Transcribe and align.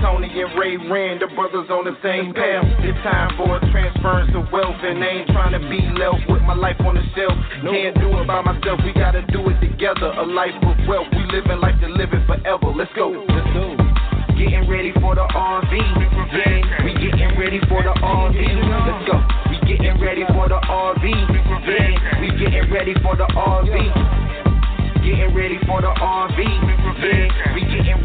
Tony 0.00 0.30
and 0.30 0.50
Ray 0.58 0.76
ran, 0.76 1.18
the 1.18 1.26
brothers 1.34 1.68
on 1.70 1.84
the 1.84 1.96
same 2.02 2.34
path. 2.34 2.64
It's 2.86 2.98
time 3.02 3.34
for 3.36 3.56
a 3.56 3.60
transference 3.70 4.30
of 4.34 4.50
wealth, 4.52 4.78
and 4.82 5.02
I 5.02 5.22
ain't 5.22 5.28
trying 5.30 5.52
to 5.52 5.62
be 5.66 5.82
left 5.98 6.26
with 6.30 6.42
my 6.42 6.54
life 6.54 6.78
on 6.80 6.94
the 6.94 7.04
shelf. 7.14 7.34
Can't 7.66 7.94
do 7.98 8.08
it 8.18 8.26
by 8.26 8.42
myself, 8.42 8.80
we 8.84 8.92
gotta 8.94 9.22
do 9.28 9.42
it 9.50 9.58
together. 9.60 10.14
A 10.18 10.24
life 10.24 10.54
of 10.62 10.76
wealth, 10.86 11.08
we 11.12 11.22
living 11.30 11.60
life 11.60 11.78
to 11.82 11.88
live 11.88 12.12
it 12.12 12.22
forever. 12.26 12.70
Let's 12.74 12.92
go. 12.94 13.10
Let's 13.10 13.50
go. 13.54 13.74
Getting 14.38 14.70
ready 14.70 14.94
for 15.02 15.18
the 15.18 15.26
RV, 15.26 15.72
yeah. 15.74 16.84
We 16.86 16.94
getting 16.94 17.34
ready 17.34 17.58
for 17.66 17.82
the 17.82 17.90
RV. 17.98 18.38
Let's 18.38 19.02
go. 19.10 19.18
We 19.50 19.58
getting 19.66 19.98
ready 19.98 20.22
for 20.30 20.46
the 20.46 20.62
RV, 20.62 21.02
yeah. 21.02 22.20
We 22.22 22.30
getting 22.38 22.70
ready 22.70 22.94
for 23.02 23.16
the 23.18 23.26
RV. 23.34 23.74
Getting 25.02 25.34
ready 25.34 25.58
for 25.66 25.82
the 25.82 25.90
RV, 25.90 26.38
yeah. 26.38 27.54
We 27.54 27.67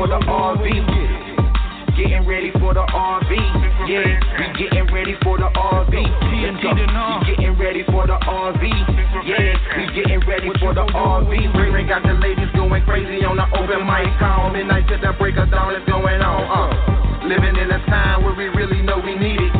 For 0.00 0.08
the 0.08 0.16
RV. 0.16 0.64
Getting 1.92 2.24
ready 2.24 2.50
for 2.52 2.72
the 2.72 2.80
RV, 2.80 3.32
yeah. 3.84 4.16
We 4.40 4.64
getting 4.64 4.88
ready 4.88 5.12
for 5.20 5.36
the 5.36 5.52
RV. 5.52 5.92
We 5.92 7.36
getting 7.36 7.58
ready 7.60 7.84
for 7.84 8.06
the 8.06 8.16
RV, 8.16 8.64
yeah. 9.28 9.52
We 9.76 9.92
getting 9.92 10.20
ready 10.24 10.48
for 10.58 10.72
the 10.72 10.88
RV. 10.88 11.28
Ring 11.28 11.72
ring 11.74 11.88
got 11.88 12.02
the 12.02 12.14
ladies 12.14 12.48
going 12.56 12.82
crazy 12.84 13.26
on 13.26 13.36
the 13.36 13.44
open 13.52 13.84
mic 13.84 14.08
call. 14.18 14.48
Midnight 14.48 14.88
to 14.88 14.96
the 14.96 15.12
break 15.18 15.36
of 15.36 15.50
dawn 15.50 15.76
is 15.76 15.84
going 15.84 16.22
on. 16.22 16.48
Uh. 16.48 17.28
Living 17.28 17.60
in 17.60 17.70
a 17.70 17.84
time 17.84 18.24
where 18.24 18.32
we 18.32 18.48
really 18.56 18.80
know 18.80 18.96
we 19.04 19.14
need 19.16 19.36
it. 19.36 19.59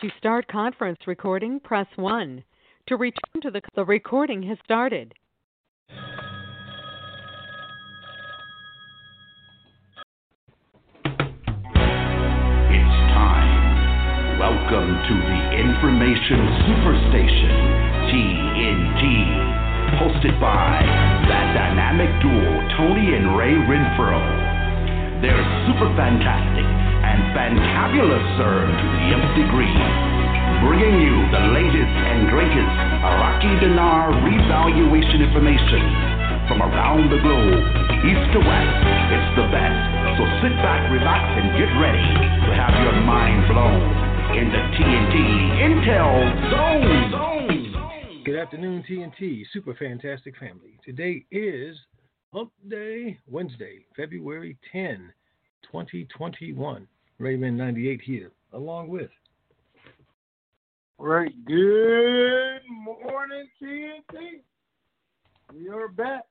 To 0.00 0.08
start 0.16 0.46
conference 0.46 1.00
recording, 1.08 1.58
press 1.58 1.88
1. 1.96 2.44
To 2.86 2.96
return 2.96 3.42
to 3.42 3.50
the 3.50 3.60
the 3.74 3.84
recording 3.84 4.44
has 4.44 4.56
started. 4.62 5.12
It's 5.90 6.06
time. 13.10 14.38
Welcome 14.38 15.02
to 15.02 15.14
the 15.18 15.40
Information 15.66 16.46
Superstation, 16.62 17.50
TNT. 18.06 19.02
Hosted 19.98 20.40
by 20.40 20.78
that 21.26 21.54
dynamic 21.58 22.22
duo, 22.22 22.68
Tony 22.76 23.16
and 23.16 23.36
Ray 23.36 23.54
Renfro. 23.66 24.22
They're 25.22 25.42
super 25.66 25.90
fantastic 25.96 26.77
and 27.08 27.32
fantabulous, 27.32 28.26
sir, 28.36 28.68
to 28.68 28.84
the 28.84 29.04
nth 29.16 29.32
degree. 29.40 29.76
Bringing 30.60 31.00
you 31.00 31.16
the 31.32 31.44
latest 31.56 31.94
and 32.04 32.28
greatest 32.28 32.74
Iraqi 33.00 33.52
dinar 33.64 34.12
revaluation 34.20 35.24
information 35.24 35.80
from 36.52 36.60
around 36.60 37.08
the 37.08 37.16
globe, 37.24 37.64
east 38.04 38.26
to 38.36 38.40
west. 38.44 38.76
It's 39.08 39.30
the 39.40 39.48
best. 39.48 39.80
So 40.20 40.22
sit 40.44 40.52
back, 40.60 40.84
relax, 40.92 41.24
and 41.32 41.56
get 41.56 41.72
ready 41.80 42.08
to 42.44 42.50
have 42.52 42.76
your 42.84 43.00
mind 43.00 43.40
blown 43.48 43.88
in 44.36 44.52
the 44.52 44.62
TNT 44.76 45.16
Intel 45.64 46.12
Zone. 46.52 48.24
Good 48.24 48.36
afternoon, 48.36 48.84
TNT, 48.84 49.44
Super 49.52 49.74
Fantastic 49.74 50.36
Family. 50.36 50.78
Today 50.84 51.24
is 51.30 51.76
Hump 52.34 52.52
Day, 52.68 53.18
Wednesday, 53.26 53.86
February 53.96 54.58
10, 54.72 55.12
2021. 55.72 56.86
Rayman 57.20 57.54
98 57.54 58.00
here, 58.00 58.30
along 58.52 58.88
with. 58.88 59.10
Right. 60.98 61.32
Good 61.44 62.60
morning, 62.70 63.48
TNT. 63.60 64.42
We 65.52 65.68
are 65.68 65.88
back. 65.88 66.24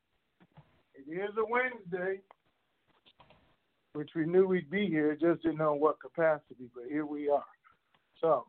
It 0.96 1.12
is 1.12 1.36
a 1.38 1.46
Wednesday, 1.50 2.22
which 3.94 4.12
we 4.16 4.26
knew 4.26 4.48
we'd 4.48 4.70
be 4.70 4.88
here, 4.88 5.18
just 5.20 5.44
didn't 5.44 5.58
know 5.58 5.74
what 5.74 6.00
capacity, 6.00 6.70
but 6.74 6.86
here 6.90 7.06
we 7.06 7.30
are. 7.30 7.44
So 8.22 8.46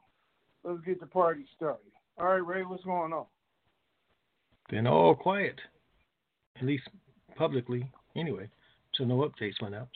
let's 0.62 0.80
get 0.84 1.00
the 1.00 1.06
party 1.06 1.44
started. 1.56 1.90
All 2.18 2.26
right, 2.26 2.46
Ray, 2.46 2.62
what's 2.62 2.84
going 2.84 3.12
on? 3.12 3.26
Been 4.70 4.86
all 4.86 5.14
quiet, 5.14 5.56
at 6.56 6.66
least 6.66 6.84
publicly, 7.36 7.90
anyway. 8.16 8.48
So 8.94 9.04
no 9.04 9.18
updates 9.28 9.60
went 9.62 9.74
out. 9.74 9.88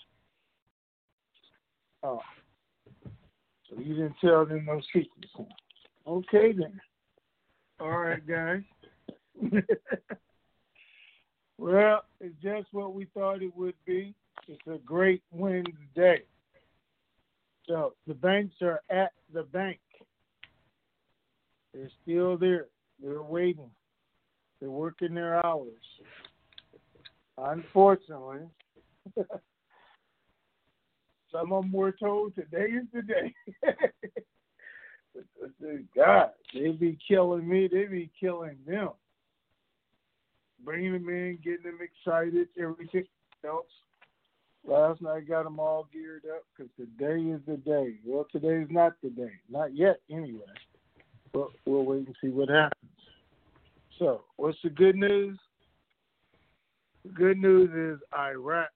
Oh, 2.02 2.20
so 3.68 3.80
you 3.80 3.94
didn't 3.94 4.16
tell 4.20 4.44
them 4.44 4.64
no 4.66 4.80
secrets. 4.92 5.32
Okay 6.06 6.52
then. 6.52 6.80
All 7.80 7.98
right, 7.98 8.26
guys. 8.26 8.62
well, 11.58 12.04
it's 12.20 12.34
just 12.42 12.66
what 12.72 12.94
we 12.94 13.06
thought 13.14 13.42
it 13.42 13.56
would 13.56 13.74
be. 13.86 14.14
It's 14.48 14.60
a 14.66 14.78
great 14.78 15.22
Wednesday. 15.30 16.22
So 17.66 17.94
the 18.06 18.14
banks 18.14 18.56
are 18.60 18.82
at 18.90 19.12
the 19.32 19.44
bank. 19.44 19.78
They're 21.72 21.90
still 22.02 22.36
there. 22.36 22.66
They're 23.02 23.22
waiting. 23.22 23.70
They're 24.60 24.70
working 24.70 25.14
their 25.14 25.44
hours. 25.44 25.70
Unfortunately, 27.38 28.40
some 31.32 31.52
of 31.52 31.64
them 31.64 31.72
were 31.72 31.92
told 31.92 32.34
today 32.34 32.66
is 32.66 32.86
the 32.92 33.02
day. 33.02 33.34
God, 35.96 36.30
they 36.54 36.70
be 36.70 36.98
killing 37.06 37.48
me. 37.48 37.68
They 37.70 37.84
be 37.84 38.10
killing 38.18 38.56
them. 38.66 38.90
Bringing 40.64 40.92
them 40.92 41.08
in, 41.08 41.38
getting 41.42 41.64
them 41.64 41.78
excited, 41.80 42.48
everything 42.60 43.04
else. 43.44 43.66
Last 44.64 45.02
night 45.02 45.28
got 45.28 45.42
them 45.42 45.58
all 45.58 45.88
geared 45.92 46.22
up 46.32 46.44
because 46.56 46.70
today 46.76 47.20
is 47.20 47.40
the 47.46 47.56
day. 47.56 47.96
Well, 48.06 48.26
today 48.30 48.62
is 48.62 48.68
not 48.70 48.94
the 49.02 49.10
day. 49.10 49.32
Not 49.50 49.76
yet, 49.76 50.00
anyway. 50.10 50.40
But 51.32 51.48
we'll 51.66 51.84
wait 51.84 52.06
and 52.06 52.16
see 52.20 52.28
what 52.28 52.48
happens. 52.48 52.90
So, 53.98 54.22
what's 54.36 54.58
the 54.62 54.70
good 54.70 54.94
news? 54.94 55.36
The 57.04 57.10
good 57.10 57.38
news 57.38 57.70
is 57.70 58.00
Iraq 58.16 58.70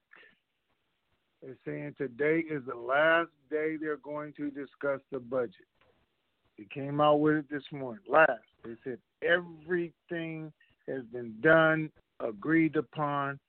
is 1.43 1.57
saying 1.65 1.95
today 1.97 2.43
is 2.49 2.63
the 2.67 2.75
last 2.75 3.29
day 3.49 3.75
they're 3.79 3.97
going 3.97 4.33
to 4.33 4.49
discuss 4.49 4.99
the 5.11 5.19
budget. 5.19 5.53
They 6.57 6.65
came 6.73 6.99
out 6.99 7.19
with 7.19 7.37
it 7.37 7.49
this 7.49 7.63
morning. 7.71 8.03
Last, 8.09 8.31
they 8.63 8.75
said 8.83 8.97
everything 9.21 10.51
has 10.87 11.03
been 11.11 11.35
done, 11.41 11.91
agreed 12.19 12.75
upon, 12.75 13.39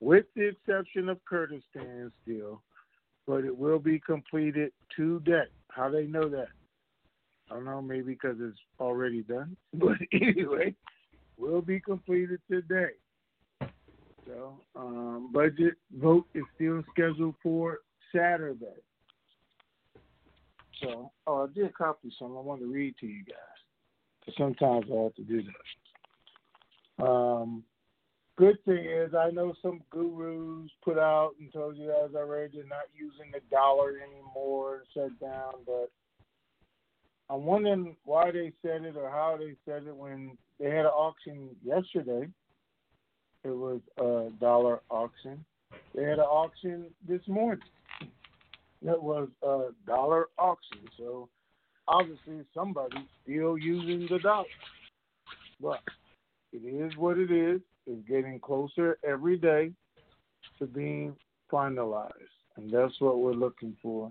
with 0.00 0.26
the 0.36 0.48
exception 0.48 1.08
of 1.08 1.24
Kurdistan 1.24 2.12
still, 2.22 2.60
but 3.26 3.44
it 3.44 3.56
will 3.56 3.78
be 3.78 3.98
completed 3.98 4.72
today. 4.94 5.44
How 5.70 5.88
they 5.88 6.04
know 6.04 6.28
that? 6.28 6.48
I 7.50 7.54
don't 7.54 7.64
know, 7.64 7.80
maybe 7.80 8.12
because 8.12 8.36
it's 8.40 8.58
already 8.78 9.22
done. 9.22 9.56
But 9.74 9.96
anyway, 10.12 10.74
will 11.38 11.62
be 11.62 11.80
completed 11.80 12.40
today. 12.50 12.90
So, 14.26 14.60
um, 14.76 15.30
budget 15.32 15.74
vote 16.00 16.26
is 16.34 16.44
still 16.54 16.82
scheduled 16.92 17.34
for 17.42 17.80
Saturday. 18.14 18.80
So, 20.82 21.12
oh, 21.26 21.44
I 21.44 21.46
did 21.54 21.74
copy 21.74 22.12
some. 22.18 22.36
I 22.36 22.40
want 22.40 22.60
to 22.60 22.66
read 22.66 22.94
to 23.00 23.06
you 23.06 23.24
guys. 23.24 23.36
Because 24.20 24.34
sometimes 24.38 24.86
I 24.92 25.02
have 25.02 25.14
to 25.14 25.22
do 25.22 25.42
that. 25.42 27.04
Um, 27.04 27.64
good 28.36 28.62
thing 28.64 28.84
is, 28.84 29.14
I 29.14 29.30
know 29.30 29.54
some 29.62 29.82
gurus 29.90 30.70
put 30.82 30.98
out 30.98 31.32
and 31.40 31.52
told 31.52 31.76
you 31.76 31.88
guys 31.88 32.14
already 32.14 32.58
they're 32.58 32.66
not 32.66 32.88
using 32.94 33.30
the 33.32 33.40
dollar 33.50 33.94
anymore 33.98 34.84
shut 34.94 35.18
down, 35.20 35.54
but 35.66 35.90
I'm 37.30 37.44
wondering 37.44 37.96
why 38.04 38.30
they 38.30 38.52
said 38.62 38.82
it 38.82 38.96
or 38.96 39.10
how 39.10 39.36
they 39.38 39.56
said 39.64 39.86
it 39.86 39.96
when 39.96 40.36
they 40.60 40.66
had 40.66 40.86
an 40.86 40.86
auction 40.86 41.50
yesterday. 41.64 42.28
It 43.44 43.54
was 43.54 43.80
a 43.98 44.30
dollar 44.40 44.80
auction. 44.90 45.44
They 45.94 46.02
had 46.02 46.18
an 46.18 46.20
auction 46.20 46.86
this 47.06 47.20
morning. 47.28 47.62
That 48.82 49.02
was 49.02 49.28
a 49.42 49.68
dollar 49.86 50.28
auction. 50.38 50.78
So 50.96 51.28
obviously 51.86 52.44
somebody's 52.54 53.06
still 53.22 53.58
using 53.58 54.06
the 54.10 54.18
dollar. 54.18 54.46
But 55.60 55.80
it 56.52 56.66
is 56.66 56.96
what 56.96 57.18
it 57.18 57.30
is. 57.30 57.60
It's 57.86 58.08
getting 58.08 58.40
closer 58.40 58.98
every 59.06 59.36
day 59.36 59.72
to 60.58 60.66
being 60.66 61.14
finalized. 61.52 62.12
And 62.56 62.70
that's 62.70 62.98
what 62.98 63.20
we're 63.20 63.32
looking 63.32 63.76
for. 63.82 64.10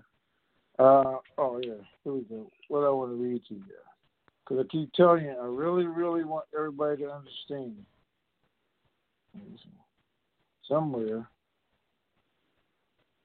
Uh, 0.78 1.18
oh, 1.38 1.60
yeah. 1.62 1.82
Here 2.04 2.12
we 2.12 2.20
go. 2.22 2.50
What 2.68 2.84
I 2.84 2.90
want 2.90 3.12
to 3.12 3.16
read 3.16 3.42
to 3.48 3.54
you. 3.54 3.64
Because 4.44 4.64
I 4.64 4.68
keep 4.70 4.92
telling 4.92 5.24
you, 5.24 5.30
I 5.30 5.46
really, 5.46 5.86
really 5.86 6.24
want 6.24 6.44
everybody 6.54 7.02
to 7.02 7.10
understand. 7.10 7.84
Somewhere 10.68 11.28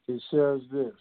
it 0.07 0.21
says 0.31 0.61
this. 0.71 0.95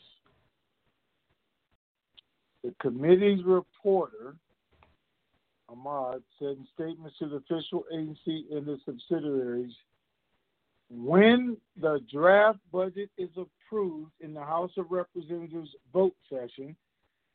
The 2.63 2.75
committee's 2.81 3.43
reporter, 3.45 4.37
Ahmad, 5.69 6.23
said 6.39 6.59
in 6.59 6.67
statements 6.75 7.17
to 7.19 7.29
the 7.29 7.37
official 7.37 7.85
agency 7.93 8.47
and 8.53 8.67
the 8.67 8.79
subsidiaries 8.85 9.73
when 10.91 11.57
the 11.81 12.01
draft 12.11 12.59
budget 12.73 13.11
is 13.19 13.31
approved 13.37 14.13
in 14.21 14.33
the 14.33 14.43
House 14.43 14.71
of 14.79 14.91
Representatives 14.91 15.71
vote 15.93 16.15
session, 16.31 16.75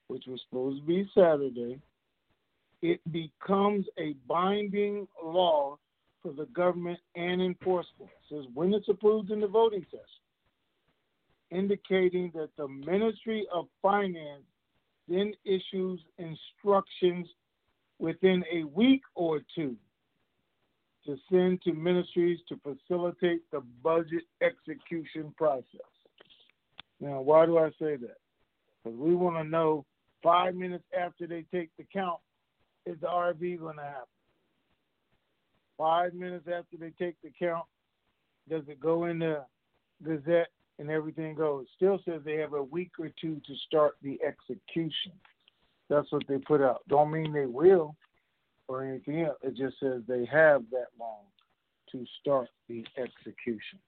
which 0.08 0.24
was 0.28 0.42
supposed 0.50 0.82
to 0.82 0.88
be 0.88 1.10
Saturday, 1.14 1.80
it 2.82 3.00
becomes 3.12 3.86
a 4.00 4.14
binding 4.28 5.08
law 5.24 5.78
for 6.24 6.32
the 6.32 6.46
government 6.48 7.00
and 7.16 7.42
enforcement. 7.42 8.10
It 8.10 8.34
says 8.34 8.46
when 8.54 8.74
it's 8.74 8.90
approved 8.90 9.30
in 9.30 9.42
the 9.42 9.48
voting 9.48 9.86
session, 9.92 10.06
indicating 11.52 12.32
that 12.34 12.50
the 12.58 12.68
Ministry 12.68 13.46
of 13.54 13.68
Finance 13.82 14.44
then 15.08 15.34
issues 15.44 16.00
instructions 16.18 17.28
within 18.00 18.44
a 18.52 18.64
week 18.64 19.02
or 19.16 19.42
two 19.54 19.76
to 21.06 21.18
send 21.30 21.62
to 21.62 21.74
ministries 21.74 22.40
to 22.48 22.58
facilitate 22.64 23.42
the 23.52 23.62
budget 23.84 24.24
execution 24.42 25.34
process. 25.38 25.66
Now, 27.02 27.20
why 27.20 27.46
do 27.46 27.58
I 27.58 27.70
say 27.72 27.98
that? 27.98 28.18
Because 28.84 28.98
we 28.98 29.14
want 29.14 29.36
to 29.36 29.44
know 29.44 29.86
five 30.22 30.56
minutes 30.56 30.86
after 30.98 31.28
they 31.28 31.44
take 31.54 31.70
the 31.78 31.86
count, 31.92 32.20
is 32.86 32.98
the 33.02 33.08
RV 33.08 33.60
going 33.60 33.76
to 33.76 33.84
happen? 33.84 34.08
Five 35.78 36.14
minutes 36.14 36.48
after 36.48 36.78
they 36.80 36.92
take 36.92 37.16
the 37.24 37.32
count, 37.38 37.66
does 38.50 38.64
it 38.68 38.80
go 38.80 39.06
in 39.06 39.20
the 39.20 39.44
Gazette 40.04 40.50
and 40.80 40.90
everything 40.90 41.36
goes? 41.36 41.66
Still 41.76 42.00
says 42.06 42.22
they 42.24 42.38
have 42.38 42.54
a 42.54 42.64
week 42.64 42.92
or 43.00 43.10
two 43.20 43.42
to 43.48 43.56
start 43.68 43.96
the 44.02 44.20
execution. 44.26 45.12
That's 45.90 46.12
what 46.12 46.24
they 46.28 46.38
put 46.38 46.62
out. 46.62 46.82
Don't 46.88 47.12
mean 47.12 47.34
they 47.34 47.46
will 47.46 47.96
or 48.68 48.84
anything 48.84 49.22
else. 49.22 49.38
It 49.44 49.56
just 49.56 49.80
says 49.80 50.02
they 50.08 50.26
have 50.32 50.64
that 50.72 50.88
long 51.00 51.24
to 51.92 52.06
start 52.20 52.50
the 52.68 52.86
execution. 52.98 53.80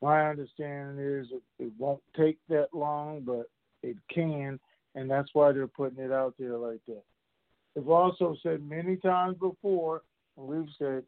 My 0.00 0.28
understanding 0.28 0.98
is 0.98 1.28
it, 1.30 1.42
it 1.62 1.72
won't 1.78 2.02
take 2.16 2.38
that 2.48 2.68
long, 2.72 3.22
but 3.24 3.48
it 3.82 3.96
can, 4.12 4.58
and 4.94 5.10
that's 5.10 5.30
why 5.32 5.52
they're 5.52 5.66
putting 5.68 6.02
it 6.02 6.10
out 6.10 6.34
there 6.38 6.56
like 6.56 6.80
that. 6.88 7.02
They've 7.74 7.88
also 7.88 8.36
said 8.42 8.68
many 8.68 8.96
times 8.96 9.36
before, 9.38 10.02
we've 10.36 10.68
said 10.78 11.04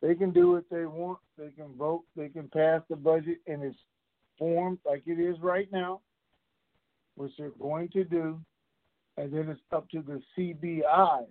they 0.00 0.14
can 0.14 0.30
do 0.30 0.52
what 0.52 0.64
they 0.70 0.86
want. 0.86 1.18
They 1.36 1.50
can 1.50 1.74
vote. 1.76 2.04
They 2.16 2.28
can 2.28 2.48
pass 2.48 2.82
the 2.88 2.96
budget 2.96 3.38
in 3.46 3.62
its 3.62 3.76
form 4.38 4.78
like 4.84 5.02
it 5.06 5.20
is 5.20 5.36
right 5.40 5.68
now, 5.72 6.00
which 7.16 7.32
they're 7.38 7.50
going 7.60 7.88
to 7.90 8.04
do, 8.04 8.40
and 9.16 9.32
then 9.32 9.48
it's 9.48 9.60
up 9.72 9.88
to 9.90 10.02
the 10.02 10.22
CBI 10.36 11.26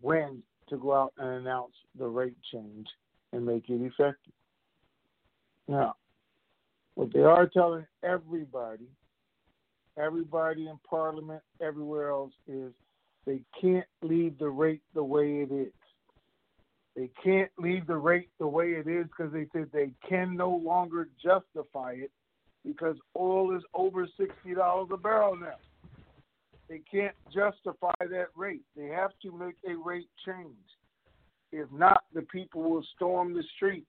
when 0.00 0.42
to 0.68 0.76
go 0.76 0.94
out 0.94 1.12
and 1.18 1.28
announce 1.28 1.74
the 1.98 2.06
rate 2.06 2.36
change 2.52 2.86
and 3.32 3.44
make 3.44 3.68
it 3.68 3.80
effective. 3.80 4.32
Now, 5.66 5.96
what 6.94 7.12
they 7.12 7.22
are 7.22 7.46
telling 7.46 7.86
everybody, 8.02 8.88
everybody 9.96 10.68
in 10.68 10.78
Parliament, 10.88 11.42
everywhere 11.60 12.10
else, 12.10 12.32
is 12.46 12.72
they 13.26 13.40
can't 13.60 13.86
leave 14.02 14.38
the 14.38 14.48
rate 14.48 14.82
the 14.94 15.02
way 15.04 15.40
it 15.42 15.52
is. 15.52 15.72
They 16.98 17.10
can't 17.22 17.50
leave 17.56 17.86
the 17.86 17.96
rate 17.96 18.28
the 18.40 18.48
way 18.48 18.70
it 18.70 18.88
is 18.88 19.06
because 19.06 19.32
they 19.32 19.46
said 19.52 19.68
they 19.72 19.92
can 20.08 20.36
no 20.36 20.50
longer 20.50 21.08
justify 21.22 21.92
it 21.92 22.10
because 22.66 22.96
oil 23.16 23.56
is 23.56 23.62
over 23.72 24.08
sixty 24.18 24.52
dollars 24.52 24.88
a 24.92 24.96
barrel 24.96 25.36
now. 25.36 25.54
They 26.68 26.80
can't 26.90 27.14
justify 27.32 27.94
that 28.00 28.30
rate. 28.34 28.62
They 28.76 28.88
have 28.88 29.12
to 29.22 29.30
make 29.30 29.54
a 29.64 29.76
rate 29.76 30.08
change. 30.26 30.56
If 31.52 31.70
not, 31.70 32.02
the 32.12 32.22
people 32.22 32.68
will 32.68 32.84
storm 32.96 33.32
the 33.32 33.44
streets. 33.54 33.86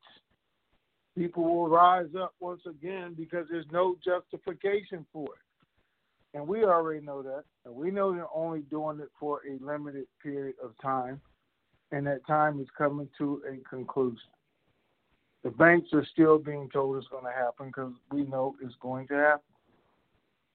People 1.18 1.46
will 1.46 1.68
rise 1.68 2.10
up 2.16 2.36
once 2.40 2.62
again 2.70 3.16
because 3.18 3.48
there's 3.50 3.66
no 3.72 3.96
justification 4.06 5.04
for 5.12 5.26
it. 5.26 6.38
And 6.38 6.48
we 6.48 6.64
already 6.64 7.04
know 7.04 7.24
that. 7.24 7.46
And 7.66 7.74
we 7.74 7.90
know 7.90 8.14
they're 8.14 8.28
only 8.36 8.62
doing 8.70 9.00
it 9.00 9.10
for 9.20 9.42
a 9.50 9.66
limited 9.66 10.06
period 10.22 10.58
of 10.64 10.74
time. 10.80 11.20
And 11.92 12.06
that 12.08 12.26
time 12.28 12.60
is 12.60 12.68
coming 12.78 13.10
to 13.18 13.42
a 13.50 13.58
conclusion. 13.68 14.20
The 15.44 15.50
banks 15.50 15.90
are 15.94 16.06
still 16.12 16.38
being 16.38 16.70
told 16.72 16.98
it's 16.98 17.08
going 17.08 17.24
to 17.24 17.32
happen 17.32 17.68
because 17.68 17.94
we 18.12 18.24
know 18.24 18.56
it's 18.62 18.76
going 18.82 19.08
to 19.08 19.16
happen. 19.16 19.42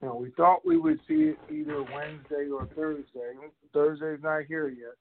Know, 0.02 0.16
we 0.16 0.30
thought 0.36 0.66
we 0.66 0.76
would 0.76 1.00
see 1.08 1.32
it 1.32 1.38
either 1.50 1.82
Wednesday 1.82 2.50
or 2.52 2.68
Thursday. 2.76 3.32
Thursday's 3.72 4.22
not 4.22 4.42
here 4.46 4.68
yet. 4.68 4.94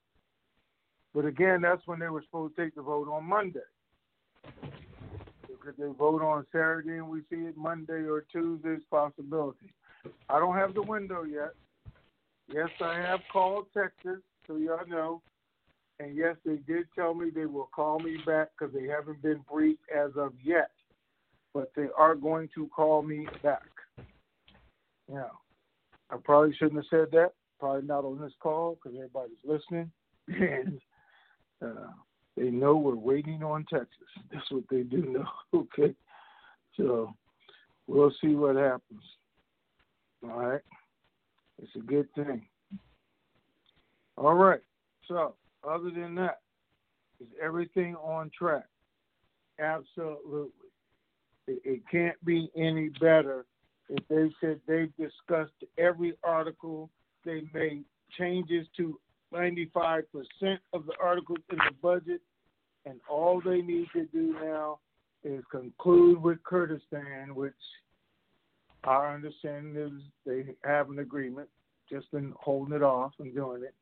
But 1.14 1.26
again, 1.26 1.60
that's 1.60 1.86
when 1.86 1.98
they 1.98 2.08
were 2.08 2.22
supposed 2.22 2.56
to 2.56 2.64
take 2.64 2.74
the 2.74 2.82
vote 2.82 3.08
on 3.08 3.24
Monday. 3.24 3.60
Could 5.64 5.76
they 5.78 5.92
vote 5.98 6.20
on 6.20 6.44
Saturday 6.52 6.98
and 6.98 7.08
we 7.08 7.20
see 7.30 7.46
it 7.46 7.56
Monday 7.56 8.04
or 8.06 8.24
Tuesday's 8.30 8.82
possibility. 8.90 9.72
I 10.28 10.38
don't 10.38 10.56
have 10.56 10.74
the 10.74 10.82
window 10.82 11.22
yet. 11.24 11.52
Yes, 12.48 12.68
I 12.82 12.96
have 12.98 13.20
called 13.32 13.66
Texas, 13.72 14.20
so 14.46 14.56
y'all 14.56 14.86
know. 14.86 15.22
And 16.00 16.16
yes, 16.16 16.36
they 16.44 16.56
did 16.56 16.86
tell 16.94 17.14
me 17.14 17.30
they 17.30 17.46
will 17.46 17.70
call 17.74 17.98
me 18.00 18.18
back 18.26 18.48
because 18.58 18.74
they 18.74 18.86
haven't 18.88 19.22
been 19.22 19.44
briefed 19.50 19.84
as 19.94 20.10
of 20.16 20.32
yet. 20.42 20.70
But 21.52 21.70
they 21.76 21.86
are 21.96 22.16
going 22.16 22.48
to 22.56 22.68
call 22.74 23.02
me 23.02 23.28
back. 23.42 23.62
Yeah. 25.10 25.28
I 26.10 26.16
probably 26.22 26.54
shouldn't 26.54 26.76
have 26.76 26.90
said 26.90 27.08
that. 27.12 27.32
Probably 27.60 27.86
not 27.86 28.04
on 28.04 28.20
this 28.20 28.32
call 28.40 28.76
because 28.76 28.96
everybody's 28.96 29.36
listening. 29.44 29.90
And 30.26 30.80
uh, 31.62 31.92
they 32.36 32.50
know 32.50 32.76
we're 32.76 32.94
waiting 32.94 33.42
on 33.42 33.66
Texas. 33.70 33.88
That's 34.32 34.50
what 34.50 34.64
they 34.70 34.82
do 34.82 35.02
know. 35.02 35.26
Okay. 35.78 35.94
So 36.76 37.14
we'll 37.86 38.12
see 38.20 38.34
what 38.34 38.56
happens. 38.56 39.02
All 40.24 40.38
right. 40.40 40.60
It's 41.62 41.76
a 41.76 41.80
good 41.80 42.08
thing. 42.14 42.46
All 44.16 44.34
right. 44.34 44.60
So, 45.06 45.34
other 45.68 45.90
than 45.90 46.14
that, 46.16 46.40
is 47.20 47.28
everything 47.42 47.94
on 47.96 48.30
track? 48.36 48.66
Absolutely. 49.58 50.48
It, 51.46 51.60
it 51.64 51.80
can't 51.90 52.22
be 52.24 52.50
any 52.56 52.88
better 53.00 53.46
if 53.88 54.06
they 54.08 54.30
said 54.40 54.60
they've 54.66 54.92
discussed 54.96 55.52
every 55.78 56.14
article, 56.22 56.90
they 57.24 57.42
made 57.52 57.84
changes 58.18 58.66
to 58.76 58.98
95% 59.32 60.04
of 60.72 60.86
the 60.86 60.92
articles 61.02 61.38
in 61.50 61.58
the 61.58 61.74
budget, 61.82 62.20
and 62.86 63.00
all 63.08 63.42
they 63.44 63.60
need 63.60 63.88
to 63.92 64.06
do 64.06 64.36
now 64.42 64.78
is 65.22 65.42
conclude 65.50 66.22
with 66.22 66.42
Kurdistan, 66.44 67.34
which 67.34 67.52
our 68.84 69.14
understanding 69.14 69.76
is 69.76 69.92
they 70.26 70.54
have 70.68 70.90
an 70.90 70.98
agreement, 70.98 71.48
just 71.90 72.06
in 72.12 72.32
holding 72.38 72.74
it 72.74 72.82
off 72.82 73.12
and 73.18 73.34
doing 73.34 73.62
it, 73.62 73.74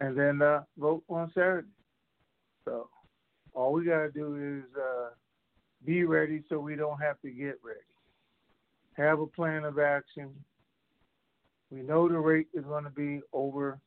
and 0.00 0.16
then 0.16 0.42
uh, 0.42 0.62
vote 0.78 1.02
on 1.08 1.30
Saturday. 1.34 1.68
So 2.64 2.88
all 3.54 3.72
we 3.72 3.84
got 3.84 4.00
to 4.02 4.10
do 4.10 4.58
is 4.58 4.76
uh, 4.76 5.10
be 5.84 6.04
ready 6.04 6.42
so 6.48 6.58
we 6.58 6.76
don't 6.76 7.00
have 7.00 7.20
to 7.22 7.30
get 7.30 7.58
ready. 7.62 7.80
Have 8.94 9.20
a 9.20 9.26
plan 9.26 9.64
of 9.64 9.78
action. 9.78 10.30
We 11.70 11.82
know 11.82 12.08
the 12.08 12.18
rate 12.18 12.48
is 12.52 12.64
going 12.64 12.84
to 12.84 12.90
be 12.90 13.20
over 13.32 13.78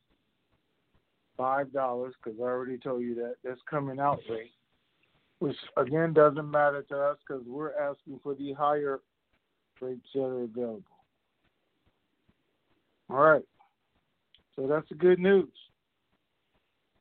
five 1.36 1.72
dollars 1.72 2.14
because 2.22 2.38
I 2.40 2.44
already 2.44 2.78
told 2.78 3.02
you 3.02 3.14
that. 3.16 3.34
That's 3.44 3.60
coming 3.68 4.00
out 4.00 4.20
rate, 4.30 4.52
which 5.40 5.56
again 5.76 6.12
doesn't 6.12 6.50
matter 6.50 6.82
to 6.88 6.96
us 6.96 7.18
because 7.26 7.44
we're 7.46 7.74
asking 7.78 8.20
for 8.22 8.34
the 8.34 8.52
higher 8.54 9.00
rates 9.80 10.06
that 10.14 10.22
are 10.22 10.44
available. 10.44 10.82
All 13.10 13.18
right, 13.18 13.44
so 14.56 14.66
that's 14.66 14.88
the 14.88 14.94
good 14.94 15.18
news. 15.18 15.50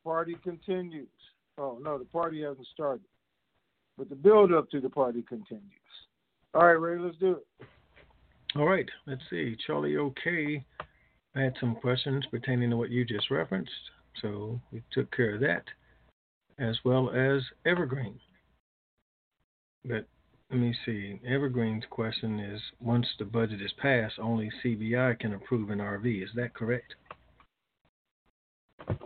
Party 0.03 0.35
continues. 0.43 1.07
Oh 1.57 1.79
no, 1.81 1.97
the 1.97 2.05
party 2.05 2.41
hasn't 2.41 2.67
started, 2.73 3.05
but 3.97 4.09
the 4.09 4.15
build 4.15 4.53
up 4.53 4.69
to 4.71 4.81
the 4.81 4.89
party 4.89 5.23
continues. 5.27 5.63
All 6.53 6.65
right, 6.65 6.73
Ray, 6.73 6.99
let's 6.99 7.17
do 7.17 7.37
it. 7.37 7.67
All 8.55 8.67
right, 8.67 8.89
let's 9.07 9.21
see. 9.29 9.55
Charlie 9.65 9.97
OK 9.97 10.63
I 11.35 11.41
had 11.41 11.55
some 11.59 11.75
questions 11.75 12.25
pertaining 12.29 12.69
to 12.69 12.77
what 12.77 12.91
you 12.91 13.05
just 13.05 13.31
referenced. 13.31 13.71
So 14.21 14.59
we 14.71 14.83
took 14.91 15.15
care 15.15 15.35
of 15.35 15.41
that, 15.41 15.63
as 16.59 16.77
well 16.85 17.09
as 17.09 17.41
Evergreen. 17.65 18.19
But 19.83 20.05
let 20.51 20.59
me 20.59 20.75
see. 20.85 21.19
Evergreen's 21.27 21.85
question 21.89 22.39
is 22.39 22.61
once 22.79 23.07
the 23.17 23.25
budget 23.25 23.61
is 23.61 23.73
passed, 23.81 24.19
only 24.19 24.51
CBI 24.63 25.19
can 25.19 25.33
approve 25.33 25.71
an 25.71 25.79
RV. 25.79 26.23
Is 26.23 26.29
that 26.35 26.53
correct? 26.53 26.93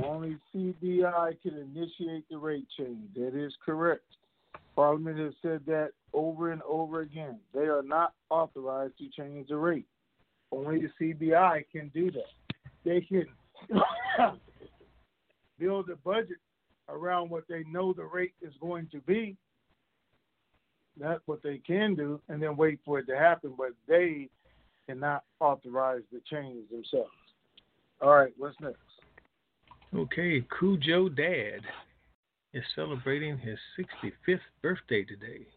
Only 0.03 0.37
CBI 0.53 1.41
can 1.41 1.55
initiate 1.55 2.29
the 2.29 2.37
rate 2.37 2.67
change. 2.77 3.13
That 3.15 3.35
is 3.35 3.53
correct. 3.65 4.03
Parliament 4.75 5.17
has 5.17 5.33
said 5.41 5.61
that 5.65 5.91
over 6.13 6.51
and 6.51 6.61
over 6.63 7.01
again. 7.01 7.39
They 7.53 7.65
are 7.65 7.83
not 7.83 8.13
authorized 8.29 8.97
to 8.99 9.09
change 9.09 9.49
the 9.49 9.57
rate. 9.57 9.87
Only 10.51 10.81
the 10.81 11.13
CBI 11.13 11.65
can 11.71 11.89
do 11.93 12.11
that. 12.11 12.21
They 12.85 13.01
can 13.01 13.25
build 15.59 15.89
a 15.89 15.95
budget 15.97 16.37
around 16.89 17.29
what 17.29 17.43
they 17.49 17.63
know 17.69 17.93
the 17.93 18.05
rate 18.05 18.33
is 18.41 18.53
going 18.61 18.87
to 18.91 18.99
be. 19.01 19.35
That's 20.99 21.21
what 21.25 21.43
they 21.43 21.59
can 21.59 21.95
do, 21.95 22.19
and 22.29 22.41
then 22.41 22.55
wait 22.55 22.79
for 22.85 22.99
it 22.99 23.07
to 23.07 23.17
happen. 23.17 23.53
But 23.57 23.71
they 23.87 24.29
cannot 24.87 25.23
authorize 25.39 26.01
the 26.11 26.21
change 26.31 26.69
themselves. 26.69 27.11
All 28.01 28.15
right, 28.15 28.33
what's 28.37 28.59
next? 28.61 28.77
Okay, 29.95 30.45
Cujo 30.59 31.07
Dad 31.07 31.61
is 32.53 32.63
celebrating 32.75 33.37
his 33.37 33.57
65th 33.79 34.39
birthday 34.61 35.03
today. 35.03 35.47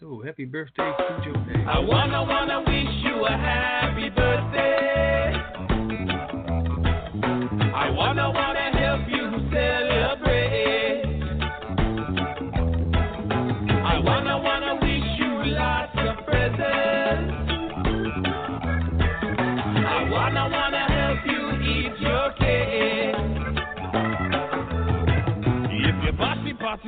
So 0.00 0.22
happy 0.24 0.46
birthday, 0.46 0.90
Cujo 0.96 1.32
Dad. 1.32 1.66
I 1.68 1.78
wanna 1.78 2.22
wanna 2.22 2.60
wish 2.60 3.04
you 3.04 3.26
a 3.26 3.30
happy 3.30 4.08
birthday. 4.08 5.34
I 7.74 7.90
wanna 7.90 8.30
wanna 8.30 8.61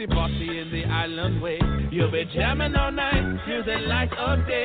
bossy, 0.07 0.47
bossy 0.47 0.59
in 0.59 0.71
the 0.71 0.85
island 0.85 1.41
way, 1.41 1.59
you'll 1.91 2.11
be 2.11 2.25
jamming 2.35 2.75
all 2.75 2.93
night 2.93 3.39
till 3.47 3.65
the 3.65 3.79
light 3.87 4.13
of 4.19 4.47
day. 4.47 4.65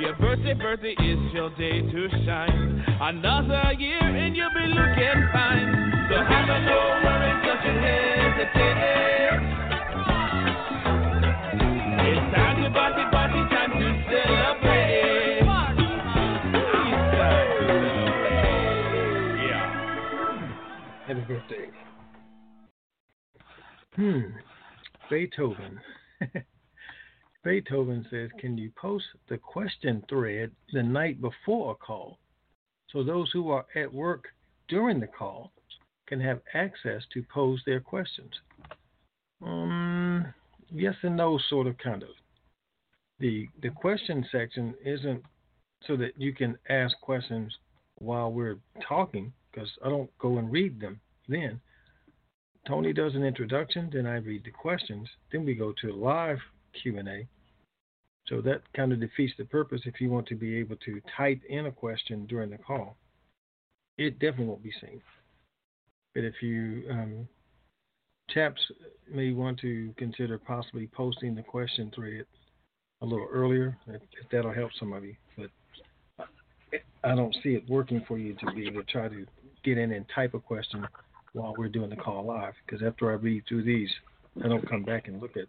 Your 0.00 0.14
birthday, 0.16 0.54
birthday 0.54 0.92
is 0.92 1.32
your 1.32 1.50
day 1.50 1.80
to 1.80 2.08
shine. 2.24 2.84
Another 3.00 3.72
year 3.78 4.00
and 4.00 4.36
you'll 4.36 4.50
be 4.50 4.66
looking 4.66 5.28
fine. 5.32 5.92
So 6.10 6.16
have 6.16 6.48
a 6.48 6.60
no 6.64 7.00
worries, 7.04 7.44
don't 7.44 7.64
you 7.64 7.72
hesitate. 7.80 8.78
It's 12.06 12.34
time 12.34 12.62
to 12.62 12.70
party, 12.70 13.04
party, 13.10 13.40
time 13.50 13.72
to 13.72 13.88
celebrate. 14.10 15.42
Yeah. 19.48 19.66
Happy 21.06 21.20
birthday. 21.20 21.66
Hmm. 23.96 24.43
Beethoven. 25.10 25.80
Beethoven 27.44 28.06
says, 28.10 28.30
Can 28.38 28.56
you 28.56 28.70
post 28.76 29.04
the 29.28 29.38
question 29.38 30.02
thread 30.08 30.50
the 30.72 30.82
night 30.82 31.20
before 31.20 31.72
a 31.72 31.74
call 31.74 32.18
so 32.90 33.02
those 33.02 33.30
who 33.32 33.50
are 33.50 33.66
at 33.74 33.92
work 33.92 34.24
during 34.68 35.00
the 35.00 35.06
call 35.06 35.52
can 36.06 36.20
have 36.20 36.40
access 36.54 37.02
to 37.12 37.22
pose 37.32 37.62
their 37.66 37.80
questions? 37.80 38.32
Um, 39.44 40.26
yes 40.72 40.94
and 41.02 41.16
no, 41.16 41.38
sort 41.48 41.66
of, 41.66 41.76
kind 41.78 42.02
of. 42.02 42.10
The, 43.18 43.48
the 43.62 43.70
question 43.70 44.26
section 44.32 44.74
isn't 44.84 45.22
so 45.86 45.96
that 45.96 46.12
you 46.16 46.32
can 46.32 46.56
ask 46.68 46.98
questions 47.00 47.54
while 47.96 48.32
we're 48.32 48.58
talking, 48.86 49.32
because 49.50 49.70
I 49.84 49.88
don't 49.88 50.10
go 50.18 50.38
and 50.38 50.50
read 50.50 50.80
them 50.80 51.00
then. 51.28 51.60
Tony 52.66 52.92
does 52.92 53.14
an 53.14 53.24
introduction, 53.24 53.90
then 53.92 54.06
I 54.06 54.16
read 54.16 54.44
the 54.44 54.50
questions, 54.50 55.08
then 55.30 55.44
we 55.44 55.54
go 55.54 55.74
to 55.82 55.90
a 55.90 55.94
live 55.94 56.38
Q&A, 56.82 57.26
So 58.26 58.40
that 58.40 58.62
kind 58.74 58.92
of 58.92 59.00
defeats 59.00 59.34
the 59.36 59.44
purpose 59.44 59.82
if 59.84 60.00
you 60.00 60.08
want 60.10 60.26
to 60.28 60.34
be 60.34 60.56
able 60.56 60.76
to 60.76 61.00
type 61.16 61.40
in 61.48 61.66
a 61.66 61.72
question 61.72 62.26
during 62.26 62.50
the 62.50 62.58
call. 62.58 62.96
It 63.98 64.18
definitely 64.18 64.46
won't 64.46 64.62
be 64.62 64.72
seen. 64.80 65.00
But 66.14 66.24
if 66.24 66.34
you 66.42 66.84
um, 66.90 67.28
chaps 68.30 68.60
may 69.12 69.32
want 69.32 69.58
to 69.60 69.92
consider 69.96 70.38
possibly 70.38 70.86
posting 70.86 71.34
the 71.34 71.42
question 71.42 71.92
thread 71.94 72.24
a 73.02 73.06
little 73.06 73.28
earlier, 73.30 73.76
if, 73.88 74.00
if 74.20 74.30
that'll 74.32 74.54
help 74.54 74.70
some 74.78 74.92
of 74.92 75.04
you. 75.04 75.14
But 75.36 75.50
I 77.04 77.14
don't 77.14 77.36
see 77.42 77.50
it 77.50 77.68
working 77.68 78.02
for 78.08 78.16
you 78.16 78.34
to 78.34 78.52
be 78.52 78.66
able 78.66 78.82
to 78.82 78.90
try 78.90 79.08
to 79.08 79.26
get 79.62 79.76
in 79.76 79.92
and 79.92 80.06
type 80.14 80.34
a 80.34 80.40
question 80.40 80.86
while 81.34 81.54
we're 81.58 81.68
doing 81.68 81.90
the 81.90 81.96
call 81.96 82.24
live. 82.24 82.54
Because 82.64 82.82
after 82.84 83.10
I 83.10 83.14
read 83.14 83.44
through 83.46 83.64
these, 83.64 83.90
I 84.42 84.48
don't 84.48 84.66
come 84.68 84.82
back 84.82 85.08
and 85.08 85.20
look 85.20 85.36
at 85.36 85.46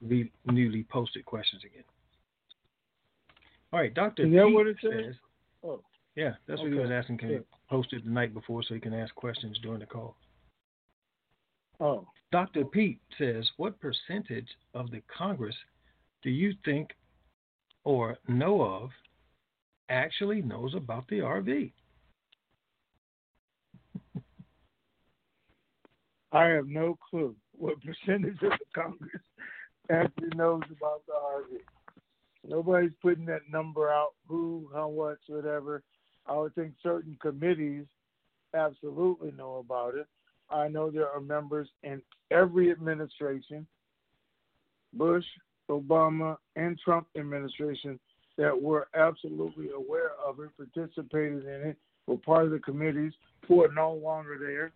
the 0.00 0.30
newly 0.46 0.84
posted 0.84 1.26
questions 1.26 1.62
again. 1.64 1.84
All 3.72 3.80
right, 3.80 3.92
Doctor. 3.92 4.24
Is 4.24 4.32
that 4.32 4.48
what 4.48 4.66
it 4.66 4.76
says? 4.82 5.14
Oh. 5.62 5.82
Yeah, 6.16 6.34
that's 6.46 6.60
Okay. 6.60 6.70
what 6.70 6.72
he 6.72 6.78
was 6.80 6.90
asking. 6.90 7.18
Can 7.18 7.28
you 7.30 7.44
post 7.68 7.92
it 7.92 8.04
the 8.04 8.10
night 8.10 8.34
before 8.34 8.62
so 8.62 8.74
he 8.74 8.80
can 8.80 8.94
ask 8.94 9.14
questions 9.14 9.58
during 9.62 9.80
the 9.80 9.86
call? 9.86 10.16
Oh. 11.78 12.06
Dr. 12.32 12.64
Pete 12.64 13.00
says, 13.18 13.48
What 13.56 13.80
percentage 13.80 14.48
of 14.74 14.90
the 14.90 15.02
Congress 15.16 15.56
do 16.22 16.30
you 16.30 16.54
think 16.64 16.90
or 17.84 18.16
know 18.28 18.62
of 18.62 18.90
actually 19.88 20.42
knows 20.42 20.74
about 20.74 21.06
the 21.08 21.20
RV? 21.20 21.72
I 26.32 26.44
have 26.46 26.68
no 26.68 26.96
clue 27.08 27.34
what 27.56 27.76
percentage 27.82 28.42
of 28.42 28.52
the 28.52 28.58
Congress 28.74 29.22
actually 29.90 30.30
knows 30.36 30.62
about 30.70 31.02
the 31.06 31.12
RV. 31.12 31.60
Nobody's 32.48 32.92
putting 33.02 33.26
that 33.26 33.42
number 33.50 33.90
out, 33.90 34.14
who, 34.26 34.68
how 34.72 34.90
much, 34.90 35.18
whatever. 35.26 35.82
I 36.26 36.36
would 36.36 36.54
think 36.54 36.72
certain 36.82 37.16
committees 37.20 37.86
absolutely 38.54 39.32
know 39.36 39.56
about 39.56 39.94
it. 39.94 40.06
I 40.48 40.68
know 40.68 40.90
there 40.90 41.08
are 41.08 41.20
members 41.20 41.68
in 41.82 42.00
every 42.30 42.70
administration, 42.70 43.66
Bush, 44.92 45.24
Obama, 45.70 46.36
and 46.56 46.78
Trump 46.78 47.06
administration, 47.16 47.98
that 48.38 48.60
were 48.60 48.88
absolutely 48.94 49.70
aware 49.70 50.12
of 50.24 50.40
it, 50.40 50.50
participated 50.56 51.44
in 51.44 51.70
it, 51.70 51.76
were 52.06 52.16
part 52.16 52.46
of 52.46 52.50
the 52.52 52.58
committees 52.58 53.12
who 53.46 53.62
are 53.62 53.72
no 53.72 53.92
longer 53.92 54.38
there. 54.40 54.72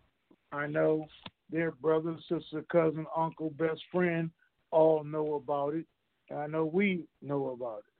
I 0.52 0.66
know 0.66 1.06
their 1.54 1.70
brother, 1.70 2.16
sister, 2.28 2.64
cousin, 2.70 3.06
uncle, 3.16 3.50
best 3.50 3.80
friend 3.92 4.28
all 4.72 5.04
know 5.04 5.34
about 5.34 5.74
it. 5.74 5.86
I 6.34 6.48
know 6.48 6.64
we 6.64 7.04
know 7.22 7.50
about 7.50 7.78
it. 7.78 7.94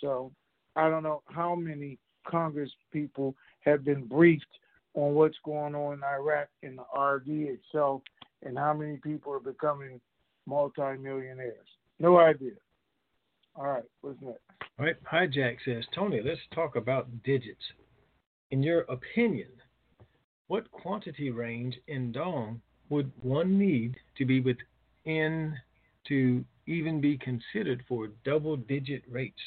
So 0.00 0.32
I 0.74 0.88
don't 0.88 1.02
know 1.02 1.22
how 1.26 1.54
many 1.54 1.98
Congress 2.26 2.70
people 2.90 3.36
have 3.60 3.84
been 3.84 4.06
briefed 4.06 4.46
on 4.94 5.12
what's 5.12 5.36
going 5.44 5.74
on 5.74 5.94
in 5.94 6.02
Iraq 6.02 6.48
and 6.62 6.78
the 6.78 6.84
RV 6.96 7.26
itself 7.28 8.00
and 8.42 8.56
how 8.56 8.72
many 8.72 8.96
people 8.96 9.34
are 9.34 9.40
becoming 9.40 10.00
multimillionaires. 10.46 11.68
No 11.98 12.18
idea. 12.18 12.52
All 13.54 13.66
right, 13.66 13.84
what's 14.00 14.20
next? 14.22 14.40
All 14.78 14.86
right, 14.86 14.96
Hijack 15.04 15.56
says, 15.64 15.84
Tony, 15.94 16.22
let's 16.24 16.40
talk 16.54 16.76
about 16.76 17.22
digits. 17.22 17.62
In 18.50 18.62
your 18.62 18.80
opinion, 18.82 19.48
what 20.46 20.70
quantity 20.70 21.30
range 21.30 21.76
in 21.86 22.10
Dong 22.10 22.62
would 22.88 23.10
one 23.22 23.58
need 23.58 23.96
to 24.18 24.24
be 24.24 24.40
within 24.40 25.56
to 26.08 26.44
even 26.66 27.00
be 27.00 27.18
considered 27.18 27.84
for 27.88 28.08
double 28.24 28.56
digit 28.56 29.02
rates? 29.10 29.40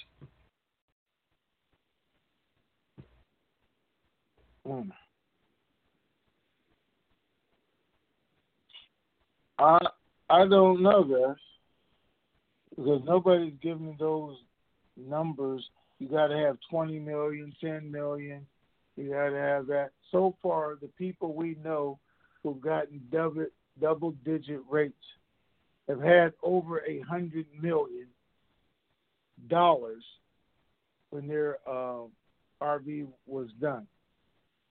Hmm. 4.66 4.90
I 9.60 9.80
I 10.30 10.48
don't 10.48 10.84
know 10.84 11.04
this 11.04 11.38
because 12.76 13.02
nobody's 13.06 13.54
giving 13.62 13.88
me 13.88 13.96
those 13.98 14.36
numbers. 14.98 15.68
You 16.00 16.10
got 16.10 16.28
to 16.28 16.38
have 16.38 16.58
20 16.70 17.00
million, 17.00 17.54
10 17.62 17.92
million. 17.92 18.46
You 18.96 19.12
got 19.12 19.30
to 19.30 19.38
have 19.38 19.68
that. 19.68 19.92
So 20.12 20.36
far, 20.44 20.78
the 20.80 20.90
people 20.90 21.34
we 21.34 21.56
know 21.64 21.98
who've 22.54 22.62
gotten 22.62 23.02
double 23.12 23.46
double 23.80 24.12
digit 24.26 24.62
rates 24.70 24.96
have 25.88 26.02
had 26.02 26.34
over 26.44 26.80
a 26.86 27.00
hundred 27.02 27.46
million 27.62 28.08
dollars 29.48 30.04
when 31.10 31.28
their 31.28 31.58
uh, 31.68 32.04
RV 32.62 33.08
was 33.26 33.48
done. 33.62 33.88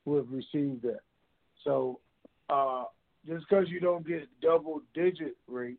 Who 0.04 0.16
have 0.16 0.30
received 0.30 0.82
that? 0.82 1.00
So 1.64 2.00
uh, 2.48 2.84
just 3.26 3.44
because 3.48 3.68
you 3.68 3.80
don't 3.80 4.06
get 4.06 4.28
double 4.40 4.82
digit 4.94 5.36
rates, 5.48 5.78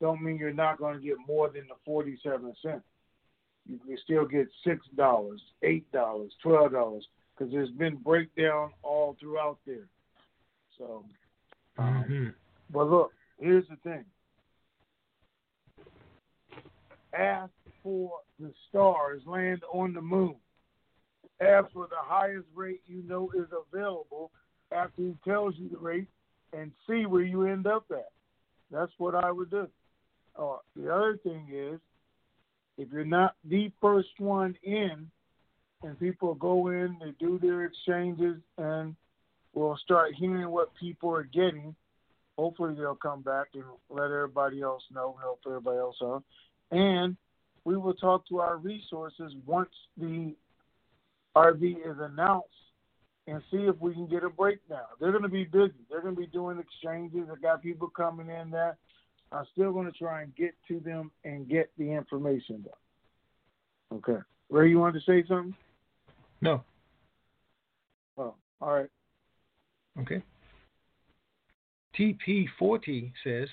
don't 0.00 0.22
mean 0.22 0.36
you're 0.36 0.52
not 0.52 0.78
going 0.78 0.98
to 0.98 1.04
get 1.04 1.16
more 1.26 1.48
than 1.48 1.66
the 1.68 1.76
forty-seven 1.84 2.54
cents. 2.62 2.84
You 3.66 3.78
can 3.78 3.96
still 4.04 4.26
get 4.26 4.48
six 4.66 4.84
dollars, 4.96 5.40
eight 5.62 5.90
dollars, 5.92 6.32
twelve 6.42 6.72
dollars, 6.72 7.06
because 7.36 7.52
there's 7.52 7.70
been 7.70 7.96
breakdown 7.96 8.70
all 8.82 9.16
throughout 9.20 9.58
there. 9.66 9.86
So, 10.78 11.04
um, 11.78 12.04
Mm-hmm. 12.08 12.28
but 12.70 12.88
look, 12.88 13.12
here's 13.38 13.66
the 13.68 13.76
thing. 13.76 14.04
Ask 17.16 17.52
for 17.82 18.12
the 18.40 18.52
stars 18.68 19.22
land 19.26 19.62
on 19.72 19.92
the 19.92 20.00
moon. 20.00 20.36
Ask 21.40 21.72
for 21.72 21.86
the 21.88 21.96
highest 21.98 22.46
rate 22.54 22.80
you 22.86 23.02
know 23.06 23.30
is 23.36 23.48
available 23.72 24.30
after 24.72 25.02
he 25.02 25.14
tells 25.24 25.54
you 25.56 25.68
the 25.68 25.78
rate 25.78 26.08
and 26.52 26.72
see 26.88 27.06
where 27.06 27.22
you 27.22 27.46
end 27.46 27.66
up 27.66 27.84
at. 27.90 28.10
That's 28.70 28.92
what 28.98 29.14
I 29.14 29.30
would 29.30 29.50
do. 29.50 29.68
Uh, 30.36 30.56
the 30.76 30.92
other 30.92 31.16
thing 31.22 31.48
is, 31.52 31.78
if 32.78 32.88
you're 32.92 33.04
not 33.04 33.36
the 33.48 33.70
first 33.80 34.18
one 34.18 34.56
in, 34.62 35.08
and 35.82 36.00
people 36.00 36.34
go 36.34 36.68
in, 36.68 36.96
they 37.00 37.12
do 37.20 37.38
their 37.38 37.64
exchanges, 37.64 38.40
and 38.58 38.96
we'll 39.54 39.78
start 39.78 40.14
hearing 40.14 40.48
what 40.50 40.74
people 40.74 41.10
are 41.14 41.24
getting. 41.24 41.74
Hopefully, 42.36 42.74
they'll 42.74 42.96
come 42.96 43.22
back 43.22 43.48
and 43.54 43.64
let 43.88 44.06
everybody 44.06 44.60
else 44.60 44.82
know, 44.92 45.16
help 45.20 45.40
everybody 45.46 45.78
else 45.78 45.96
out. 46.02 46.24
And 46.70 47.16
we 47.64 47.76
will 47.76 47.94
talk 47.94 48.26
to 48.28 48.40
our 48.40 48.56
resources 48.56 49.32
once 49.46 49.70
the 49.96 50.34
RV 51.36 51.62
is 51.62 51.96
announced 52.00 52.48
and 53.26 53.40
see 53.50 53.58
if 53.58 53.76
we 53.80 53.94
can 53.94 54.06
get 54.06 54.24
a 54.24 54.28
breakdown. 54.28 54.84
They're 55.00 55.12
going 55.12 55.22
to 55.22 55.28
be 55.28 55.44
busy. 55.44 55.72
They're 55.88 56.02
going 56.02 56.14
to 56.14 56.20
be 56.20 56.26
doing 56.26 56.58
exchanges. 56.58 57.28
I 57.32 57.40
got 57.40 57.62
people 57.62 57.88
coming 57.88 58.28
in 58.28 58.50
that 58.50 58.76
I'm 59.32 59.46
still 59.52 59.72
going 59.72 59.86
to 59.90 59.98
try 59.98 60.22
and 60.22 60.34
get 60.36 60.54
to 60.68 60.80
them 60.80 61.10
and 61.24 61.48
get 61.48 61.70
the 61.78 61.90
information 61.90 62.62
done. 62.62 63.98
Okay. 63.98 64.20
Ray, 64.50 64.68
you 64.68 64.78
wanted 64.78 65.00
to 65.00 65.06
say 65.06 65.26
something? 65.26 65.54
No. 66.40 66.62
Oh, 68.18 68.34
all 68.60 68.74
right. 68.74 68.90
Okay. 70.00 70.22
TP40 71.98 73.12
says, 73.22 73.48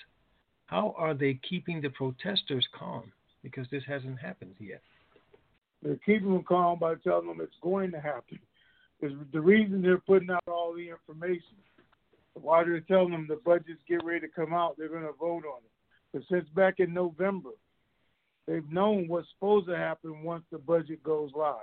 How 0.65 0.95
are 0.97 1.13
they 1.13 1.39
keeping 1.47 1.81
the 1.81 1.89
protesters 1.89 2.67
calm? 2.77 3.11
Because 3.43 3.67
this 3.71 3.83
hasn't 3.87 4.19
happened 4.19 4.55
yet. 4.59 4.81
They're 5.81 5.99
keeping 6.05 6.33
them 6.33 6.43
calm 6.43 6.79
by 6.79 6.95
telling 6.95 7.27
them 7.27 7.41
it's 7.41 7.55
going 7.61 7.91
to 7.91 7.99
happen. 7.99 8.39
Is 9.01 9.13
the 9.33 9.41
reason 9.41 9.81
they're 9.81 9.97
putting 9.97 10.29
out 10.29 10.43
all 10.47 10.73
the 10.75 10.89
information. 10.89 11.57
Why 12.33 12.63
they're 12.63 12.81
telling 12.81 13.11
them 13.11 13.25
the 13.27 13.39
budgets 13.43 13.81
get 13.87 14.03
ready 14.03 14.21
to 14.21 14.27
come 14.27 14.53
out, 14.53 14.75
they're 14.77 14.89
going 14.89 15.01
to 15.01 15.13
vote 15.19 15.43
on 15.45 15.61
it. 15.63 15.71
But 16.13 16.21
since 16.29 16.47
back 16.49 16.75
in 16.77 16.93
November, 16.93 17.49
they've 18.47 18.69
known 18.71 19.07
what's 19.07 19.27
supposed 19.33 19.67
to 19.67 19.77
happen 19.77 20.23
once 20.23 20.43
the 20.51 20.59
budget 20.59 21.03
goes 21.03 21.31
live. 21.35 21.55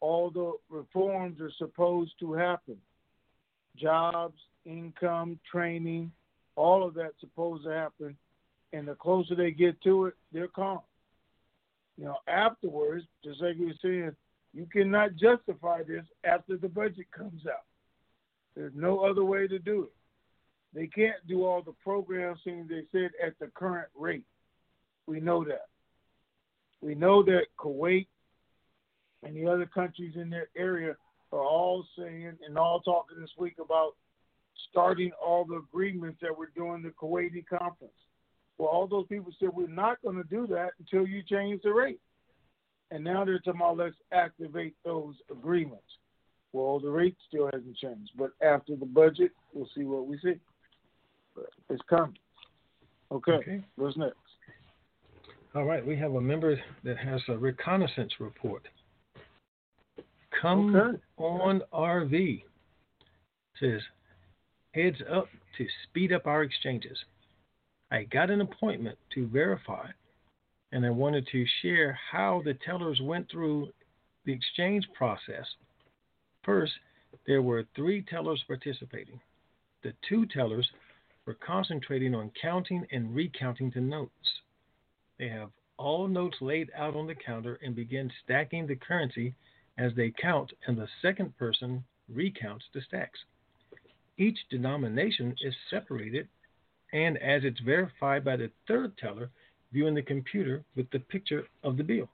All 0.00 0.30
the 0.30 0.52
reforms 0.68 1.40
are 1.40 1.50
supposed 1.58 2.12
to 2.20 2.34
happen. 2.34 2.76
Jobs, 3.78 4.38
income, 4.64 5.38
training, 5.50 6.12
all 6.56 6.86
of 6.86 6.94
that's 6.94 7.18
supposed 7.20 7.64
to 7.64 7.70
happen. 7.70 8.16
And 8.72 8.86
the 8.86 8.94
closer 8.94 9.34
they 9.34 9.50
get 9.50 9.80
to 9.82 10.06
it, 10.06 10.14
they're 10.32 10.48
calm. 10.48 10.80
You 11.96 12.04
know, 12.04 12.16
afterwards, 12.28 13.04
just 13.24 13.40
like 13.40 13.56
you 13.56 13.66
were 13.66 13.72
saying, 13.82 14.16
you 14.54 14.66
cannot 14.72 15.16
justify 15.16 15.82
this 15.82 16.04
after 16.24 16.56
the 16.56 16.68
budget 16.68 17.06
comes 17.16 17.42
out. 17.46 17.64
There's 18.54 18.72
no 18.74 19.00
other 19.00 19.24
way 19.24 19.46
to 19.46 19.58
do 19.58 19.84
it. 19.84 19.92
They 20.74 20.86
can't 20.86 21.26
do 21.26 21.44
all 21.44 21.62
the 21.62 21.74
programs 21.82 22.40
they 22.44 22.82
said 22.92 23.10
at 23.24 23.38
the 23.38 23.46
current 23.54 23.88
rate. 23.96 24.24
We 25.06 25.20
know 25.20 25.44
that. 25.44 25.66
We 26.80 26.94
know 26.94 27.22
that 27.22 27.46
Kuwait 27.58 28.06
and 29.22 29.34
the 29.34 29.46
other 29.46 29.66
countries 29.66 30.14
in 30.16 30.30
their 30.30 30.48
area 30.56 30.96
are 31.32 31.44
all 31.44 31.84
saying 31.96 32.32
and 32.46 32.58
all 32.58 32.80
talking 32.80 33.20
this 33.20 33.30
week 33.38 33.56
about 33.62 33.92
starting 34.70 35.10
all 35.24 35.44
the 35.44 35.56
agreements 35.56 36.18
that 36.22 36.36
we're 36.36 36.50
doing 36.56 36.82
the 36.82 36.90
Kuwaiti 36.90 37.44
conference. 37.46 37.92
Well, 38.56 38.68
all 38.68 38.86
those 38.86 39.06
people 39.06 39.32
said 39.38 39.50
we're 39.52 39.68
not 39.68 40.02
going 40.02 40.16
to 40.16 40.24
do 40.24 40.46
that 40.48 40.70
until 40.78 41.06
you 41.06 41.22
change 41.22 41.62
the 41.62 41.72
rate. 41.72 42.00
And 42.90 43.04
now 43.04 43.24
they're 43.24 43.38
talking 43.38 43.60
about 43.60 43.76
let's 43.76 43.96
activate 44.12 44.74
those 44.84 45.14
agreements. 45.30 45.82
Well, 46.52 46.80
the 46.80 46.90
rate 46.90 47.16
still 47.28 47.50
hasn't 47.52 47.76
changed, 47.76 48.12
but 48.16 48.30
after 48.42 48.74
the 48.74 48.86
budget, 48.86 49.32
we'll 49.52 49.68
see 49.76 49.84
what 49.84 50.06
we 50.06 50.18
see. 50.18 50.40
But 51.34 51.50
it's 51.68 51.82
coming. 51.88 52.16
Okay. 53.12 53.32
Okay. 53.32 53.64
What's 53.76 53.96
next? 53.96 54.16
All 55.54 55.64
right, 55.64 55.84
we 55.86 55.96
have 55.96 56.14
a 56.14 56.20
member 56.20 56.58
that 56.84 56.98
has 56.98 57.20
a 57.28 57.36
reconnaissance 57.36 58.12
report. 58.20 58.62
Come 60.40 60.74
Okay. 60.76 60.98
on 61.16 61.62
RV 61.72 62.44
says 63.58 63.82
heads 64.72 65.02
up 65.10 65.28
to 65.56 65.68
speed 65.84 66.12
up 66.12 66.26
our 66.26 66.42
exchanges. 66.42 67.04
I 67.90 68.04
got 68.04 68.30
an 68.30 68.40
appointment 68.40 68.98
to 69.14 69.26
verify 69.26 69.90
and 70.70 70.84
I 70.86 70.90
wanted 70.90 71.26
to 71.28 71.46
share 71.62 71.92
how 71.92 72.42
the 72.44 72.54
tellers 72.54 73.00
went 73.00 73.28
through 73.30 73.72
the 74.24 74.32
exchange 74.32 74.86
process. 74.92 75.46
First, 76.44 76.74
there 77.26 77.42
were 77.42 77.64
three 77.74 78.02
tellers 78.02 78.42
participating. 78.46 79.20
The 79.82 79.94
two 80.08 80.26
tellers 80.26 80.70
were 81.26 81.34
concentrating 81.34 82.14
on 82.14 82.30
counting 82.40 82.86
and 82.92 83.14
recounting 83.14 83.70
the 83.70 83.80
notes. 83.80 84.12
They 85.18 85.28
have 85.28 85.50
all 85.78 86.06
notes 86.06 86.36
laid 86.40 86.70
out 86.76 86.94
on 86.94 87.06
the 87.06 87.14
counter 87.14 87.58
and 87.62 87.74
begin 87.74 88.12
stacking 88.22 88.66
the 88.66 88.76
currency 88.76 89.34
as 89.78 89.92
they 89.94 90.12
count, 90.20 90.52
and 90.66 90.76
the 90.76 90.88
second 91.00 91.36
person 91.38 91.84
recounts 92.12 92.64
the 92.74 92.80
stacks. 92.82 93.18
Each 94.18 94.38
denomination 94.50 95.34
is 95.40 95.54
separated, 95.70 96.28
and 96.92 97.16
as 97.18 97.44
it's 97.44 97.60
verified 97.60 98.24
by 98.24 98.36
the 98.36 98.50
third 98.66 98.98
teller 98.98 99.30
viewing 99.72 99.94
the 99.94 100.02
computer 100.02 100.64
with 100.74 100.90
the 100.90 100.98
picture 100.98 101.44
of 101.62 101.76
the 101.76 101.84
bill. 101.84 102.08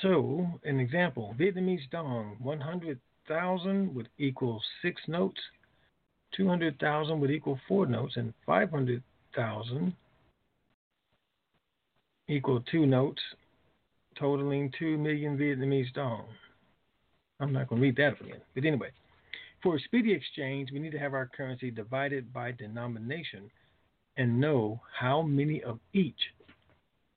So, 0.00 0.46
an 0.64 0.80
example 0.80 1.34
Vietnamese 1.38 1.90
dong 1.90 2.36
100,000 2.40 3.94
would 3.94 4.08
equal 4.18 4.62
six 4.82 5.00
notes, 5.08 5.40
200,000 6.36 7.20
would 7.20 7.30
equal 7.30 7.58
four 7.66 7.86
notes, 7.86 8.16
and 8.16 8.32
500,000 8.46 9.94
equal 12.28 12.60
two 12.70 12.86
notes, 12.86 13.20
totaling 14.18 14.72
2 14.78 14.98
million 14.98 15.36
Vietnamese 15.36 15.92
dong. 15.94 16.26
I'm 17.40 17.52
not 17.52 17.68
going 17.68 17.80
to 17.80 17.86
read 17.86 17.96
that 17.96 18.20
again. 18.20 18.40
But 18.54 18.64
anyway, 18.64 18.90
for 19.62 19.76
a 19.76 19.80
speedy 19.80 20.12
exchange, 20.12 20.70
we 20.72 20.78
need 20.78 20.92
to 20.92 20.98
have 20.98 21.14
our 21.14 21.30
currency 21.36 21.70
divided 21.70 22.32
by 22.32 22.52
denomination 22.52 23.50
and 24.16 24.40
know 24.40 24.80
how 24.98 25.22
many 25.22 25.62
of 25.62 25.78
each. 25.92 26.20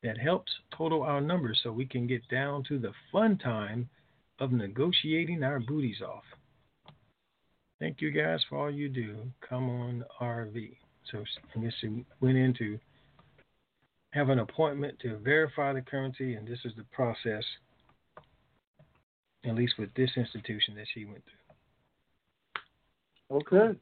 That 0.04 0.18
helps 0.18 0.52
total 0.76 1.04
our 1.04 1.22
numbers 1.22 1.60
so 1.62 1.72
we 1.72 1.86
can 1.86 2.08
get 2.08 2.28
down 2.30 2.64
to 2.70 2.80
the 2.80 2.92
fun 3.12 3.38
time 3.38 3.88
of 4.40 4.52
negotiating 4.52 5.44
our 5.44 5.60
booties 5.60 6.02
off. 6.02 6.24
Thank 7.80 8.02
you 8.02 8.12
guys 8.12 8.40
for 8.50 8.58
all 8.58 8.72
you 8.72 8.90
do. 8.90 9.18
Come 9.48 9.70
on, 9.70 10.04
RV. 10.20 10.76
So 11.12 11.24
I 11.56 11.60
guess 11.60 11.74
we 11.84 12.04
went 12.20 12.38
in 12.38 12.54
to 12.56 12.80
have 14.12 14.30
an 14.30 14.40
appointment 14.40 15.00
to 15.00 15.18
verify 15.18 15.74
the 15.74 15.82
currency, 15.82 16.36
and 16.36 16.48
this 16.48 16.60
is 16.66 16.74
the 16.76 16.84
process, 16.92 17.44
at 19.46 19.56
least 19.56 19.76
with 19.78 19.94
this 19.94 20.12
institution 20.18 20.76
that 20.76 20.88
she 20.94 21.06
went 21.06 21.24
through. 23.30 23.38
Okay. 23.40 23.80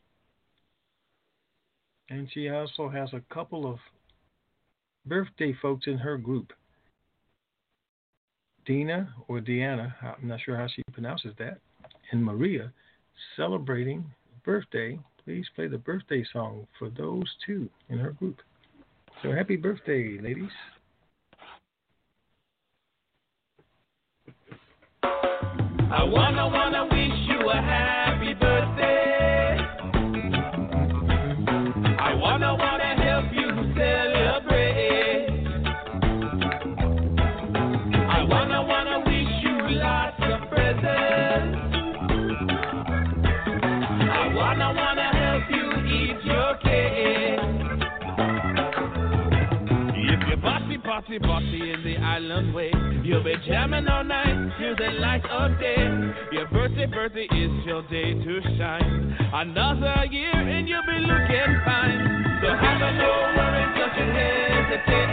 And 2.10 2.30
she 2.32 2.50
also 2.50 2.89
has 2.89 3.10
a 3.13 3.22
couple 3.34 3.70
of 3.70 3.80
birthday 5.06 5.56
folks 5.62 5.88
in 5.88 5.98
her 5.98 6.18
group. 6.18 6.54
Dina 8.65 9.13
or 9.28 9.39
Deanna, 9.39 9.94
I'm 10.04 10.28
not 10.28 10.39
sure 10.42 10.56
how 10.56 10.68
she 10.68 10.84
pronounces 10.94 11.34
that, 11.39 11.60
and 12.12 12.24
Maria 12.24 12.72
celebrating 13.36 14.06
birthday. 14.44 15.00
Please 15.24 15.46
play 15.56 15.68
the 15.68 15.78
birthday 15.78 16.24
song 16.32 16.68
for 16.78 16.89
those 16.89 17.26
two 17.46 17.70
in 17.89 17.98
her 17.98 18.12
group. 18.12 18.42
So 19.22 19.34
happy 19.34 19.58
birthday, 19.58 20.18
ladies. 20.22 20.50
I 25.04 26.04
wanna, 26.04 26.48
wanna 26.48 26.86
wish 26.86 27.12
you 27.28 27.50
a 27.50 27.56
happy 27.56 27.99
party, 51.10 51.26
party, 51.26 51.72
in 51.74 51.84
the 51.84 51.98
island 51.98 52.54
way, 52.54 52.72
you'll 53.04 53.24
be 53.24 53.34
jamming 53.48 53.88
all 53.88 54.04
night 54.04 54.52
till 54.60 54.76
the 54.76 54.91
light 55.00 55.26
of 55.26 55.60
day. 55.60 55.89
Your 56.32 56.48
birthday, 56.50 56.86
birthday 56.86 57.24
is 57.24 57.65
your 57.65 57.82
day 57.89 58.13
to 58.13 58.41
shine. 58.58 59.17
Another 59.34 60.06
year 60.12 60.30
and 60.36 60.69
you'll 60.69 60.84
be 60.84 61.00
looking 61.00 61.62
fine. 61.65 62.38
So 62.43 62.50
have 62.50 62.82
a 62.82 62.93
no 62.93 63.10
worries, 63.34 63.74
don't 63.74 63.98
you 63.98 64.06
hesitate. 64.13 65.10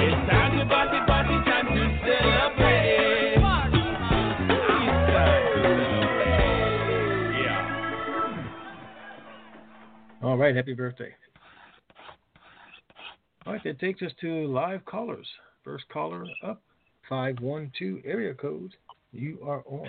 It's 0.00 0.30
time 0.30 0.58
to 0.58 0.64
party, 0.64 1.00
party, 1.06 1.36
time 1.44 1.66
to 1.76 1.82
celebrate. 2.06 2.72
All 10.22 10.38
right, 10.38 10.56
happy 10.56 10.72
birthday. 10.72 11.12
All 13.52 13.56
right, 13.56 13.64
that 13.64 13.80
takes 13.80 14.00
us 14.00 14.12
to 14.22 14.46
live 14.46 14.82
callers. 14.86 15.26
First 15.62 15.84
caller 15.92 16.24
up, 16.42 16.62
512 17.06 17.98
area 18.06 18.32
code. 18.32 18.74
You 19.12 19.40
are 19.46 19.62
on. 19.66 19.86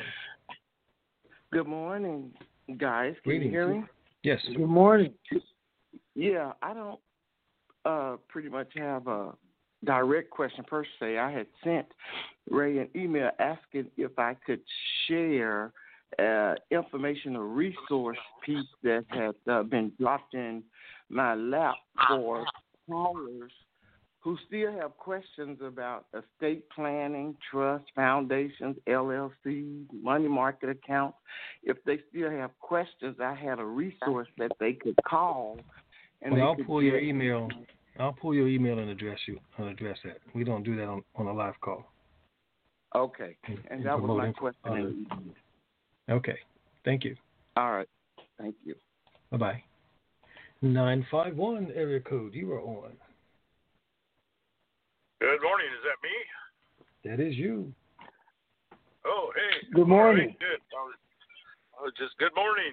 Good 1.54 1.68
morning, 1.68 2.32
guys. 2.78 3.14
Can 3.24 3.32
Greetings. 3.32 3.46
you 3.46 3.52
hear 3.52 3.68
me? 3.70 3.84
Yes. 4.22 4.42
Good 4.48 4.68
morning. 4.68 5.14
Yeah, 6.14 6.52
I 6.62 6.74
don't 6.74 7.00
uh 7.86 8.18
pretty 8.28 8.50
much 8.50 8.68
have 8.76 9.08
a 9.08 9.32
direct 9.86 10.30
question 10.30 10.66
per 10.66 10.84
se. 11.00 11.18
I 11.18 11.32
had 11.32 11.48
sent 11.64 11.88
Ray 12.50 12.80
an 12.80 12.90
email 12.94 13.30
asking 13.40 13.86
if 13.96 14.12
I 14.20 14.36
could 14.46 14.60
share 15.08 15.72
uh 16.20 16.56
information 16.70 17.38
or 17.38 17.46
resource 17.46 18.18
piece 18.46 18.68
that 18.84 19.06
had 19.08 19.36
uh, 19.50 19.64
been 19.64 19.94
dropped 19.98 20.34
in 20.34 20.64
my 21.08 21.34
lap 21.34 21.76
for 22.10 22.46
callers 22.88 23.52
who 24.20 24.38
still 24.48 24.72
have 24.72 24.96
questions 24.98 25.60
about 25.62 26.06
estate 26.14 26.64
planning, 26.74 27.36
trust, 27.52 27.84
foundations, 27.94 28.78
LLCs, 28.88 29.86
money 30.02 30.30
market 30.30 30.70
accounts. 30.70 31.18
If 31.62 31.78
they 31.86 32.00
still 32.10 32.32
have 32.32 32.52
questions, 32.60 33.18
I 33.22 33.34
had 33.34 33.60
a 33.60 33.66
resource 33.66 34.30
that 34.38 34.54
they 34.62 34.74
could 34.74 34.96
call. 35.06 35.60
And 36.22 36.34
Well, 36.34 36.48
I'll 36.48 36.56
pull 36.56 36.82
your 36.82 37.00
email. 37.00 37.50
I'll 38.00 38.14
pull 38.14 38.34
your 38.34 38.48
email 38.48 38.80
and 38.80 38.90
address 38.90 39.20
you 39.28 39.40
and 39.58 39.68
address 39.68 39.98
that. 40.06 40.20
We 40.34 40.46
don't 40.46 40.64
do 40.64 40.76
that 40.78 40.88
on, 40.88 41.04
on 41.16 41.28
a 41.28 41.34
live 41.34 41.60
call. 41.60 41.92
Okay, 42.96 43.36
And- 43.44 43.60
and 43.72 43.86
that 43.86 44.00
was 44.00 44.18
my 44.18 44.32
question. 44.32 45.08
Okay. 46.10 46.40
Thank 46.86 47.04
you. 47.04 47.16
All 47.58 47.72
right, 47.72 47.90
thank 48.38 48.56
you. 48.64 48.76
Bye 49.32 49.38
bye. 49.38 49.64
951 50.64 51.76
area 51.76 52.00
code. 52.00 52.32
You 52.32 52.56
are 52.56 52.64
on. 52.64 52.96
Good 55.20 55.44
morning. 55.44 55.68
Is 55.76 55.84
that 55.84 56.00
me? 56.00 56.16
That 57.04 57.20
is 57.20 57.36
you. 57.36 57.68
Oh, 59.04 59.36
hey. 59.36 59.68
Good 59.76 59.92
morning. 59.92 60.32
Right, 60.32 60.40
good. 60.40 60.64
I 60.72 60.82
was, 60.88 60.96
I 61.76 61.80
was 61.84 61.94
just 62.00 62.16
good 62.16 62.32
morning. 62.32 62.72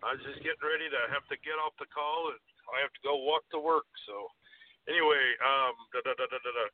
I 0.00 0.16
was 0.16 0.22
just 0.24 0.40
getting 0.40 0.64
ready 0.64 0.88
to 0.88 1.00
have 1.12 1.28
to 1.28 1.36
get 1.44 1.60
off 1.60 1.76
the 1.76 1.90
call, 1.92 2.32
and 2.32 2.40
I 2.72 2.80
have 2.80 2.92
to 2.96 3.02
go 3.04 3.20
walk 3.20 3.44
to 3.52 3.60
work. 3.60 3.84
So, 4.08 4.32
anyway, 4.88 5.24
um, 5.44 5.76
da, 5.92 6.00
da, 6.08 6.16
da, 6.16 6.24
da, 6.24 6.40
da, 6.40 6.52
da. 6.56 6.66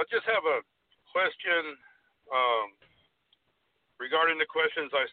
I 0.00 0.08
just 0.08 0.24
have 0.24 0.44
a 0.48 0.64
question 1.12 1.76
um, 2.32 2.72
regarding 4.00 4.40
the 4.40 4.48
questions 4.48 4.88
I 4.96 5.04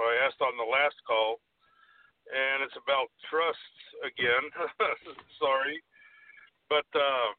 I 0.00 0.24
asked 0.24 0.40
on 0.40 0.56
the 0.56 0.64
last 0.64 0.96
call, 1.04 1.36
and 2.32 2.64
it's 2.64 2.74
about 2.80 3.12
trusts 3.28 3.80
again. 4.02 4.44
Sorry, 5.42 5.78
but. 6.68 6.88
Uh, 6.96 7.36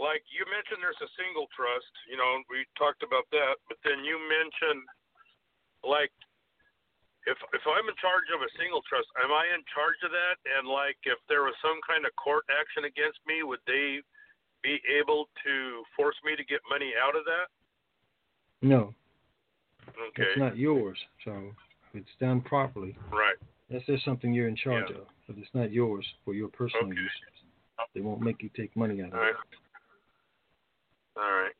like 0.00 0.24
you 0.32 0.40
mentioned 0.48 0.80
there's 0.80 1.04
a 1.04 1.12
single 1.20 1.44
trust 1.52 1.92
you 2.08 2.16
know 2.16 2.40
we 2.48 2.64
talked 2.80 3.04
about 3.04 3.28
that 3.28 3.60
but 3.68 3.76
then 3.84 4.00
you 4.00 4.16
mentioned 4.24 4.80
like 5.84 6.08
if 7.26 7.38
if 7.54 7.62
I'm 7.66 7.86
in 7.86 7.96
charge 8.02 8.26
of 8.34 8.42
a 8.42 8.50
single 8.58 8.82
trust, 8.88 9.06
am 9.22 9.30
I 9.30 9.46
in 9.54 9.62
charge 9.70 9.98
of 10.02 10.10
that? 10.10 10.42
And 10.42 10.66
like, 10.66 10.98
if 11.06 11.18
there 11.30 11.46
was 11.46 11.54
some 11.62 11.78
kind 11.86 12.02
of 12.02 12.10
court 12.18 12.42
action 12.50 12.84
against 12.84 13.22
me, 13.26 13.46
would 13.46 13.62
they 13.66 14.02
be 14.62 14.82
able 14.90 15.30
to 15.46 15.82
force 15.94 16.18
me 16.26 16.34
to 16.34 16.44
get 16.44 16.58
money 16.66 16.94
out 16.98 17.14
of 17.14 17.24
that? 17.26 17.46
No, 18.62 18.94
Okay. 19.94 20.34
it's 20.34 20.38
not 20.38 20.56
yours. 20.56 20.98
So 21.24 21.54
it's 21.94 22.10
done 22.18 22.40
properly, 22.42 22.96
Right. 23.10 23.38
That's 23.72 23.86
just 23.86 24.04
something 24.04 24.32
you're 24.32 24.48
in 24.48 24.56
charge 24.56 24.90
Yeah. 24.90 25.02
of, 25.02 25.08
but 25.26 25.38
it's 25.38 25.52
not 25.54 25.72
yours 25.72 26.06
for 26.24 26.34
your 26.34 26.48
personal 26.48 26.92
Okay. 26.92 27.00
use. 27.00 27.20
They 27.94 28.00
won't 28.00 28.20
make 28.20 28.42
you 28.42 28.48
take 28.50 28.76
money 28.76 29.02
out 29.02 29.08
of 29.08 29.14
All 29.14 29.24
it. 29.24 29.34
right. 29.34 29.44
All 31.16 31.32
right. 31.32 31.56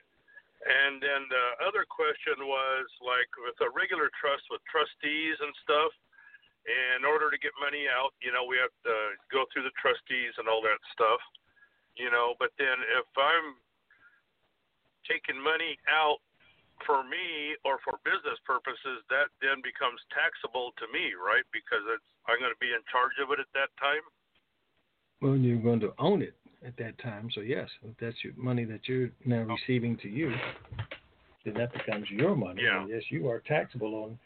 And 0.65 1.03
then 1.03 1.27
the 1.29 1.67
other 1.67 1.85
question 1.85 2.47
was 2.47 2.87
like 3.01 3.29
with 3.43 3.59
a 3.61 3.71
regular 3.71 4.09
trust 4.21 4.45
with 4.51 4.63
trustees 4.71 5.37
and 5.41 5.53
stuff, 5.63 5.93
in 6.65 7.05
order 7.05 7.29
to 7.31 7.39
get 7.39 7.51
money 7.59 7.89
out, 7.91 8.15
you 8.23 8.31
know, 8.31 8.45
we 8.45 8.57
have 8.57 8.71
to 8.87 9.19
go 9.33 9.45
through 9.51 9.65
the 9.65 9.75
trustees 9.83 10.33
and 10.39 10.47
all 10.47 10.63
that 10.63 10.79
stuff, 10.95 11.19
you 11.97 12.09
know, 12.09 12.39
but 12.39 12.55
then 12.57 12.79
if 12.95 13.07
I'm 13.19 13.59
taking 15.03 15.35
money 15.43 15.77
out 15.91 16.23
for 16.87 17.03
me 17.07 17.57
or 17.65 17.79
for 17.85 17.99
business 18.05 18.39
purposes, 18.47 19.03
that 19.11 19.31
then 19.41 19.63
becomes 19.63 19.99
taxable 20.13 20.75
to 20.79 20.87
me, 20.91 21.15
right? 21.19 21.45
Because 21.53 21.83
it's 21.91 22.09
I'm 22.29 22.39
going 22.39 22.55
to 22.55 22.63
be 22.63 22.71
in 22.71 22.83
charge 22.91 23.19
of 23.19 23.31
it 23.35 23.41
at 23.43 23.51
that 23.55 23.71
time. 23.83 24.05
Well, 25.21 25.37
you're 25.37 25.63
going 25.63 25.81
to 25.81 25.95
own 25.99 26.23
it 26.23 26.35
at 26.67 26.77
that 26.79 26.99
time. 26.99 27.31
So 27.35 27.41
yes, 27.41 27.69
if 27.83 27.95
that's 28.01 28.17
your 28.23 28.35
money 28.37 28.65
that 28.67 28.87
you're 28.87 29.11
now 29.25 29.47
oh. 29.49 29.55
receiving 29.55 29.97
to 29.99 30.09
you, 30.09 30.35
then 31.45 31.55
that 31.55 31.73
becomes 31.73 32.11
your 32.11 32.35
money. 32.35 32.63
Yeah. 32.63 32.83
And 32.83 32.91
yes, 32.91 33.03
you 33.11 33.29
are 33.29 33.41
taxable 33.41 33.95
on 33.95 34.19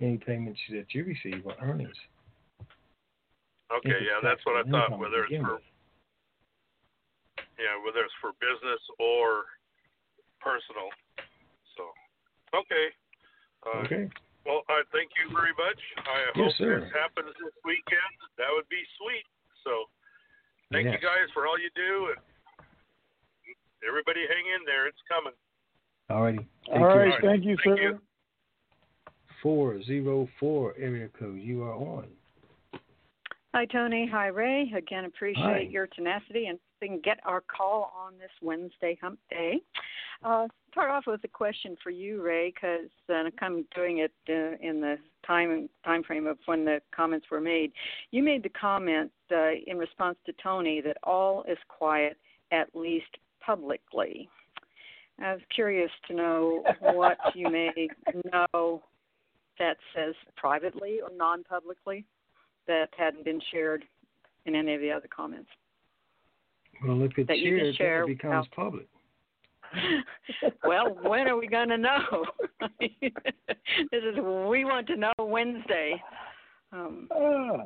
any 0.00 0.18
payments 0.18 0.60
that 0.70 0.86
you 0.92 1.04
receive 1.04 1.44
or 1.44 1.54
earnings. 1.60 1.96
Okay, 3.68 4.00
yeah, 4.00 4.20
that's 4.22 4.40
what 4.44 4.56
I 4.56 4.70
thought. 4.70 4.98
Whether 4.98 5.28
it's 5.28 5.44
for 5.44 5.60
with. 5.60 5.62
yeah, 7.60 7.76
whether 7.84 8.00
it's 8.00 8.16
for 8.20 8.32
business 8.40 8.80
or 8.98 9.44
personal. 10.40 10.88
So, 12.52 12.58
okay. 12.58 12.86
Uh, 13.66 13.78
Okay. 13.84 14.08
Well, 14.46 14.62
I 14.70 14.80
thank 14.92 15.10
you 15.20 15.28
very 15.36 15.52
much. 15.60 15.80
I 16.08 16.18
Yes, 16.34 16.56
hope 16.56 16.56
sir. 16.56 16.80
this 16.80 16.92
happens 16.92 17.34
this 17.36 17.52
weekend. 17.64 18.14
That 18.38 18.48
would 18.52 18.68
be 18.70 18.80
sweet. 18.96 19.26
So, 19.62 19.90
thank 20.72 20.86
Yes. 20.86 20.94
you 20.94 21.06
guys 21.06 21.28
for 21.34 21.46
all 21.46 21.58
you 21.58 21.68
do, 21.74 22.14
and 22.16 23.54
everybody 23.86 24.26
hang 24.26 24.46
in 24.56 24.64
there. 24.64 24.86
It's 24.86 25.02
coming. 25.02 25.34
All 26.08 26.22
righty. 26.22 26.46
All 26.72 26.96
right, 26.96 27.20
thank 27.20 27.44
you, 27.44 27.56
Thank 27.62 27.78
sir. 27.78 27.82
you. 27.82 28.00
Four 29.42 29.82
zero 29.82 30.26
four 30.40 30.74
area 30.78 31.08
code. 31.08 31.38
You 31.40 31.62
are 31.64 31.74
on. 31.74 32.08
Hi, 33.54 33.66
Tony. 33.66 34.06
Hi, 34.06 34.28
Ray. 34.28 34.72
Again, 34.72 35.04
appreciate 35.04 35.42
Hi. 35.44 35.58
your 35.60 35.86
tenacity 35.88 36.46
and 36.46 36.58
can 36.80 37.00
get 37.00 37.18
our 37.24 37.40
call 37.42 37.92
on 37.94 38.16
this 38.18 38.30
Wednesday 38.40 38.96
hump 39.00 39.18
day. 39.30 39.60
Uh, 40.24 40.48
start 40.72 40.90
off 40.90 41.04
with 41.06 41.22
a 41.24 41.28
question 41.28 41.76
for 41.82 41.90
you, 41.90 42.22
Ray, 42.22 42.52
because 42.52 42.90
uh, 43.08 43.30
I'm 43.40 43.64
doing 43.74 43.98
it 43.98 44.12
uh, 44.28 44.56
in 44.66 44.80
the 44.80 44.96
time 45.26 45.68
time 45.84 46.02
frame 46.02 46.26
of 46.26 46.38
when 46.46 46.64
the 46.64 46.80
comments 46.94 47.26
were 47.30 47.40
made. 47.40 47.72
You 48.10 48.22
made 48.22 48.42
the 48.42 48.48
comment 48.48 49.12
uh, 49.32 49.50
in 49.66 49.78
response 49.78 50.16
to 50.26 50.32
Tony 50.42 50.80
that 50.80 50.96
all 51.04 51.44
is 51.48 51.58
quiet, 51.68 52.16
at 52.50 52.74
least 52.74 53.16
publicly. 53.40 54.28
I 55.20 55.32
was 55.32 55.42
curious 55.54 55.90
to 56.08 56.14
know 56.14 56.64
what 56.80 57.18
you 57.34 57.50
may 57.50 57.88
know 58.32 58.82
that 59.58 59.76
says 59.94 60.14
privately 60.36 61.00
or 61.00 61.10
non-publicly 61.16 62.04
that 62.68 62.88
hadn't 62.96 63.24
been 63.24 63.40
shared 63.50 63.84
in 64.46 64.54
any 64.54 64.74
of 64.74 64.80
the 64.80 64.92
other 64.92 65.08
comments. 65.14 65.48
Well, 66.86 67.02
if 67.02 67.12
it's 67.18 67.26
That 67.26 67.38
shared, 67.38 67.74
share 67.76 68.02
it 68.04 68.06
becomes 68.08 68.46
without- 68.48 68.50
public. 68.52 68.86
Well, 70.64 70.96
when 71.02 71.28
are 71.28 71.36
we 71.36 71.46
going 71.46 71.68
to 71.68 71.78
know? 71.78 72.24
this 72.80 72.90
is 73.92 74.16
we 74.16 74.64
want 74.64 74.86
to 74.88 74.96
know 74.96 75.12
Wednesday. 75.18 76.02
Um, 76.72 77.08
Ah, 77.10 77.64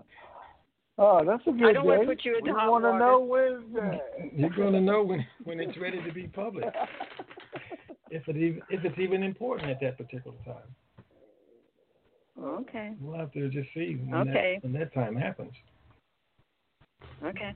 oh, 0.99 1.25
that's 1.25 1.43
a 1.47 1.53
good 1.53 1.69
I 1.69 1.73
don't 1.73 1.87
want 1.87 2.03
to 2.03 2.07
put 2.07 2.25
you 2.25 2.37
into 2.37 2.53
we 2.53 2.59
hot 2.59 2.71
want 2.71 2.85
to 2.85 2.99
know 2.99 3.19
Wednesday. 3.21 4.01
You're 4.35 4.51
going 4.51 4.75
to 4.75 4.81
know 4.81 5.03
when 5.03 5.25
when 5.45 5.59
it's 5.59 5.77
ready 5.79 6.03
to 6.03 6.13
be 6.13 6.29
public. 6.29 6.67
if 8.11 8.29
it 8.29 8.37
even 8.37 8.63
if 8.69 8.85
it's 8.85 8.99
even 8.99 9.23
important 9.23 9.71
at 9.71 9.81
that 9.81 9.97
particular 9.97 10.37
time. 10.45 10.77
okay, 12.41 12.93
We'll 13.01 13.19
have 13.19 13.33
to 13.33 13.49
just 13.49 13.69
see 13.75 13.95
when 14.07 14.29
Okay. 14.29 14.59
that 14.61 14.65
when 14.69 14.73
that 14.79 14.93
time 14.95 15.17
happens. 15.17 15.53
okay. 17.25 17.55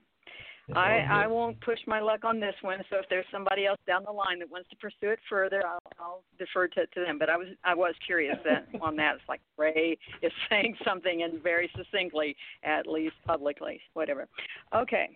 I 0.75 1.07
I 1.09 1.27
won't 1.27 1.61
push 1.61 1.79
my 1.87 2.01
luck 2.01 2.25
on 2.25 2.41
this 2.41 2.55
one. 2.63 2.83
So 2.91 2.97
if 2.97 3.05
there's 3.09 3.27
somebody 3.31 3.67
else 3.67 3.79
down 3.87 4.03
the 4.05 4.13
line 4.13 4.39
that 4.41 4.51
wants 4.51 4.69
to 4.71 4.77
pursue 4.77 5.11
it 5.11 5.19
further, 5.29 5.63
I'll, 5.67 5.79
I'll 6.01 6.23
defer 6.39 6.67
to, 6.69 6.87
to 6.87 7.01
them. 7.01 7.19
But 7.19 7.31
I 7.31 7.37
was 7.37 7.49
I 7.65 7.75
was 7.75 7.95
curious 8.05 8.37
that 8.45 8.67
on 8.81 8.97
that. 8.97 9.17
It's 9.17 9.29
like 9.29 9.41
Ray 9.57 9.97
is 10.23 10.33
saying 10.51 10.77
something 10.85 11.23
and 11.23 11.43
very 11.43 11.71
succinctly, 11.77 12.37
at 12.65 12.87
least 12.87 13.15
publicly, 13.27 13.81
whatever. 13.95 14.27
Okay. 14.75 15.11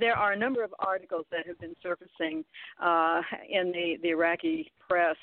There 0.00 0.16
are 0.16 0.32
a 0.32 0.36
number 0.36 0.64
of 0.64 0.74
articles 0.78 1.26
that 1.30 1.46
have 1.46 1.60
been 1.60 1.76
surfacing 1.82 2.42
uh, 2.82 3.20
in 3.48 3.70
the, 3.70 3.98
the 4.02 4.08
Iraqi 4.08 4.72
press 4.88 5.16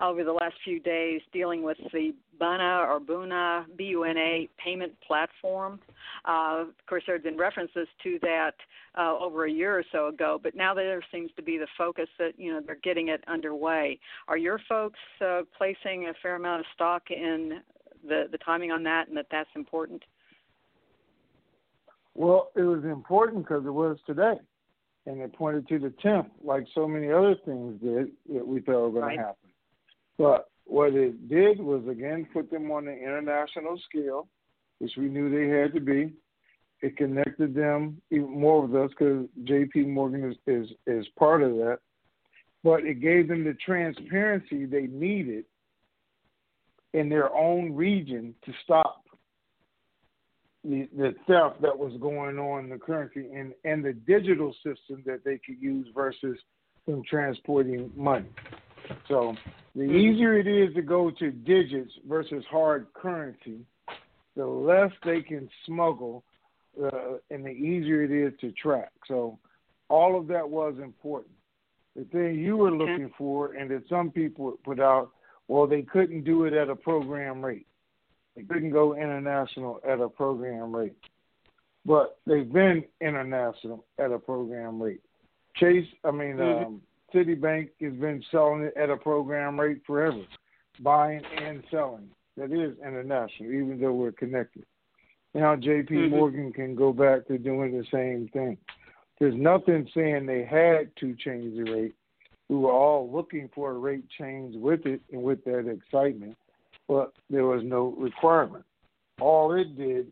over 0.00 0.22
the 0.22 0.32
last 0.32 0.54
few 0.64 0.78
days 0.78 1.20
dealing 1.32 1.64
with 1.64 1.76
the 1.92 2.14
Buna 2.40 2.86
or 2.88 3.00
Buna, 3.00 3.64
B-U-N-A 3.76 4.48
payment 4.62 4.92
platform. 5.06 5.80
Uh, 6.26 6.62
of 6.68 6.86
course, 6.88 7.02
there 7.06 7.16
had 7.16 7.24
been 7.24 7.36
references 7.36 7.88
to 8.04 8.20
that 8.22 8.54
uh, 8.96 9.18
over 9.18 9.46
a 9.46 9.50
year 9.50 9.76
or 9.76 9.84
so 9.90 10.06
ago, 10.06 10.38
but 10.40 10.54
now 10.54 10.74
there 10.74 11.02
seems 11.12 11.30
to 11.34 11.42
be 11.42 11.58
the 11.58 11.66
focus 11.76 12.08
that 12.18 12.32
you 12.38 12.52
know 12.52 12.60
they're 12.64 12.76
getting 12.76 13.08
it 13.08 13.22
underway. 13.26 13.98
Are 14.28 14.38
your 14.38 14.60
folks 14.68 14.98
uh, 15.20 15.42
placing 15.58 16.08
a 16.08 16.14
fair 16.22 16.36
amount 16.36 16.60
of 16.60 16.66
stock 16.74 17.02
in 17.10 17.60
the 18.06 18.26
the 18.30 18.38
timing 18.38 18.70
on 18.70 18.82
that, 18.84 19.08
and 19.08 19.16
that 19.16 19.26
that's 19.30 19.50
important? 19.54 20.02
Well, 22.20 22.50
it 22.54 22.60
was 22.60 22.84
important 22.84 23.44
because 23.44 23.64
it 23.64 23.70
was 23.72 23.96
today, 24.06 24.34
and 25.06 25.22
it 25.22 25.32
pointed 25.32 25.66
to 25.68 25.78
the 25.78 25.88
tenth, 26.02 26.26
like 26.44 26.66
so 26.74 26.86
many 26.86 27.10
other 27.10 27.34
things 27.46 27.80
did 27.80 28.08
that 28.34 28.46
we 28.46 28.60
thought 28.60 28.90
were 28.90 28.90
going 28.90 29.04
Right. 29.04 29.16
to 29.16 29.22
happen. 29.22 29.50
But 30.18 30.50
what 30.64 30.92
it 30.92 31.30
did 31.30 31.58
was 31.58 31.88
again 31.88 32.26
put 32.30 32.50
them 32.50 32.70
on 32.70 32.84
the 32.84 32.92
international 32.92 33.78
scale, 33.88 34.28
which 34.80 34.98
we 34.98 35.08
knew 35.08 35.30
they 35.30 35.48
had 35.48 35.72
to 35.72 35.80
be. 35.80 36.12
It 36.82 36.98
connected 36.98 37.54
them 37.54 38.02
even 38.10 38.38
more 38.38 38.66
with 38.66 38.74
us 38.74 38.90
because 38.90 39.26
J.P. 39.44 39.84
Morgan 39.86 40.30
is, 40.30 40.36
is 40.46 40.70
is 40.86 41.08
part 41.18 41.42
of 41.42 41.52
that. 41.52 41.78
But 42.62 42.84
it 42.84 43.00
gave 43.00 43.28
them 43.28 43.44
the 43.44 43.54
transparency 43.54 44.66
they 44.66 44.88
needed 44.88 45.46
in 46.92 47.08
their 47.08 47.34
own 47.34 47.74
region 47.74 48.34
to 48.44 48.52
stop 48.62 48.99
the, 50.64 50.88
the 50.96 51.14
theft 51.26 51.62
that 51.62 51.76
was 51.76 51.92
going 52.00 52.38
on 52.38 52.64
in 52.64 52.70
the 52.70 52.78
currency 52.78 53.26
and, 53.34 53.52
and 53.64 53.84
the 53.84 53.92
digital 53.92 54.52
system 54.64 55.02
that 55.06 55.24
they 55.24 55.38
could 55.38 55.60
use 55.60 55.86
versus 55.94 56.38
them 56.86 57.02
transporting 57.08 57.90
money. 57.96 58.28
So 59.08 59.34
the 59.74 59.84
easier 59.84 60.38
it 60.38 60.46
is 60.46 60.74
to 60.74 60.82
go 60.82 61.10
to 61.10 61.30
digits 61.30 61.92
versus 62.08 62.44
hard 62.50 62.86
currency, 62.94 63.60
the 64.36 64.46
less 64.46 64.90
they 65.04 65.22
can 65.22 65.48
smuggle 65.66 66.24
uh, 66.82 67.18
and 67.30 67.44
the 67.44 67.50
easier 67.50 68.02
it 68.02 68.10
is 68.10 68.38
to 68.40 68.52
track. 68.52 68.90
So 69.08 69.38
all 69.88 70.18
of 70.18 70.26
that 70.28 70.48
was 70.48 70.74
important. 70.82 71.34
The 71.96 72.04
thing 72.04 72.38
you 72.38 72.56
were 72.56 72.70
looking 72.70 73.10
for 73.18 73.54
and 73.54 73.70
that 73.70 73.82
some 73.88 74.10
people 74.10 74.58
put 74.64 74.78
out, 74.80 75.10
well, 75.48 75.66
they 75.66 75.82
couldn't 75.82 76.24
do 76.24 76.44
it 76.44 76.52
at 76.52 76.68
a 76.68 76.76
program 76.76 77.44
rate. 77.44 77.66
They 78.36 78.42
couldn't 78.42 78.70
go 78.70 78.94
international 78.94 79.80
at 79.86 80.00
a 80.00 80.08
program 80.08 80.74
rate. 80.74 80.96
But 81.84 82.18
they've 82.26 82.50
been 82.50 82.84
international 83.00 83.84
at 83.98 84.12
a 84.12 84.18
program 84.18 84.80
rate. 84.80 85.00
Chase, 85.54 85.88
I 86.04 86.10
mean, 86.10 86.36
Mhm. 86.36 86.66
um, 86.66 86.82
Citibank 87.12 87.70
has 87.80 87.94
been 87.94 88.22
selling 88.30 88.62
it 88.62 88.76
at 88.76 88.90
a 88.90 88.96
program 88.96 89.58
rate 89.58 89.84
forever, 89.84 90.22
buying 90.80 91.24
and 91.24 91.64
selling. 91.70 92.08
That 92.36 92.52
is 92.52 92.78
international, 92.78 93.52
even 93.52 93.80
though 93.80 93.94
we're 93.94 94.12
connected. 94.12 94.64
Now 95.34 95.56
J.P. 95.56 95.94
Mhm. 95.94 96.10
Morgan 96.10 96.52
can 96.52 96.74
go 96.74 96.92
back 96.92 97.26
to 97.26 97.38
doing 97.38 97.76
the 97.76 97.84
same 97.86 98.28
thing. 98.28 98.58
There's 99.18 99.34
nothing 99.34 99.88
saying 99.92 100.26
they 100.26 100.44
had 100.44 100.94
to 100.96 101.14
change 101.16 101.56
the 101.56 101.70
rate. 101.70 101.94
We 102.48 102.56
were 102.56 102.72
all 102.72 103.10
looking 103.10 103.48
for 103.48 103.70
a 103.70 103.78
rate 103.78 104.08
change 104.08 104.56
with 104.56 104.86
it 104.86 105.00
and 105.12 105.22
with 105.22 105.44
that 105.44 105.68
excitement, 105.68 106.36
but 106.90 107.12
there 107.30 107.44
was 107.44 107.62
no 107.64 107.94
requirement. 107.96 108.64
All 109.20 109.52
it 109.54 109.78
did 109.78 110.08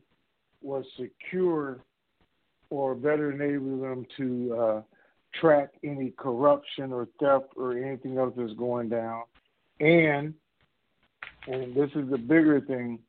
was 0.62 0.84
secure 0.96 1.80
or 2.70 2.94
better 2.94 3.32
enable 3.32 3.80
them 3.80 4.06
to 4.16 4.56
uh, 4.56 4.82
track 5.40 5.70
any 5.82 6.12
corruption 6.16 6.92
or 6.92 7.08
theft 7.18 7.46
or 7.56 7.76
anything 7.76 8.16
else 8.16 8.32
that's 8.36 8.52
going 8.52 8.90
down. 8.90 9.24
And 9.80 10.34
and 11.48 11.74
this 11.74 11.90
is 11.96 12.08
the 12.10 12.18
bigger 12.18 12.60
thing, 12.60 13.00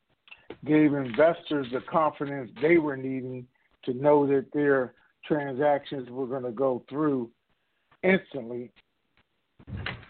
gave 0.66 0.94
investors 0.94 1.68
the 1.72 1.82
confidence 1.92 2.50
they 2.64 2.78
were 2.78 2.98
needing 2.98 3.46
to 3.84 3.94
know 3.94 4.26
that 4.26 4.48
their 4.52 4.96
transactions 5.28 6.10
were 6.10 6.26
going 6.26 6.44
to 6.44 6.52
go 6.52 6.84
through 6.90 7.30
instantly, 8.02 8.72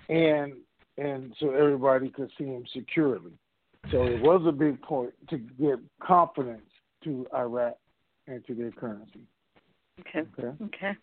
and 0.08 0.54
and 0.98 1.34
so 1.42 1.52
everybody 1.52 2.10
could 2.10 2.30
see 2.38 2.46
them 2.46 2.64
securely. 2.74 3.34
So 3.92 4.04
it 4.04 4.22
was 4.22 4.42
a 4.48 4.52
big 4.52 4.82
point 4.82 5.14
to 5.30 5.38
give 5.38 5.80
confidence 6.02 6.70
to 7.04 7.26
Iraq 7.36 7.78
and 8.28 8.46
to 8.46 8.54
their 8.54 8.72
currency. 8.72 9.22
Okay. 10.02 10.28
Okay. 10.38 10.64
okay. 10.64 10.98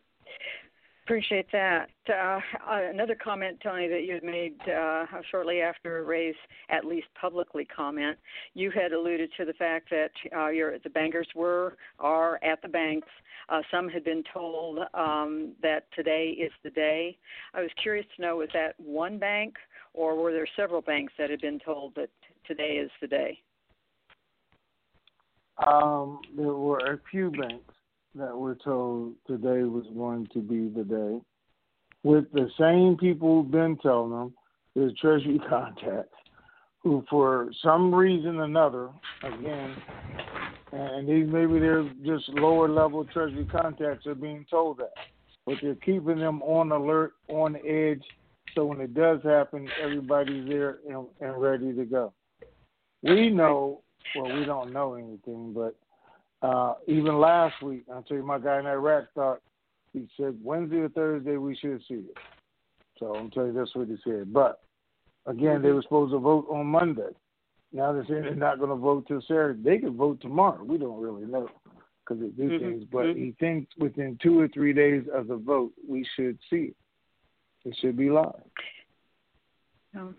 Appreciate 1.06 1.46
that. 1.52 1.88
Uh, 2.12 2.40
another 2.66 3.14
comment, 3.14 3.58
Tony, 3.62 3.86
that 3.86 4.02
you 4.02 4.14
had 4.14 4.24
made 4.24 4.56
uh, 4.68 5.06
shortly 5.30 5.60
after 5.60 6.02
Ray's 6.02 6.34
at 6.68 6.84
least 6.84 7.06
publicly 7.20 7.64
comment, 7.64 8.18
you 8.54 8.72
had 8.72 8.90
alluded 8.90 9.30
to 9.36 9.44
the 9.44 9.52
fact 9.52 9.88
that 9.90 10.10
uh, 10.36 10.48
your, 10.48 10.80
the 10.80 10.90
bankers 10.90 11.28
were 11.36 11.76
are 12.00 12.40
at 12.42 12.60
the 12.60 12.66
banks. 12.66 13.06
Uh, 13.48 13.60
some 13.70 13.88
had 13.88 14.02
been 14.02 14.24
told 14.34 14.80
um, 14.94 15.52
that 15.62 15.86
today 15.94 16.30
is 16.30 16.50
the 16.64 16.70
day. 16.70 17.16
I 17.54 17.60
was 17.60 17.70
curious 17.80 18.06
to 18.16 18.22
know 18.22 18.38
was 18.38 18.48
that 18.52 18.74
one 18.76 19.16
bank 19.16 19.54
or 19.94 20.16
were 20.16 20.32
there 20.32 20.48
several 20.56 20.80
banks 20.80 21.12
that 21.18 21.30
had 21.30 21.40
been 21.40 21.60
told 21.60 21.94
that 21.94 22.10
today 22.46 22.78
is 22.82 22.90
the 23.00 23.06
day? 23.06 23.38
Um, 25.66 26.20
there 26.37 26.52
were 26.52 26.78
a 26.78 27.00
few 27.11 27.30
banks 27.30 27.74
that 28.14 28.37
were 28.37 28.56
told 28.56 29.14
today 29.26 29.62
was 29.62 29.87
going 29.94 30.28
to 30.32 30.40
be 30.40 30.68
the 30.68 30.85
day, 30.85 31.20
with 32.02 32.30
the 32.32 32.48
same 32.59 32.96
people 32.96 33.42
who've 33.42 33.50
been 33.50 33.76
telling 33.78 34.11
them, 34.11 34.35
the 34.74 34.92
Treasury 35.00 35.40
contacts, 35.48 36.14
who 36.82 37.04
for 37.09 37.50
some 37.62 37.94
reason 37.94 38.37
or 38.37 38.44
another, 38.44 38.90
again, 39.22 39.76
and 40.72 41.09
these 41.09 41.26
maybe 41.26 41.59
they're 41.59 41.90
just 42.04 42.28
lower 42.30 42.68
level 42.68 43.04
Treasury 43.06 43.46
contacts 43.50 44.06
are 44.06 44.14
being 44.14 44.44
told 44.50 44.78
that, 44.78 44.92
but 45.46 45.56
they're 45.62 45.74
keeping 45.76 46.18
them 46.18 46.42
on 46.42 46.72
alert, 46.72 47.12
on 47.28 47.56
edge, 47.66 48.04
so 48.54 48.64
when 48.64 48.80
it 48.80 48.94
does 48.94 49.20
happen, 49.22 49.68
everybody's 49.82 50.48
there 50.48 50.78
and, 50.88 51.06
and 51.20 51.40
ready 51.40 51.74
to 51.74 51.85
go. 51.85 52.12
We 53.07 53.31
know, 53.31 53.83
well, 54.14 54.37
we 54.37 54.45
don't 54.45 54.73
know 54.73 54.95
anything, 54.95 55.53
but 55.53 55.77
uh, 56.47 56.75
even 56.87 57.19
last 57.19 57.62
week, 57.62 57.85
I'll 57.92 58.03
tell 58.03 58.16
you, 58.16 58.27
my 58.27 58.38
guy 58.38 58.59
in 58.59 58.66
Iraq 58.66 59.05
thought 59.14 59.40
he 59.92 60.09
said 60.16 60.37
Wednesday 60.42 60.79
or 60.79 60.88
Thursday 60.90 61.37
we 61.37 61.57
should 61.57 61.81
see 61.88 61.95
it. 61.95 62.16
So 62.99 63.14
I'm 63.14 63.31
telling 63.31 63.55
you 63.55 63.59
that's 63.59 63.75
what 63.75 63.88
he 63.88 63.97
said. 64.05 64.33
But 64.33 64.61
again, 65.27 65.62
they 65.62 65.71
were 65.71 65.83
supposed 65.83 66.12
to 66.12 66.19
vote 66.19 66.47
on 66.51 66.66
Monday. 66.66 67.11
Now 67.73 67.92
they're 67.92 68.07
saying 68.07 68.23
they're 68.23 68.35
not 68.35 68.59
going 68.59 68.71
to 68.71 68.77
vote 68.77 69.07
till 69.07 69.21
Saturday. 69.23 69.62
They 69.62 69.79
could 69.79 69.95
vote 69.95 70.21
tomorrow. 70.21 70.62
We 70.64 70.79
don't 70.79 71.01
really 71.01 71.27
know 71.27 71.49
because 72.01 72.23
they 72.23 72.29
do 72.29 72.49
mm-hmm. 72.49 72.64
things. 72.64 72.85
But 72.90 73.05
mm-hmm. 73.05 73.19
he 73.19 73.35
thinks 73.38 73.73
within 73.79 74.19
two 74.23 74.38
or 74.38 74.49
three 74.49 74.73
days 74.73 75.05
of 75.12 75.29
the 75.29 75.37
vote, 75.37 75.73
we 75.87 76.07
should 76.16 76.38
see 76.49 76.73
it. 76.73 76.77
It 77.64 77.77
should 77.81 77.97
be 77.97 78.11
live. 78.11 78.33
Oh 79.97 80.14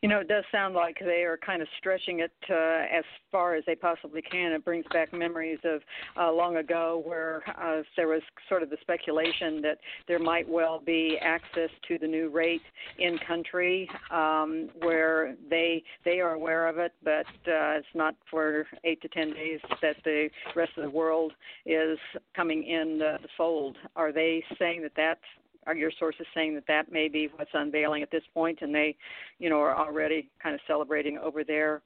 you 0.00 0.08
know, 0.08 0.20
it 0.20 0.28
does 0.28 0.44
sound 0.52 0.74
like 0.74 0.98
they 1.00 1.22
are 1.22 1.38
kind 1.38 1.62
of 1.62 1.68
stretching 1.78 2.20
it 2.20 2.32
uh, 2.50 2.96
as 2.96 3.04
far 3.30 3.54
as 3.54 3.64
they 3.66 3.74
possibly 3.74 4.22
can. 4.22 4.52
It 4.52 4.64
brings 4.64 4.84
back 4.92 5.12
memories 5.12 5.58
of 5.64 5.80
uh, 6.16 6.32
long 6.32 6.56
ago 6.56 7.02
where 7.04 7.42
uh, 7.60 7.82
there 7.96 8.08
was 8.08 8.22
sort 8.48 8.62
of 8.62 8.70
the 8.70 8.76
speculation 8.80 9.60
that 9.62 9.78
there 10.08 10.18
might 10.18 10.48
well 10.48 10.80
be 10.84 11.18
access 11.20 11.70
to 11.88 11.98
the 11.98 12.06
new 12.06 12.28
rate 12.28 12.62
in 12.98 13.18
country 13.26 13.88
um, 14.10 14.68
where 14.80 15.34
they 15.48 15.82
they 16.04 16.20
are 16.20 16.32
aware 16.32 16.68
of 16.68 16.78
it, 16.78 16.92
but 17.02 17.26
uh, 17.46 17.78
it's 17.78 17.86
not 17.94 18.14
for 18.30 18.66
eight 18.84 19.00
to 19.02 19.08
ten 19.08 19.32
days 19.32 19.60
that 19.80 19.96
the 20.04 20.28
rest 20.54 20.72
of 20.76 20.84
the 20.84 20.90
world 20.90 21.32
is 21.66 21.98
coming 22.34 22.64
in 22.64 22.98
the, 22.98 23.18
the 23.22 23.28
fold. 23.36 23.76
Are 23.96 24.12
they 24.12 24.44
saying 24.58 24.82
that 24.82 24.92
that's 24.96 25.20
are 25.66 25.74
your 25.74 25.90
sources 25.98 26.26
saying 26.34 26.54
that 26.54 26.66
that 26.68 26.92
may 26.92 27.08
be 27.08 27.28
what's 27.36 27.50
unveiling 27.54 28.02
at 28.02 28.10
this 28.10 28.22
point, 28.34 28.58
and 28.62 28.74
they, 28.74 28.96
you 29.38 29.48
know, 29.48 29.60
are 29.60 29.76
already 29.76 30.28
kind 30.42 30.54
of 30.54 30.60
celebrating 30.66 31.18
over 31.18 31.44
there, 31.44 31.82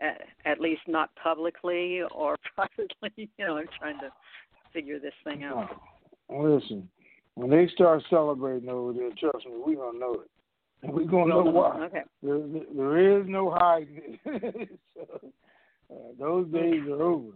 at, 0.00 0.22
at 0.44 0.60
least 0.60 0.82
not 0.86 1.10
publicly 1.16 2.02
or 2.14 2.36
privately. 2.54 3.28
You 3.36 3.46
know, 3.46 3.56
I'm 3.56 3.66
trying 3.78 3.98
to 4.00 4.12
figure 4.72 4.98
this 4.98 5.14
thing 5.24 5.44
out. 5.44 5.68
Listen, 6.30 6.88
when 7.34 7.50
they 7.50 7.68
start 7.74 8.02
celebrating 8.08 8.68
over 8.68 8.92
there, 8.92 9.10
trust 9.18 9.46
me, 9.46 9.52
we're 9.64 9.76
gonna 9.76 9.98
know 9.98 10.14
it, 10.14 10.30
and 10.82 10.92
we're 10.92 11.04
gonna 11.04 11.34
know 11.34 11.42
why. 11.42 11.84
Okay. 11.84 12.02
There, 12.22 12.40
there 12.74 13.20
is 13.20 13.26
no 13.28 13.50
hiding. 13.50 14.18
so, 14.94 15.32
uh, 15.90 15.94
those 16.18 16.50
days 16.52 16.82
are 16.88 17.02
over. 17.02 17.32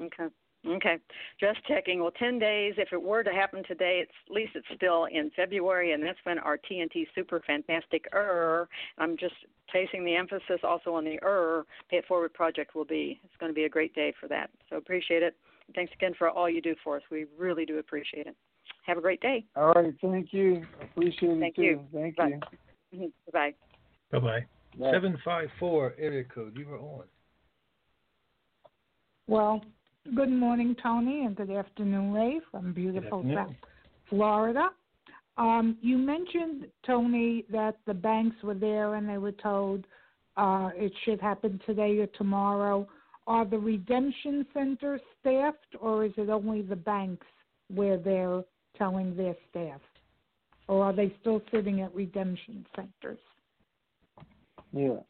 Okay. 0.00 0.26
Okay, 0.66 0.98
just 1.40 1.58
checking. 1.66 2.00
Well, 2.00 2.10
10 2.18 2.38
days, 2.38 2.74
if 2.76 2.92
it 2.92 3.02
were 3.02 3.22
to 3.22 3.30
happen 3.30 3.62
today, 3.66 4.00
it's, 4.02 4.12
at 4.28 4.34
least 4.34 4.52
it's 4.54 4.66
still 4.76 5.06
in 5.06 5.30
February, 5.34 5.92
and 5.92 6.02
that's 6.02 6.18
when 6.24 6.38
our 6.38 6.58
TNT 6.58 7.06
Super 7.14 7.40
Fantastic 7.46 8.04
ER, 8.12 8.68
I'm 8.98 9.16
just 9.16 9.34
placing 9.70 10.04
the 10.04 10.14
emphasis 10.14 10.60
also 10.62 10.92
on 10.92 11.04
the 11.04 11.18
ER, 11.22 11.64
Pay 11.88 11.98
It 11.98 12.06
Forward 12.06 12.34
project 12.34 12.74
will 12.74 12.84
be. 12.84 13.18
It's 13.24 13.32
going 13.40 13.50
to 13.50 13.54
be 13.54 13.64
a 13.64 13.70
great 13.70 13.94
day 13.94 14.12
for 14.20 14.28
that. 14.28 14.50
So 14.68 14.76
appreciate 14.76 15.22
it. 15.22 15.34
Thanks 15.74 15.92
again 15.94 16.12
for 16.18 16.28
all 16.28 16.50
you 16.50 16.60
do 16.60 16.74
for 16.84 16.96
us. 16.96 17.02
We 17.10 17.24
really 17.38 17.64
do 17.64 17.78
appreciate 17.78 18.26
it. 18.26 18.36
Have 18.86 18.98
a 18.98 19.00
great 19.00 19.20
day. 19.20 19.46
All 19.56 19.72
right, 19.72 19.94
thank 20.02 20.32
you. 20.32 20.66
Appreciate 20.82 21.30
it 21.30 21.40
thank 21.40 21.56
too. 21.56 21.62
You. 21.62 21.80
Thank 21.92 22.16
Bye. 22.16 22.38
you. 22.92 22.98
Mm-hmm. 22.98 23.30
Bye. 23.32 23.54
Bye 24.12 24.18
bye. 24.18 24.46
754 24.78 25.94
area 25.98 26.24
code, 26.24 26.56
you 26.56 26.66
were 26.66 26.78
on. 26.78 27.04
Well, 29.26 29.62
Good 30.04 30.30
morning, 30.30 30.74
Tony, 30.82 31.24
and 31.26 31.36
good 31.36 31.50
afternoon, 31.50 32.12
Ray, 32.12 32.40
from 32.50 32.72
beautiful 32.72 33.22
South 33.34 33.54
Florida. 34.08 34.70
Um, 35.36 35.76
you 35.82 35.98
mentioned, 35.98 36.66
Tony, 36.86 37.44
that 37.52 37.76
the 37.86 37.94
banks 37.94 38.36
were 38.42 38.54
there 38.54 38.94
and 38.94 39.06
they 39.06 39.18
were 39.18 39.32
told 39.32 39.84
uh, 40.38 40.70
it 40.74 40.92
should 41.04 41.20
happen 41.20 41.60
today 41.66 41.98
or 41.98 42.06
tomorrow. 42.06 42.88
Are 43.26 43.44
the 43.44 43.58
redemption 43.58 44.46
centers 44.54 45.02
staffed, 45.20 45.76
or 45.78 46.06
is 46.06 46.12
it 46.16 46.30
only 46.30 46.62
the 46.62 46.76
banks 46.76 47.26
where 47.72 47.98
they're 47.98 48.42
telling 48.78 49.14
their 49.14 49.36
staff? 49.50 49.80
Or 50.66 50.82
are 50.82 50.92
they 50.94 51.14
still 51.20 51.42
sitting 51.52 51.82
at 51.82 51.94
redemption 51.94 52.66
centers? 52.74 53.20
Yeah. 54.72 55.00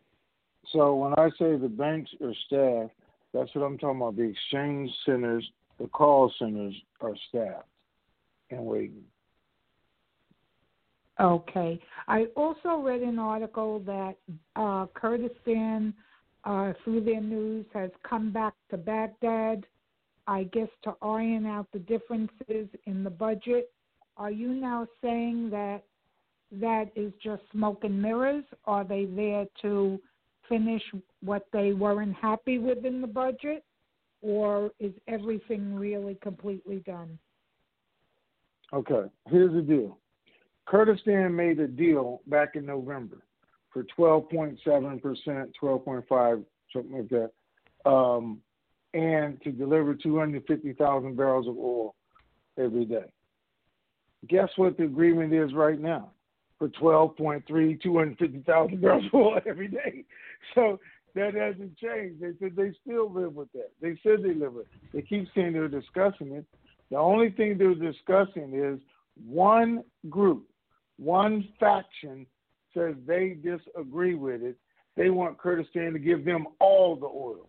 So 0.72 0.96
when 0.96 1.14
I 1.14 1.30
say 1.38 1.56
the 1.56 1.68
banks 1.68 2.10
are 2.20 2.34
staffed, 2.46 2.99
that's 3.32 3.54
what 3.54 3.64
I'm 3.64 3.78
talking 3.78 4.00
about. 4.00 4.16
The 4.16 4.22
exchange 4.22 4.90
centers, 5.06 5.48
the 5.78 5.86
call 5.88 6.32
centers 6.38 6.74
are 7.00 7.14
staffed 7.28 7.68
and 8.50 8.64
waiting. 8.64 9.04
Okay. 11.20 11.78
I 12.08 12.26
also 12.34 12.80
read 12.82 13.02
an 13.02 13.18
article 13.18 13.80
that 13.80 14.16
uh, 14.56 14.86
Kurdistan, 14.94 15.92
uh, 16.44 16.72
through 16.82 17.02
their 17.02 17.20
news, 17.20 17.66
has 17.74 17.90
come 18.08 18.32
back 18.32 18.54
to 18.70 18.78
Baghdad, 18.78 19.66
I 20.26 20.44
guess, 20.44 20.68
to 20.84 20.94
iron 21.02 21.44
out 21.46 21.66
the 21.72 21.78
differences 21.80 22.68
in 22.86 23.04
the 23.04 23.10
budget. 23.10 23.70
Are 24.16 24.30
you 24.30 24.48
now 24.48 24.86
saying 25.02 25.50
that 25.50 25.82
that 26.52 26.90
is 26.96 27.12
just 27.22 27.42
smoke 27.52 27.84
and 27.84 28.00
mirrors? 28.00 28.44
Are 28.64 28.84
they 28.84 29.04
there 29.04 29.46
to 29.62 30.00
finish 30.50 30.82
what 31.22 31.46
they 31.54 31.72
weren't 31.72 32.14
happy 32.14 32.58
with 32.58 32.84
in 32.84 33.00
the 33.00 33.06
budget, 33.06 33.64
or 34.20 34.72
is 34.78 34.92
everything 35.08 35.74
really 35.74 36.18
completely 36.22 36.82
done? 36.84 37.18
Okay, 38.74 39.08
here's 39.28 39.54
the 39.54 39.62
deal. 39.62 39.98
Kurdistan 40.66 41.34
made 41.34 41.58
a 41.58 41.66
deal 41.66 42.20
back 42.26 42.50
in 42.54 42.66
November 42.66 43.22
for 43.72 43.84
12.7%, 43.98 44.58
12.5, 45.62 46.44
something 46.72 46.92
like 46.92 47.08
that, 47.08 47.90
um, 47.90 48.40
and 48.92 49.40
to 49.42 49.50
deliver 49.50 49.94
250,000 49.94 51.16
barrels 51.16 51.48
of 51.48 51.56
oil 51.56 51.94
every 52.58 52.84
day. 52.84 53.12
Guess 54.28 54.50
what 54.56 54.76
the 54.76 54.84
agreement 54.84 55.32
is 55.32 55.54
right 55.54 55.80
now? 55.80 56.10
For 56.60 56.68
12.3, 56.68 57.82
250,000 57.82 58.80
barrels 58.82 59.04
of 59.06 59.14
oil 59.14 59.40
every 59.46 59.68
day. 59.68 60.04
So 60.54 60.78
that 61.14 61.34
hasn't 61.34 61.76
changed. 61.78 62.20
They 62.20 62.32
said 62.38 62.54
they 62.54 62.72
still 62.84 63.10
live 63.10 63.34
with 63.34 63.50
that. 63.52 63.70
They 63.80 63.98
said 64.02 64.22
they 64.22 64.34
live 64.34 64.52
with 64.52 64.66
it. 64.66 64.92
They 64.92 65.00
keep 65.00 65.26
saying 65.34 65.54
they're 65.54 65.68
discussing 65.68 66.32
it. 66.32 66.44
The 66.90 66.98
only 66.98 67.30
thing 67.30 67.56
they're 67.56 67.74
discussing 67.74 68.52
is 68.54 68.78
one 69.26 69.84
group, 70.10 70.50
one 70.98 71.48
faction 71.58 72.26
says 72.74 72.94
they 73.06 73.38
disagree 73.42 74.14
with 74.14 74.42
it. 74.42 74.56
They 74.96 75.08
want 75.08 75.38
Kurdistan 75.38 75.94
to 75.94 75.98
give 75.98 76.26
them 76.26 76.46
all 76.60 76.94
the 76.94 77.06
oil. 77.06 77.48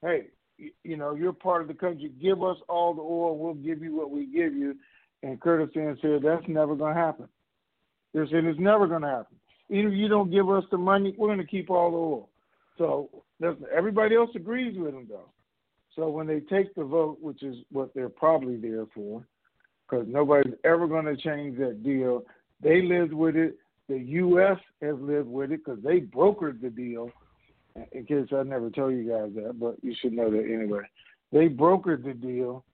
Hey, 0.00 0.28
you 0.84 0.96
know, 0.96 1.14
you're 1.14 1.32
part 1.32 1.62
of 1.62 1.68
the 1.68 1.74
country. 1.74 2.12
Give 2.22 2.42
us 2.44 2.58
all 2.68 2.94
the 2.94 3.02
oil. 3.02 3.36
We'll 3.36 3.54
give 3.54 3.82
you 3.82 3.96
what 3.96 4.12
we 4.12 4.26
give 4.26 4.54
you. 4.54 4.76
And 5.24 5.40
Kurdistan 5.40 5.98
said 6.00 6.20
that's 6.22 6.46
never 6.46 6.76
going 6.76 6.94
to 6.94 7.00
happen. 7.00 7.28
They're 8.14 8.26
saying 8.28 8.46
it's 8.46 8.58
never 8.58 8.86
going 8.86 9.02
to 9.02 9.08
happen. 9.08 9.36
Even 9.68 9.92
if 9.92 9.98
you 9.98 10.08
don't 10.08 10.30
give 10.30 10.48
us 10.48 10.64
the 10.70 10.78
money, 10.78 11.14
we're 11.18 11.28
going 11.28 11.38
to 11.38 11.46
keep 11.46 11.68
all 11.68 11.90
the 11.90 11.96
oil. 11.96 12.28
So 12.78 13.10
everybody 13.74 14.14
else 14.14 14.30
agrees 14.34 14.78
with 14.78 14.94
them, 14.94 15.06
though. 15.08 15.28
So 15.96 16.08
when 16.08 16.26
they 16.26 16.40
take 16.40 16.74
the 16.74 16.84
vote, 16.84 17.18
which 17.20 17.42
is 17.42 17.56
what 17.70 17.92
they're 17.94 18.08
probably 18.08 18.56
there 18.56 18.86
for, 18.94 19.26
because 19.88 20.06
nobody's 20.08 20.54
ever 20.64 20.86
going 20.86 21.04
to 21.04 21.16
change 21.16 21.58
that 21.58 21.82
deal. 21.82 22.24
They 22.62 22.82
lived 22.82 23.12
with 23.12 23.36
it. 23.36 23.58
The 23.88 23.98
U.S. 23.98 24.58
has 24.80 24.96
lived 24.98 25.28
with 25.28 25.52
it 25.52 25.64
because 25.64 25.82
they 25.82 26.00
brokered 26.00 26.60
the 26.62 26.70
deal. 26.70 27.10
In 27.92 28.04
case 28.06 28.28
I 28.32 28.44
never 28.44 28.70
tell 28.70 28.90
you 28.90 29.08
guys 29.08 29.32
that, 29.34 29.58
but 29.58 29.76
you 29.82 29.94
should 30.00 30.12
know 30.12 30.30
that 30.30 30.44
anyway. 30.44 30.82
They 31.32 31.48
brokered 31.48 32.04
the 32.04 32.14
deal, 32.14 32.64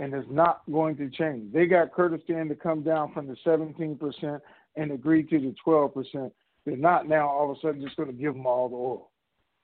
and 0.00 0.14
it's 0.14 0.26
not 0.30 0.62
going 0.72 0.96
to 0.96 1.10
change. 1.10 1.52
They 1.52 1.66
got 1.66 1.92
Kurdistan 1.92 2.48
to 2.48 2.54
come 2.54 2.82
down 2.82 3.12
from 3.12 3.26
the 3.26 3.36
17% 3.44 4.40
and 4.76 4.92
agree 4.92 5.22
to 5.24 5.38
the 5.38 5.54
12%. 5.66 6.30
They're 6.64 6.76
not 6.76 7.08
now 7.08 7.28
all 7.28 7.50
of 7.50 7.56
a 7.56 7.60
sudden 7.60 7.82
just 7.82 7.96
going 7.96 8.08
to 8.08 8.14
give 8.14 8.34
them 8.34 8.46
all 8.46 8.68
the 8.68 8.76
oil. 8.76 9.10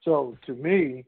So 0.05 0.37
to 0.47 0.55
me, 0.55 1.05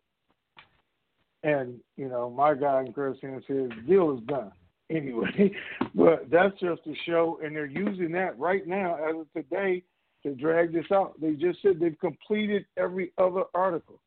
and 1.43 1.79
you 1.97 2.09
know, 2.09 2.31
my 2.31 2.55
guy 2.55 2.83
in 2.85 2.93
Kurdistan 2.93 3.43
says 3.47 3.69
the 3.69 3.83
deal 3.87 4.17
is 4.17 4.25
done 4.27 4.53
anyway. 4.91 5.53
but 5.95 6.31
that's 6.31 6.59
just 6.61 6.83
a 6.87 6.95
show, 7.07 7.39
and 7.43 7.55
they're 7.55 7.67
using 7.67 8.13
that 8.13 8.39
right 8.39 8.67
now 8.67 8.97
as 8.97 9.17
of 9.17 9.33
today 9.33 9.83
to 10.23 10.35
drag 10.35 10.73
this 10.73 10.87
out. 10.93 11.21
They 11.21 11.33
just 11.33 11.61
said 11.63 11.79
they've 11.79 11.99
completed 12.01 12.65
every 12.77 13.13
other 13.19 13.45
article. 13.55 14.01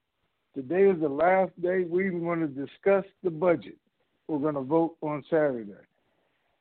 Today 0.56 0.90
is 0.90 1.00
the 1.00 1.08
last 1.08 1.52
day 1.62 1.84
we 1.84 2.08
even 2.08 2.26
want 2.26 2.42
to 2.42 2.48
discuss 2.48 3.06
the 3.24 3.30
budget. 3.30 3.78
We're 4.28 4.40
going 4.40 4.56
to 4.56 4.62
vote 4.62 4.96
on 5.02 5.24
Saturday. 5.30 5.72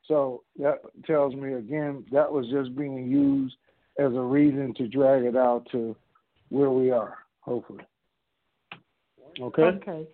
So 0.09 0.43
that 0.59 0.81
tells 1.05 1.35
me 1.35 1.55
again 1.55 2.05
that 2.13 2.31
was 2.31 2.47
just 2.51 2.77
being 2.77 3.11
used 3.11 3.57
as 3.99 4.13
a 4.13 4.21
reason 4.21 4.75
to 4.75 4.89
drag 4.89 5.25
it 5.25 5.37
out 5.37 5.67
to 5.73 5.97
where 6.51 6.71
we 6.71 6.91
are, 6.91 7.19
hopefully. 7.41 7.85
Okay. 9.41 9.63
Okay. 9.63 10.07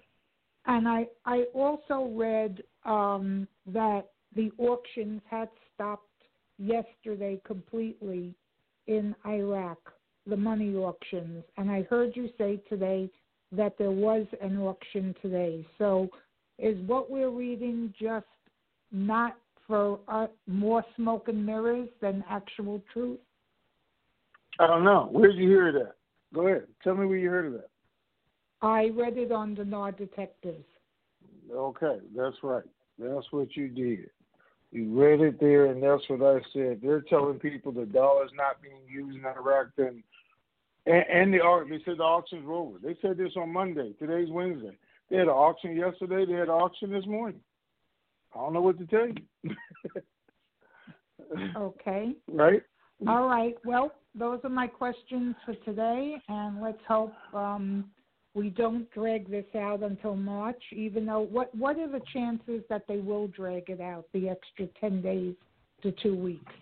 And 0.67 0.89
I 0.89 1.07
I 1.25 1.45
also 1.55 2.11
read 2.15 2.63
um, 2.85 3.47
that 3.67 4.07
the 4.35 4.51
auctions 4.59 5.21
had 5.29 5.49
stopped 5.75 6.07
yesterday 6.59 7.41
completely 7.45 8.35
in 8.87 9.15
Iraq, 9.27 9.79
the 10.27 10.37
money 10.37 10.75
auctions, 10.75 11.45
and 11.57 11.71
I 11.71 11.83
heard 11.83 12.13
you 12.15 12.31
say 12.39 12.61
today 12.69 13.11
that 13.53 13.77
there 13.79 13.91
was 13.91 14.27
an 14.41 14.59
auction 14.59 15.15
today. 15.21 15.67
So, 15.79 16.09
is 16.59 16.79
what 16.87 17.11
we're 17.11 17.31
reading 17.31 17.93
just 18.01 18.27
not 18.91 19.37
for 19.73 20.01
uh, 20.07 20.27
more 20.47 20.85
smoke 20.97 21.29
and 21.29 21.47
mirrors 21.47 21.89
than 22.03 22.23
actual 22.29 22.83
truth? 22.93 23.19
I 24.61 24.67
don't 24.67 24.85
know. 24.85 25.09
Where 25.11 25.31
did 25.31 25.39
you 25.39 25.49
hear 25.49 25.73
that? 25.73 25.95
Go 26.35 26.47
ahead. 26.47 26.67
Tell 26.85 26.95
me 26.95 27.07
where 27.07 27.17
you 27.17 27.31
heard 27.31 27.47
of 27.47 27.53
that. 27.55 27.71
I 28.61 28.91
read 28.95 29.17
it 29.17 29.33
on 29.33 29.55
the 29.55 29.65
Dinar 29.65 29.93
Detectives. 29.93 30.67
Okay, 31.51 32.01
that's 32.15 32.37
right. 32.43 32.69
That's 32.99 33.25
what 33.31 33.57
you 33.57 33.69
did. 33.69 34.11
You 34.73 34.93
read 34.93 35.23
it 35.23 35.41
there, 35.41 35.67
and 35.67 35.83
that's 35.83 36.03
what 36.09 36.21
I 36.21 36.43
said. 36.53 36.81
They're 36.83 37.01
telling 37.09 37.39
people 37.39 37.73
the 37.73 37.87
dollar's 37.87 38.31
not 38.37 38.61
being 38.61 38.83
used 38.87 39.17
in 39.17 39.25
Iraq, 39.25 39.69
then, 39.79 40.03
and, 40.85 41.05
and 41.11 41.33
the 41.33 41.39
they 41.71 41.83
said 41.87 41.97
the 41.97 42.03
auctions 42.03 42.45
were 42.45 42.57
over. 42.57 42.77
They 42.79 42.99
said 43.01 43.17
this 43.17 43.33
on 43.39 43.51
Monday. 43.51 43.95
Today's 43.99 44.29
Wednesday. 44.29 44.77
They 45.09 45.17
had 45.17 45.29
an 45.29 45.31
auction 45.31 45.75
yesterday. 45.75 46.27
They 46.27 46.39
had 46.39 46.49
an 46.49 46.51
auction 46.51 46.93
this 46.93 47.07
morning. 47.07 47.41
I 48.35 48.39
don't 48.39 48.53
know 48.53 48.63
what 48.63 48.79
to 48.79 48.87
tell 48.87 49.07
you. 49.09 49.55
okay. 51.57 52.15
Right. 52.29 52.63
All 53.07 53.27
right. 53.27 53.55
Well, 53.65 53.93
those 54.15 54.41
are 54.45 54.51
my 54.51 54.67
questions 54.67 55.35
for 55.45 55.55
today, 55.65 56.17
and 56.29 56.61
let's 56.61 56.79
hope 56.87 57.13
um, 57.35 57.91
we 58.35 58.51
don't 58.51 58.91
drag 58.93 59.31
this 59.31 59.47
out 59.57 59.83
until 59.83 60.15
March. 60.15 60.63
Even 60.73 61.07
though, 61.07 61.21
what 61.21 61.55
what 61.55 61.79
are 61.79 61.91
the 61.91 62.03
chances 62.13 62.63
that 62.69 62.87
they 62.87 62.99
will 62.99 63.29
drag 63.29 63.71
it 63.71 63.81
out 63.81 64.07
the 64.13 64.29
extra 64.29 64.67
ten 64.81 65.03
days 65.03 65.35
to 65.83 65.93
two 66.03 66.15
weeks? 66.15 66.53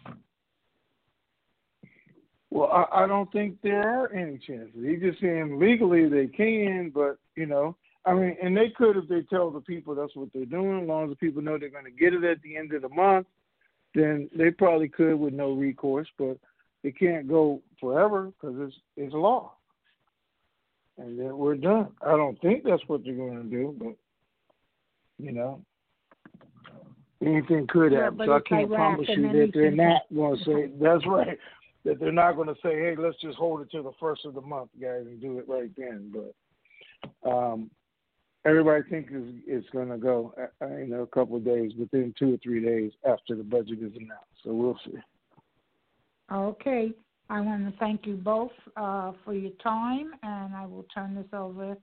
Well, 2.51 2.71
I, 2.73 3.05
I 3.05 3.07
don't 3.07 3.31
think 3.33 3.59
there 3.63 4.03
are 4.03 4.13
any 4.13 4.39
chances. 4.39 4.75
He's 4.75 5.01
just 5.01 5.21
saying 5.21 5.59
legally 5.61 6.09
they 6.09 6.27
can, 6.27 6.91
but 6.93 7.19
you 7.37 7.47
know, 7.47 7.77
I 8.07 8.15
mean, 8.15 8.37
and 8.43 8.57
they 8.57 8.71
could 8.71 8.97
if 8.97 9.09
they 9.09 9.23
tell 9.23 9.51
the 9.51 9.61
people 9.61 9.95
that's 9.95 10.17
what 10.17 10.29
they're 10.33 10.47
doing. 10.47 10.83
As 10.83 10.89
long 10.89 11.05
as 11.05 11.11
the 11.11 11.17
people 11.17 11.43
know 11.43 11.59
they're 11.59 11.69
going 11.69 11.85
to 11.85 11.91
get 11.91 12.15
it 12.15 12.25
at 12.25 12.41
the 12.43 12.57
end 12.57 12.73
of 12.73 12.83
the 12.83 12.89
month, 12.89 13.27
then 13.95 14.31
they 14.35 14.51
probably 14.51 14.89
could 14.89 15.17
with 15.17 15.35
no 15.35 15.53
recourse. 15.53 16.09
But 16.19 16.39
it 16.83 16.99
can't 16.99 17.29
go 17.29 17.61
forever 17.79 18.33
because 18.41 18.57
it's 18.59 18.77
it's 18.97 19.15
law, 19.15 19.53
and 20.97 21.19
then 21.19 21.37
we're 21.37 21.57
done. 21.57 21.89
I 22.01 22.13
don't 22.13 22.41
think 22.41 22.65
that's 22.65 22.83
what 22.87 23.05
they're 23.05 23.15
going 23.15 23.43
to 23.43 23.49
do, 23.51 23.77
but 23.79 23.97
you 25.19 25.33
know, 25.33 25.61
anything 27.23 27.67
could 27.69 27.93
happen. 27.93 28.17
but 28.17 28.27
so 28.27 28.33
I 28.33 28.41
can't 28.41 28.71
promise 28.71 29.09
you 29.09 29.23
that 29.29 29.51
they're 29.53 29.71
not 29.71 30.03
going 30.15 30.39
to 30.39 30.45
say 30.45 30.71
that's 30.81 31.07
right. 31.07 31.39
That 31.85 31.99
they're 31.99 32.13
not 32.13 32.37
going 32.37 32.49
to 32.49 32.57
say, 32.63 32.77
"Hey, 32.77 32.95
let's 32.97 33.21
just 33.21 33.37
hold 33.37 33.61
it 33.61 33.71
to 33.73 33.83
the 33.83 33.93
first 34.01 34.25
of 34.25 34.35
the 34.35 34.41
month, 34.41 34.71
guys, 34.81 35.05
and 35.07 35.21
do 35.21 35.39
it 35.39 35.49
right 35.49 35.71
then." 35.77 36.13
But 36.15 37.31
um, 37.31 37.71
everybody 38.45 38.83
thinks 38.89 39.11
it's, 39.15 39.39
it's 39.47 39.71
going 39.71 39.89
to 39.89 39.99
go 39.99 40.35
uh, 40.41 40.65
uh, 40.65 40.77
in 40.77 40.93
a 40.93 41.07
couple 41.07 41.37
of 41.37 41.45
days, 41.45 41.73
within 41.79 42.15
two 42.19 42.35
or 42.35 42.39
three 42.43 42.65
days 42.65 42.93
after 43.09 43.37
the 43.37 43.43
budget 43.43 43.79
is 43.83 43.93
announced. 43.97 44.27
So 44.45 44.53
we'll 44.53 44.79
see. 44.85 44.99
Okay. 46.33 46.93
I 47.29 47.41
want 47.41 47.71
to 47.71 47.79
thank 47.79 48.07
you 48.07 48.15
both 48.15 48.51
uh, 48.77 49.13
for 49.25 49.35
your 49.35 49.53
time, 49.63 50.11
and 50.23 50.55
I 50.55 50.67
will 50.67 50.85
turn 50.93 51.15
this 51.15 51.29
over 51.33 51.77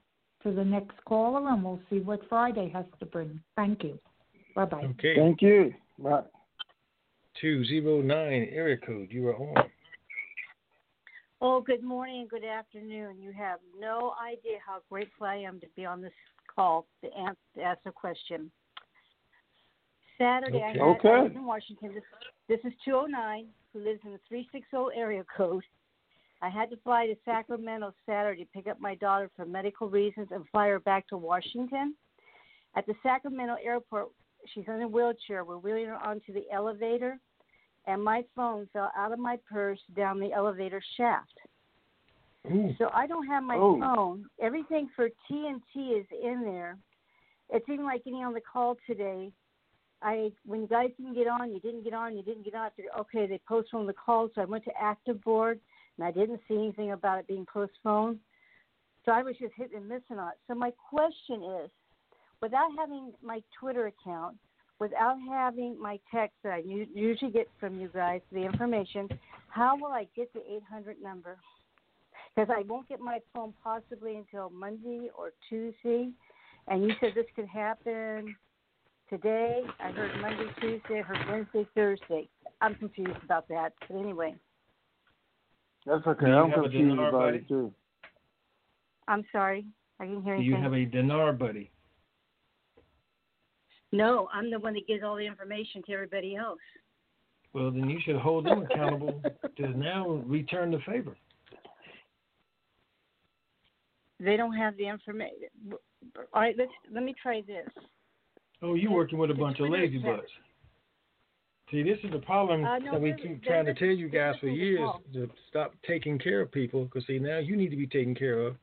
to 0.43 0.51
the 0.51 0.63
next 0.63 0.95
caller, 1.05 1.47
and 1.47 1.63
we'll 1.63 1.79
see 1.89 1.99
what 1.99 2.19
Friday 2.27 2.69
has 2.73 2.85
to 2.99 3.05
bring. 3.05 3.39
Thank 3.55 3.83
you. 3.83 3.97
Bye 4.55 4.65
bye. 4.65 4.83
Okay. 4.91 5.15
Thank 5.15 5.41
you. 5.41 5.73
Bye. 5.99 6.23
Two 7.39 7.63
zero 7.65 8.01
nine 8.01 8.49
area 8.51 8.77
code. 8.77 9.07
You 9.09 9.27
are 9.29 9.35
on. 9.35 9.63
Oh, 11.39 11.61
good 11.61 11.83
morning 11.83 12.21
and 12.21 12.29
good 12.29 12.43
afternoon. 12.43 13.17
You 13.21 13.31
have 13.31 13.59
no 13.79 14.13
idea 14.21 14.57
how 14.65 14.79
grateful 14.89 15.27
I 15.27 15.35
am 15.35 15.59
to 15.59 15.67
be 15.75 15.85
on 15.85 16.01
this 16.01 16.11
call 16.57 16.87
to, 17.03 17.07
answer, 17.15 17.37
to 17.55 17.61
ask 17.61 17.79
a 17.85 17.91
question. 17.91 18.51
Saturday, 20.17 20.61
I, 20.63 20.69
had, 20.69 20.81
Okay. 20.81 21.35
In 21.35 21.45
Washington. 21.45 21.93
This, 21.93 22.03
this 22.49 22.59
is 22.63 22.73
209, 22.83 23.45
who 23.71 23.79
lives 23.79 23.99
in 24.03 24.11
the 24.11 24.19
360 24.27 24.99
area 24.99 25.23
code. 25.35 25.63
I 26.41 26.49
had 26.49 26.69
to 26.71 26.77
fly 26.77 27.07
to 27.07 27.15
Sacramento 27.23 27.93
Saturday 28.05 28.43
to 28.43 28.49
pick 28.51 28.67
up 28.67 28.79
my 28.79 28.95
daughter 28.95 29.29
for 29.35 29.45
medical 29.45 29.89
reasons 29.89 30.27
and 30.31 30.45
fly 30.51 30.67
her 30.67 30.79
back 30.79 31.07
to 31.09 31.17
Washington. 31.17 31.95
At 32.75 32.85
the 32.85 32.93
Sacramento 33.01 33.55
airport, 33.63 34.09
she's 34.53 34.65
in 34.67 34.81
a 34.81 34.87
wheelchair. 34.87 35.43
We're 35.45 35.57
wheeling 35.57 35.87
her 35.87 35.95
onto 35.95 36.33
the 36.33 36.45
elevator, 36.51 37.19
and 37.87 38.03
my 38.03 38.23
phone 38.35 38.67
fell 38.73 38.91
out 38.95 39.11
of 39.11 39.19
my 39.19 39.37
purse 39.51 39.79
down 39.95 40.19
the 40.19 40.33
elevator 40.33 40.81
shaft. 40.95 41.33
Ooh. 42.51 42.73
So 42.77 42.89
I 42.93 43.07
don't 43.07 43.27
have 43.27 43.43
my 43.43 43.57
Oh. 43.57 43.79
phone. 43.79 44.29
Everything 44.39 44.87
for 44.95 45.09
TNT 45.29 45.93
is 45.93 46.05
in 46.11 46.43
there. 46.43 46.77
It's 47.49 47.67
even 47.69 47.85
like 47.85 48.03
getting 48.03 48.23
on 48.23 48.33
the 48.33 48.41
call 48.41 48.77
today. 48.85 49.31
I 50.01 50.31
when 50.45 50.61
you 50.61 50.67
guys 50.67 50.91
didn't 50.97 51.15
get 51.15 51.27
on, 51.27 51.51
you 51.51 51.59
didn't 51.59 51.83
get 51.83 51.93
on, 51.93 52.15
you 52.15 52.23
didn't 52.23 52.43
get 52.43 52.53
on. 52.53 52.69
Okay, 52.99 53.25
they 53.25 53.39
postponed 53.47 53.89
the 53.89 53.93
call, 53.93 54.29
so 54.35 54.41
I 54.41 54.45
went 54.45 54.63
to 54.65 54.71
active 54.79 55.23
board 55.23 55.59
and 55.97 56.05
I 56.05 56.11
didn't 56.11 56.41
see 56.47 56.55
anything 56.55 56.91
about 56.91 57.19
it 57.19 57.27
being 57.27 57.45
postponed. 57.45 58.19
So 59.05 59.11
I 59.11 59.23
was 59.23 59.35
just 59.37 59.53
hit 59.55 59.71
and 59.73 59.87
missing 59.87 60.19
on 60.19 60.29
it. 60.29 60.39
So 60.47 60.53
my 60.53 60.71
question 60.89 61.41
is, 61.63 61.71
without 62.41 62.69
having 62.77 63.13
my 63.23 63.41
Twitter 63.59 63.87
account, 63.87 64.37
without 64.79 65.17
having 65.27 65.79
my 65.81 65.99
text 66.13 66.35
that 66.43 66.51
I 66.53 66.57
usually 66.57 67.31
get 67.31 67.49
from 67.59 67.79
you 67.79 67.87
guys, 67.87 68.21
the 68.31 68.43
information, 68.43 69.09
how 69.47 69.75
will 69.77 69.91
I 69.91 70.07
get 70.15 70.31
the 70.33 70.41
800 70.41 71.01
number? 71.01 71.37
Because 72.37 72.55
I 72.55 72.61
won't 72.67 72.87
get 72.87 72.99
my 72.99 73.19
phone 73.33 73.51
possibly 73.63 74.15
until 74.15 74.51
Monday 74.51 75.09
or 75.17 75.31
Tuesday. 75.49 76.11
And 76.67 76.83
you 76.83 76.91
said 76.99 77.13
this 77.15 77.25
could 77.35 77.47
happen 77.47 78.35
today. 79.09 79.63
I 79.79 79.89
heard 79.89 80.11
Monday, 80.21 80.45
Tuesday. 80.61 80.99
I 80.99 81.01
heard 81.01 81.17
Wednesday, 81.31 81.67
Thursday. 81.73 82.29
I'm 82.61 82.75
confused 82.75 83.17
about 83.23 83.47
that. 83.47 83.73
But 83.79 83.97
anyway, 83.97 84.35
That's 85.87 86.05
okay. 86.05 86.27
I'm 86.27 86.51
have 86.51 86.59
a 86.59 86.61
confused 86.63 86.89
dinar 86.91 87.09
about 87.09 87.21
buddy? 87.21 87.37
it 87.37 87.47
too. 87.47 87.73
I'm 89.07 89.25
sorry. 89.31 89.65
I 89.99 90.05
didn't 90.05 90.21
hear 90.21 90.37
Do 90.37 90.43
you 90.43 90.57
have 90.57 90.73
a 90.73 90.85
dinar 90.85 91.33
buddy? 91.33 91.71
No, 93.91 94.29
I'm 94.31 94.51
the 94.51 94.59
one 94.59 94.75
that 94.75 94.85
gives 94.87 95.01
all 95.03 95.15
the 95.15 95.25
information 95.25 95.81
to 95.87 95.93
everybody 95.93 96.35
else. 96.35 96.59
Well, 97.53 97.71
then 97.71 97.89
you 97.89 97.99
should 98.05 98.17
hold 98.17 98.45
them 98.45 98.61
accountable 98.61 99.23
to 99.57 99.69
now 99.69 100.21
return 100.27 100.69
the 100.69 100.79
favor. 100.85 101.17
They 104.19 104.37
don't 104.37 104.53
have 104.53 104.75
the 104.77 104.87
information. 104.87 105.49
All 106.33 106.41
right, 106.41 106.55
let's 106.57 106.71
let 106.91 107.03
me 107.03 107.13
try 107.21 107.41
this. 107.45 107.67
Oh, 108.61 108.73
you 108.73 108.91
working 108.91 109.19
with 109.19 109.29
a 109.29 109.35
bunch 109.35 109.59
of 109.59 109.69
lazy 109.69 109.99
butts. 109.99 110.31
See, 111.69 111.83
this 111.83 111.97
is 112.03 112.11
the 112.11 112.19
problem 112.19 112.63
Uh, 112.63 112.79
no, 112.79 112.93
that 112.93 113.01
we 113.01 113.13
keep 113.13 113.43
trying 113.43 113.65
to 113.65 113.73
tell 113.73 113.89
you 113.89 114.07
guys 114.07 114.35
for 114.39 114.47
years 114.47 114.89
to 115.13 115.29
stop 115.49 115.73
taking 115.85 116.17
care 116.17 116.41
of 116.41 116.51
people. 116.51 116.85
Because 116.85 117.05
see, 117.05 117.19
now 117.19 117.39
you 117.39 117.55
need 117.57 117.69
to 117.69 117.75
be 117.75 117.85
taken 117.87 118.15
care 118.15 118.39
of, 118.41 118.55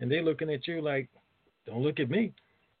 and 0.00 0.10
they're 0.10 0.22
looking 0.22 0.48
at 0.48 0.66
you 0.66 0.80
like, 0.80 1.08
"Don't 1.66 1.82
look 1.82 1.98
at 1.98 2.08
me," 2.08 2.32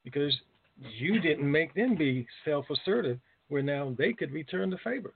because 0.04 0.40
you 0.78 1.20
didn't 1.20 1.50
make 1.50 1.74
them 1.74 1.96
be 1.96 2.26
self-assertive, 2.44 3.18
where 3.48 3.62
now 3.62 3.94
they 3.98 4.12
could 4.12 4.30
return 4.30 4.70
the 4.70 4.78
favor. 4.78 5.12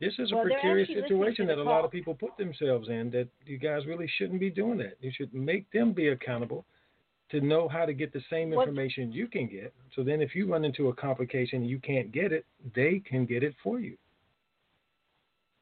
This 0.00 0.14
is 0.18 0.32
a 0.32 0.34
Well, 0.34 0.44
they're 0.44 0.54
precarious 0.54 0.88
situation 0.88 1.46
that 1.48 1.56
the 1.56 1.62
a 1.62 1.64
lot 1.64 1.84
of 1.84 1.90
people 1.90 2.14
put 2.14 2.36
themselves 2.38 2.88
in. 2.88 3.10
That 3.10 3.28
you 3.44 3.58
guys 3.58 3.86
really 3.86 4.08
shouldn't 4.16 4.40
be 4.40 4.50
doing 4.50 4.78
that. 4.78 4.96
You 5.00 5.12
should 5.14 5.32
make 5.34 5.70
them 5.72 5.92
be 5.92 6.08
accountable 6.08 6.64
to 7.30 7.40
know 7.42 7.68
how 7.68 7.84
to 7.84 7.92
get 7.92 8.12
the 8.12 8.22
same 8.30 8.50
What- 8.50 8.66
information 8.66 9.12
you 9.12 9.28
can 9.28 9.46
get. 9.46 9.74
So 9.94 10.02
then, 10.02 10.22
if 10.22 10.34
you 10.34 10.50
run 10.50 10.64
into 10.64 10.88
a 10.88 10.94
complication 10.94 11.60
and 11.60 11.70
you 11.70 11.78
can't 11.80 12.10
get 12.12 12.32
it, 12.32 12.46
they 12.74 13.00
can 13.00 13.26
get 13.26 13.42
it 13.42 13.54
for 13.62 13.78
you. 13.78 13.96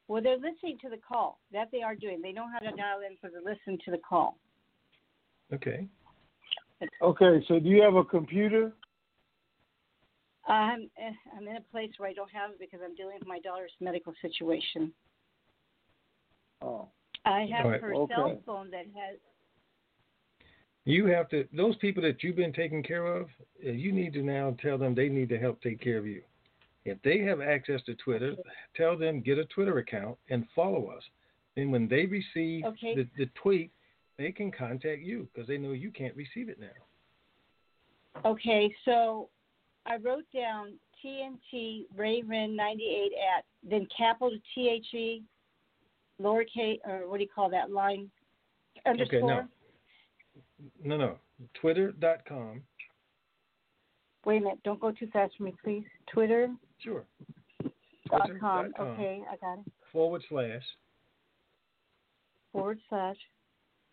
Well, 0.07 0.23
they're 0.23 0.39
listening 0.39 0.79
to 0.79 0.89
the 0.89 0.97
call. 0.97 1.41
That 1.53 1.71
they 1.73 1.83
are 1.83 1.97
doing. 1.97 2.23
They 2.23 2.33
know 2.33 2.47
how 2.47 2.61
to 2.61 2.71
dial 2.77 3.01
in 3.01 3.17
for 3.17 3.31
the 3.31 3.41
listen 3.41 3.77
to 3.85 3.91
the 3.91 3.99
call. 3.99 4.39
Okay. 5.53 5.87
Okay, 7.03 7.45
so 7.49 7.59
do 7.59 7.69
you 7.69 7.83
have 7.83 7.97
a 7.97 8.05
computer? 8.05 8.73
I'm 10.49 10.91
eh, 10.97 11.13
I'm 11.37 11.47
in 11.47 11.57
a 11.57 11.61
place 11.73 11.91
where 11.99 12.09
I 12.09 12.15
don't 12.15 12.31
have 12.33 12.51
it 12.51 12.59
because 12.59 12.81
I'm 12.85 12.95
dealing 12.95 13.17
with 13.19 13.29
my 13.29 13.39
daughter's 13.41 13.73
medical 13.81 14.15
situation. 14.23 14.93
Oh, 16.63 16.89
I 17.25 17.47
have 17.55 17.67
right, 17.67 17.81
her 17.81 17.95
okay. 17.95 18.15
cell 18.15 18.41
phone 18.47 18.71
that 18.71 18.87
has. 18.97 19.19
You 20.85 21.07
have 21.07 21.29
to. 21.31 21.47
Those 21.55 21.77
people 21.77 22.03
that 22.03 22.23
you've 22.23 22.37
been 22.37 22.53
taking 22.53 22.83
care 22.83 23.07
of, 23.07 23.29
uh, 23.67 23.71
you 23.71 23.93
need 23.93 24.15
to 24.15 24.23
now 24.23 24.57
tell 24.63 24.79
them 24.79 24.95
they 24.95 25.09
need 25.09 25.29
to 25.29 25.39
help 25.39 25.61
take 25.61 25.81
care 25.81 25.99
of 25.99 26.07
you. 26.07 26.23
If 26.87 26.97
they 27.03 27.19
have 27.21 27.43
access 27.43 27.83
to 27.85 27.95
Twitter, 27.97 28.35
tell 28.75 28.97
them 28.97 29.21
get 29.21 29.37
a 29.37 29.45
Twitter 29.47 29.79
account 29.79 30.17
and 30.31 30.47
follow 30.57 30.87
us. 30.87 31.03
Then 31.55 31.71
when 31.71 31.89
they 31.89 32.07
receive 32.07 32.65
Okay. 32.65 32.95
the, 32.95 33.07
the 33.19 33.27
tweet, 33.35 33.71
they 34.17 34.33
can 34.33 34.51
contact 34.51 35.03
you 35.03 35.29
because 35.33 35.47
they 35.47 35.59
know 35.59 35.73
you 35.73 35.91
can't 35.91 36.17
receive 36.17 36.49
it 36.49 36.59
now. 36.59 36.69
Okay, 38.25 38.75
so 38.85 39.29
I 39.89 39.97
wrote 39.97 40.25
down 40.35 40.75
TNT 41.05 41.87
Ray 41.97 42.23
Ren 42.23 42.55
98 42.55 43.13
at 43.37 43.45
then 43.69 43.87
capital 43.97 44.37
T 44.55 44.69
H 44.69 44.95
E 44.95 45.23
lowercase 46.21 46.79
or 46.87 47.09
what 47.09 47.19
do 47.19 47.23
you 47.23 47.29
call 47.33 47.49
that 47.51 47.71
line 47.71 48.11
underscore. 48.87 49.19
Okay, 49.19 49.27
no. 49.27 49.49
No, 50.85 50.97
no. 50.97 51.19
Twitter.com. 51.61 52.63
Wait 54.25 54.39
a 54.39 54.41
minute, 54.41 54.59
don't 54.65 54.81
go 54.81 54.91
too 54.91 55.07
fast 55.13 55.35
for 55.37 55.45
me, 55.45 55.55
please. 55.63 55.85
Twitter 56.13 56.49
Sure. 56.81 57.05
dot 58.11 58.27
Twitter 58.27 58.39
com. 58.39 58.67
dot 58.67 58.77
com. 58.77 58.87
Okay, 58.89 59.23
I 59.31 59.37
got 59.37 59.61
it. 59.61 59.73
Forward 59.93 60.23
slash 60.29 60.63
Forward 62.53 62.81
slash 62.89 63.17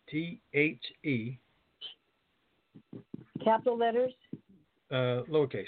T 0.10 0.42
H 0.54 0.82
E 1.04 1.38
capital 3.44 3.78
letters, 3.78 4.14
uh, 4.92 5.24
lowercase. 5.30 5.66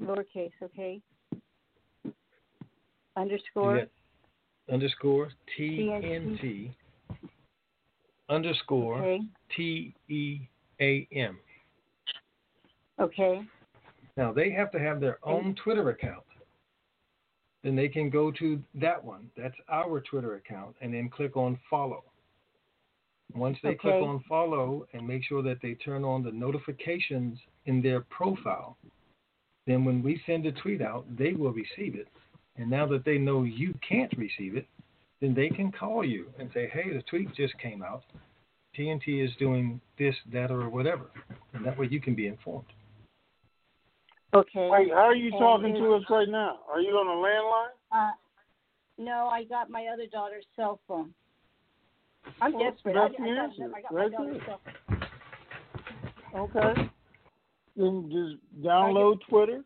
lowercase. 0.00 0.52
Okay. 0.62 1.00
Underscore. 3.16 3.86
Underscore. 4.70 5.30
TNT 5.58 6.72
underscore 8.32 9.18
T 9.54 9.94
E 10.08 10.40
A 10.80 11.06
M. 11.12 11.38
Okay. 13.00 13.42
Now 14.16 14.32
they 14.32 14.50
have 14.50 14.70
to 14.72 14.78
have 14.78 15.00
their 15.00 15.18
own 15.22 15.54
Twitter 15.62 15.90
account. 15.90 16.24
Then 17.62 17.76
they 17.76 17.88
can 17.88 18.10
go 18.10 18.32
to 18.32 18.60
that 18.74 19.02
one. 19.02 19.30
That's 19.36 19.54
our 19.68 20.00
Twitter 20.00 20.34
account, 20.34 20.74
and 20.80 20.92
then 20.92 21.08
click 21.08 21.36
on 21.36 21.58
follow. 21.70 22.04
Once 23.34 23.56
they 23.62 23.74
click 23.74 23.94
on 23.94 24.22
follow 24.28 24.86
and 24.92 25.06
make 25.06 25.24
sure 25.24 25.42
that 25.42 25.58
they 25.62 25.74
turn 25.74 26.04
on 26.04 26.22
the 26.22 26.30
notifications 26.30 27.38
in 27.66 27.80
their 27.80 28.00
profile, 28.02 28.76
then 29.66 29.84
when 29.84 30.02
we 30.02 30.20
send 30.26 30.44
a 30.46 30.52
tweet 30.52 30.82
out, 30.82 31.04
they 31.16 31.32
will 31.32 31.52
receive 31.52 31.94
it. 31.94 32.08
And 32.56 32.68
now 32.68 32.86
that 32.88 33.04
they 33.04 33.18
know 33.18 33.44
you 33.44 33.74
can't 33.88 34.12
receive 34.18 34.56
it, 34.56 34.66
then 35.20 35.34
they 35.34 35.48
can 35.48 35.72
call 35.72 36.04
you 36.04 36.26
and 36.38 36.50
say, 36.52 36.68
hey, 36.72 36.92
the 36.92 37.02
tweet 37.02 37.34
just 37.34 37.56
came 37.58 37.82
out. 37.82 38.02
TNT 38.76 39.24
is 39.24 39.30
doing 39.38 39.80
this, 39.98 40.14
that, 40.32 40.50
or 40.50 40.68
whatever. 40.68 41.10
And 41.54 41.64
that 41.64 41.78
way 41.78 41.86
you 41.90 42.00
can 42.00 42.14
be 42.14 42.26
informed. 42.26 42.66
Okay. 44.34 44.68
Wait, 44.70 44.88
how 44.90 45.06
are 45.06 45.14
you 45.14 45.30
And 45.30 45.38
talking 45.38 45.74
to 45.74 45.94
us 45.94 46.02
right 46.10 46.28
now? 46.28 46.60
Are 46.70 46.80
you 46.80 46.90
on 46.90 47.06
a 47.06 47.20
landline? 47.20 48.08
Uh, 48.08 48.12
no, 48.98 49.28
I 49.28 49.44
got 49.44 49.70
my 49.70 49.86
other 49.92 50.06
daughter's 50.10 50.44
cell 50.56 50.80
phone. 50.88 51.12
I'm 52.40 52.52
Well, 52.52 52.70
desperate. 52.70 52.96
I, 52.96 53.00
I 53.00 53.08
that's 53.08 53.18
the 53.18 53.24
I 53.24 53.44
answer. 53.44 53.68
got 53.82 53.94
Right 53.94 54.10
there. 54.10 54.58
Okay. 56.34 56.90
Then 57.76 58.10
just 58.10 58.64
download 58.64 59.18
Twitter, 59.28 59.64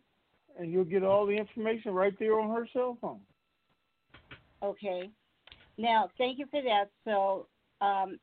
and 0.58 0.72
you'll 0.72 0.84
get 0.84 1.02
all 1.02 1.26
the 1.26 1.36
information 1.36 1.92
right 1.92 2.14
there 2.18 2.38
on 2.38 2.50
her 2.54 2.68
cell 2.72 2.98
phone. 3.00 3.20
Okay. 4.62 5.10
Now, 5.78 6.08
thank 6.18 6.38
you 6.38 6.46
for 6.50 6.62
that. 6.62 6.90
So, 7.04 7.46
um, 7.80 8.18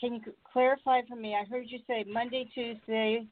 can 0.00 0.14
you 0.14 0.20
clarify 0.52 1.02
for 1.08 1.16
me? 1.16 1.34
I 1.34 1.44
heard 1.48 1.66
you 1.68 1.78
say 1.86 2.04
Monday, 2.08 2.48
Tuesday. 2.54 3.26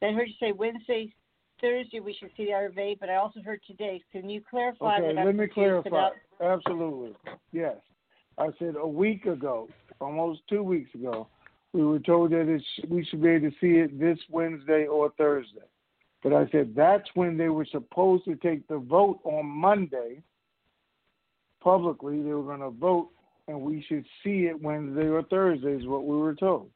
Then 0.00 0.10
I 0.10 0.12
heard 0.14 0.28
you 0.28 0.34
say 0.40 0.52
Wednesday, 0.52 1.12
Thursday. 1.60 2.00
We 2.00 2.14
should 2.18 2.30
see 2.36 2.46
the 2.46 2.52
RV, 2.52 2.98
but 3.00 3.08
I 3.08 3.16
also 3.16 3.40
heard 3.42 3.60
today. 3.66 4.02
Can 4.12 4.28
you 4.30 4.42
clarify 4.48 4.98
Okay, 4.98 5.14
that? 5.14 5.20
I'm 5.20 5.26
let 5.26 5.34
me 5.34 5.46
clarify. 5.46 5.88
About, 5.88 6.12
Absolutely. 6.40 7.14
Yes. 7.52 7.76
I 8.38 8.48
said 8.58 8.74
a 8.80 8.86
week 8.86 9.26
ago, 9.26 9.68
almost 10.00 10.40
two 10.48 10.62
weeks 10.62 10.94
ago, 10.94 11.28
we 11.72 11.84
were 11.84 11.98
told 11.98 12.32
that 12.32 12.48
it 12.48 12.62
sh- 12.62 12.84
we 12.88 13.04
should 13.04 13.22
be 13.22 13.30
able 13.30 13.50
to 13.50 13.56
see 13.60 13.78
it 13.78 13.98
this 13.98 14.18
Wednesday 14.30 14.86
or 14.86 15.12
Thursday. 15.18 15.60
But 16.22 16.32
I 16.32 16.48
said 16.50 16.74
that's 16.74 17.08
when 17.14 17.36
they 17.36 17.48
were 17.48 17.66
supposed 17.66 18.24
to 18.24 18.36
take 18.36 18.66
the 18.68 18.78
vote 18.78 19.20
on 19.24 19.46
Monday. 19.46 20.22
Publicly, 21.60 22.22
they 22.22 22.30
were 22.30 22.42
going 22.42 22.60
to 22.60 22.70
vote, 22.70 23.10
and 23.48 23.60
we 23.60 23.84
should 23.88 24.04
see 24.22 24.46
it 24.46 24.60
Wednesday 24.60 25.08
or 25.08 25.22
Thursday, 25.24 25.72
is 25.72 25.86
what 25.86 26.04
we 26.04 26.16
were 26.16 26.34
told. 26.34 26.70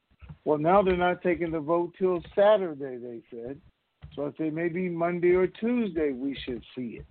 Well, 0.45 0.57
now 0.57 0.81
they're 0.81 0.97
not 0.97 1.21
taking 1.21 1.51
the 1.51 1.59
vote 1.59 1.93
till 1.97 2.21
Saturday, 2.35 2.97
they 2.97 3.21
said. 3.31 3.59
So 4.15 4.27
I 4.27 4.31
said 4.37 4.53
maybe 4.53 4.89
Monday 4.89 5.31
or 5.31 5.47
Tuesday 5.47 6.11
we 6.11 6.37
should 6.45 6.61
see 6.75 6.99
it 6.99 7.05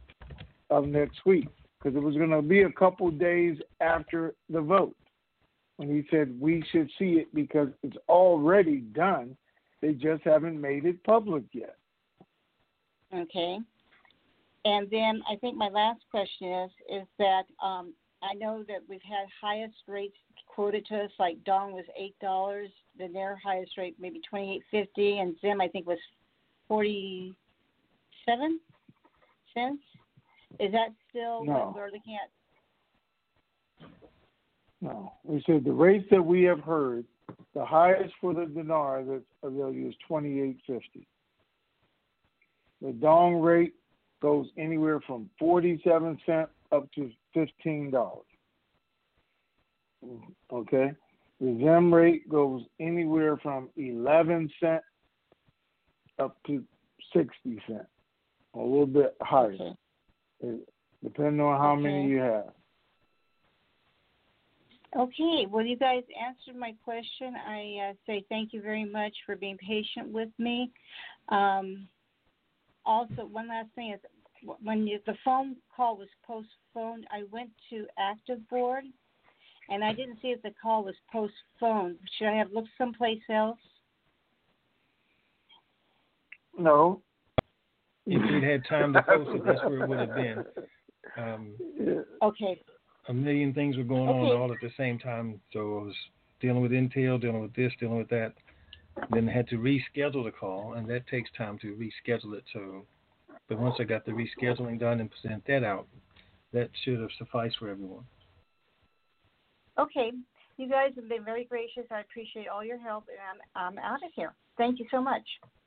of 0.71 0.87
next 0.87 1.25
week 1.27 1.49
because 1.79 1.97
it 1.97 2.03
was 2.03 2.15
going 2.15 2.31
to 2.31 2.43
be 2.43 2.63
a 2.63 2.71
couple 2.71 3.11
days 3.11 3.59
after 3.81 4.35
the 4.49 4.61
vote. 4.61 4.95
When 5.83 5.97
he 5.97 6.07
said 6.11 6.41
we 6.41 6.65
should 6.71 6.89
see 6.97 7.15
it 7.15 7.35
because 7.35 7.69
it's 7.83 7.97
already 8.09 8.79
done, 8.79 9.37
they 9.81 9.93
just 9.95 10.23
haven't 10.23 10.61
made 10.61 10.85
it 10.85 11.03
public 11.03 11.43
yet. 11.53 11.77
okay. 13.13 13.59
And 14.65 14.89
then 14.93 15.23
I 15.29 15.35
think 15.41 15.57
my 15.57 15.69
last 15.69 16.03
question 16.09 16.53
is 16.53 16.71
is 16.89 17.07
that 17.19 17.43
um, 17.61 17.95
I 18.23 18.35
know 18.35 18.65
that 18.69 18.79
we've 18.89 19.03
had 19.03 19.27
highest 19.41 19.75
rates 19.89 20.15
quoted 20.47 20.87
to 20.87 20.99
us, 20.99 21.11
like 21.19 21.43
Dong 21.43 21.73
was 21.73 21.85
eight 21.99 22.17
dollars, 22.21 22.69
then 22.97 23.13
their 23.13 23.37
highest 23.45 23.77
rate 23.77 23.97
maybe 23.99 24.21
twenty 24.31 24.55
eight 24.55 24.63
fifty, 24.71 25.19
and 25.19 25.35
Zim 25.41 25.61
I 25.61 25.67
think 25.67 25.89
was 25.89 25.99
forty 26.69 27.35
seven 28.25 28.61
cents. 29.53 29.83
Is 30.61 30.71
that 30.71 30.91
still 31.11 31.45
No. 31.45 31.53
what 31.55 31.75
we're 31.75 31.87
looking 31.87 32.15
at? 32.23 32.31
No, 34.83 35.13
we 35.23 35.41
said 35.47 35.65
the 35.65 35.73
rates 35.73 36.07
that 36.11 36.23
we 36.23 36.43
have 36.43 36.59
heard, 36.59 37.05
the 37.55 37.65
highest 37.65 38.13
for 38.21 38.35
the 38.35 38.47
dinar 38.47 39.05
that 39.05 39.23
they'll 39.43 39.73
use 39.73 39.95
twenty 40.09 40.41
eight 40.41 40.59
fifty. 40.67 41.07
The 42.83 42.91
dong 42.91 43.37
rate 43.37 43.75
goes 44.21 44.49
anywhere 44.59 45.01
from 45.07 45.31
forty 45.39 45.81
seven 45.85 46.19
cent 46.27 46.49
up 46.73 46.91
to 46.97 47.11
fifteen 47.33 47.93
dollars. 47.93 48.27
Okay, 50.53 50.91
the 51.41 51.59
zim 51.63 51.95
rate 51.95 52.29
goes 52.29 52.63
anywhere 52.81 53.37
from 53.37 53.69
eleven 53.77 54.51
cent 54.59 54.83
up 56.19 56.37
to 56.49 56.65
sixty 57.13 57.63
cent, 57.69 57.87
a 58.55 58.59
little 58.59 58.85
bit 58.85 59.15
higher, 59.23 59.57
Okay. 60.43 60.59
Depending 61.05 61.41
on 61.41 61.61
how 61.61 61.77
many 61.77 62.09
you 62.09 62.19
have. 62.19 62.51
Okay, 64.95 65.47
well, 65.49 65.65
you 65.65 65.77
guys 65.77 66.03
answered 66.23 66.59
my 66.59 66.75
question. 66.85 67.35
I 67.49 67.91
uh, 67.91 67.93
say 68.07 68.25
thank 68.29 68.53
you 68.53 68.61
very 68.61 68.85
much 68.85 69.15
for 69.25 69.37
being 69.37 69.57
patient 69.57 70.13
with 70.13 70.29
me. 70.39 70.71
Um, 71.31 71.89
also, 72.85 73.25
one 73.25 73.49
last 73.49 73.69
thing 73.75 73.93
is 73.95 74.01
when 74.63 74.87
you, 74.87 74.99
the 75.07 75.15
phone 75.25 75.57
call 75.75 75.97
was 75.97 76.09
postponed, 76.27 77.07
I 77.11 77.23
went 77.31 77.51
to 77.71 77.87
Active 77.99 78.47
Board 78.51 78.85
and 79.71 79.83
I 79.85 79.95
didn't 79.95 80.19
see 80.21 80.29
if 80.29 80.43
the 80.43 80.53
call 80.61 80.85
was 80.85 80.95
postponed. 81.11 81.99
Should 82.19 82.29
I 82.29 82.37
have 82.37 82.53
looked 82.53 82.69
someplace 82.77 83.23
else? 83.31 83.59
No, 86.59 87.01
If 88.05 88.31
you'd 88.31 88.43
had 88.43 88.67
time 88.67 88.93
to 88.93 89.03
post 89.03 89.31
it, 89.35 89.43
that's 89.47 89.61
where 89.63 89.85
it 89.85 89.89
would 89.89 89.99
have 90.01 90.15
been. 90.15 90.45
Um, 91.17 91.55
Okay, 92.23 92.61
a 93.09 93.15
million 93.15 93.53
things 93.53 93.77
were 93.77 93.83
going 93.85 94.09
Okay. 94.09 94.31
on 94.33 94.41
all 94.41 94.53
at 94.53 94.61
the 94.61 94.71
same 94.77 94.99
time, 94.99 95.41
so 95.53 95.79
I 95.79 95.83
was 95.85 95.97
dealing 96.41 96.63
with 96.63 96.73
Intel, 96.73 97.21
dealing 97.21 97.43
with 97.43 97.55
this, 97.55 97.73
dealing 97.81 97.99
with 97.99 98.09
that. 98.09 98.35
Then 99.11 99.29
I 99.29 99.33
had 99.33 99.49
to 99.49 99.57
reschedule 99.59 100.25
the 100.25 100.31
call, 100.31 100.75
and 100.75 100.89
that 100.89 101.07
takes 101.07 101.31
time 101.33 101.59
to 101.61 101.75
reschedule 101.77 102.35
it. 102.35 102.45
So, 102.53 102.87
but 103.49 103.59
once 103.59 103.77
I 103.81 103.85
got 103.85 104.05
the 104.05 104.13
rescheduling 104.13 104.79
done 104.79 105.01
and 105.01 105.11
sent 105.23 105.45
that 105.47 105.65
out, 105.65 105.87
that 106.53 106.71
should 106.85 107.01
have 107.01 107.11
sufficed 107.19 107.57
for 107.59 107.69
everyone. 107.69 108.05
Okay. 109.79 110.13
You 110.59 110.69
guys 110.69 110.93
have 110.97 111.09
been 111.09 111.25
very 111.25 111.45
gracious. 111.45 111.85
I 111.91 112.01
appreciate 112.01 112.47
all 112.47 112.63
your 112.63 112.79
help, 112.79 113.07
and 113.09 113.19
I'm, 113.57 113.73
I'm 113.73 113.79
out 113.79 114.05
of 114.05 114.11
here. 114.15 114.35
Thank 114.59 114.79
you 114.79 114.87
so 114.91 115.01
much. 115.01 115.23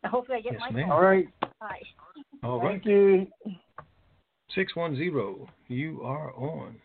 Hopefully, 0.06 0.38
I 0.38 0.42
get 0.42 0.54
Yes, 0.54 0.62
my 0.62 0.72
ma'am. 0.72 0.90
call. 0.90 0.98
All 0.98 1.04
right. 1.04 1.28
Bye. 1.60 1.82
All 2.44 2.62
right. 2.62 2.74
Thank 2.74 2.86
you. 2.86 3.28
610, 4.54 5.48
you 5.68 6.02
are 6.04 6.34
on. 6.36 6.76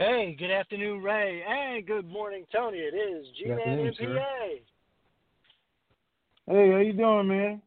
Hey, 0.00 0.36
good 0.38 0.52
afternoon, 0.52 1.02
Ray. 1.02 1.42
Hey, 1.44 1.82
good 1.84 2.08
morning, 2.08 2.44
Tony. 2.54 2.78
It 2.78 2.94
is 2.94 3.26
G 3.36 3.48
Man. 3.48 3.92
MPA. 3.92 4.60
Hey, 6.46 6.70
how 6.70 6.78
you 6.78 6.92
doing, 6.92 7.26
man? 7.26 7.60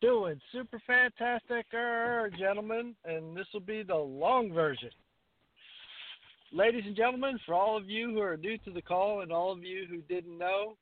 Doing 0.00 0.40
super 0.52 0.80
fantastic, 0.86 1.66
er, 1.74 2.30
gentlemen, 2.38 2.94
and 3.04 3.36
this 3.36 3.48
will 3.52 3.58
be 3.58 3.82
the 3.82 3.96
long 3.96 4.52
version. 4.52 4.90
Ladies 6.52 6.84
and 6.86 6.94
gentlemen, 6.94 7.40
for 7.44 7.56
all 7.56 7.76
of 7.76 7.90
you 7.90 8.10
who 8.10 8.20
are 8.20 8.36
new 8.36 8.56
to 8.58 8.70
the 8.70 8.80
call 8.80 9.22
and 9.22 9.32
all 9.32 9.50
of 9.50 9.64
you 9.64 9.86
who 9.90 10.02
didn't 10.02 10.38
know, 10.38 10.76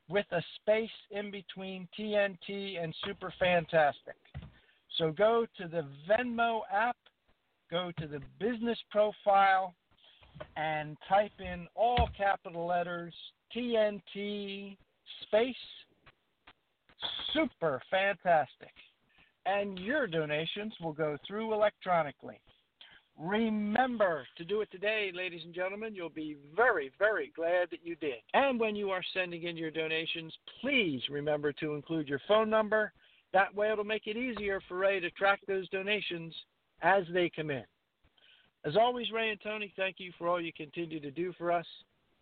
with 0.09 0.25
a 0.31 0.41
space 0.61 0.89
in 1.11 1.31
between 1.31 1.87
TNT 1.97 2.83
and 2.83 2.93
Super 3.05 3.33
Fantastic. 3.39 4.15
So 4.97 5.11
go 5.11 5.45
to 5.57 5.67
the 5.67 5.85
Venmo 6.07 6.61
app, 6.71 6.97
go 7.71 7.91
to 7.99 8.07
the 8.07 8.19
business 8.39 8.77
profile, 8.91 9.73
and 10.57 10.97
type 11.07 11.31
in 11.39 11.67
all 11.75 12.09
capital 12.17 12.65
letters 12.67 13.13
TNT 13.55 14.77
space 15.23 15.55
Super 17.33 17.81
Fantastic. 17.89 18.73
And 19.45 19.77
your 19.79 20.07
donations 20.07 20.73
will 20.81 20.93
go 20.93 21.17
through 21.27 21.53
electronically. 21.53 22.39
Remember 23.19 24.25
to 24.37 24.43
do 24.43 24.61
it 24.61 24.71
today, 24.71 25.11
ladies 25.13 25.41
and 25.45 25.53
gentlemen. 25.53 25.93
You'll 25.93 26.09
be 26.09 26.37
very, 26.55 26.91
very 26.97 27.31
glad 27.35 27.69
that 27.69 27.85
you 27.85 27.95
did. 27.95 28.15
And 28.33 28.59
when 28.59 28.75
you 28.75 28.89
are 28.89 29.03
sending 29.13 29.43
in 29.43 29.55
your 29.55 29.71
donations, 29.71 30.33
please 30.61 31.01
remember 31.09 31.53
to 31.53 31.75
include 31.75 32.07
your 32.07 32.21
phone 32.27 32.49
number. 32.49 32.91
That 33.31 33.53
way, 33.53 33.71
it'll 33.71 33.83
make 33.83 34.07
it 34.07 34.17
easier 34.17 34.61
for 34.67 34.77
Ray 34.77 34.99
to 34.99 35.11
track 35.11 35.41
those 35.47 35.69
donations 35.69 36.33
as 36.81 37.03
they 37.13 37.31
come 37.33 37.51
in. 37.51 37.63
As 38.65 38.75
always, 38.77 39.11
Ray 39.11 39.29
and 39.29 39.41
Tony, 39.41 39.71
thank 39.75 39.97
you 39.99 40.11
for 40.17 40.27
all 40.27 40.41
you 40.41 40.53
continue 40.53 40.99
to 40.99 41.11
do 41.11 41.33
for 41.37 41.51
us. 41.51 41.65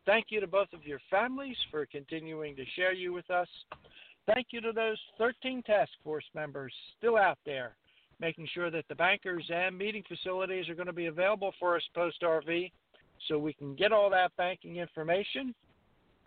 Thank 0.05 0.27
you 0.29 0.39
to 0.39 0.47
both 0.47 0.73
of 0.73 0.85
your 0.85 0.99
families 1.09 1.57
for 1.69 1.85
continuing 1.85 2.55
to 2.55 2.65
share 2.75 2.93
you 2.93 3.13
with 3.13 3.29
us. 3.29 3.47
Thank 4.25 4.47
you 4.51 4.61
to 4.61 4.71
those 4.71 4.97
13 5.17 5.63
task 5.63 5.91
force 6.03 6.25
members 6.33 6.73
still 6.97 7.17
out 7.17 7.37
there 7.45 7.75
making 8.21 8.47
sure 8.53 8.69
that 8.69 8.85
the 8.87 8.95
bankers 8.95 9.43
and 9.53 9.75
meeting 9.75 10.03
facilities 10.07 10.69
are 10.69 10.75
going 10.75 10.85
to 10.85 10.93
be 10.93 11.07
available 11.07 11.51
for 11.59 11.75
us 11.75 11.81
post 11.95 12.21
RV 12.21 12.71
so 13.27 13.37
we 13.37 13.53
can 13.53 13.75
get 13.75 13.91
all 13.91 14.09
that 14.11 14.31
banking 14.37 14.77
information. 14.77 15.53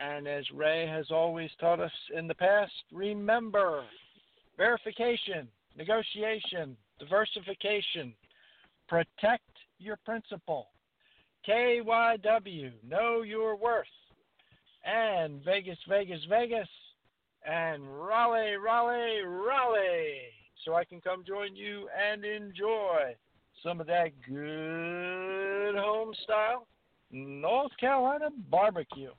And 0.00 0.26
as 0.26 0.44
Ray 0.52 0.88
has 0.88 1.06
always 1.12 1.50
taught 1.60 1.78
us 1.78 1.92
in 2.14 2.26
the 2.26 2.34
past, 2.34 2.72
remember 2.92 3.84
verification, 4.56 5.46
negotiation, 5.78 6.76
diversification, 6.98 8.12
protect 8.88 9.48
your 9.78 9.96
principal. 10.04 10.66
KYW, 11.48 12.72
know 12.88 13.22
your 13.22 13.54
worth. 13.54 13.86
And 14.84 15.44
Vegas, 15.44 15.78
Vegas, 15.88 16.20
Vegas. 16.28 16.68
And 17.46 17.84
Raleigh, 17.86 18.56
Raleigh, 18.56 19.22
Raleigh 19.22 20.32
so 20.64 20.74
I 20.74 20.84
can 20.84 21.00
come 21.00 21.24
join 21.26 21.54
you 21.54 21.88
and 22.10 22.24
enjoy 22.24 23.14
some 23.62 23.80
of 23.80 23.86
that 23.86 24.10
good 24.28 25.74
home 25.76 26.12
style 26.22 26.66
North 27.10 27.72
Carolina 27.78 28.28
barbecue. 28.50 29.10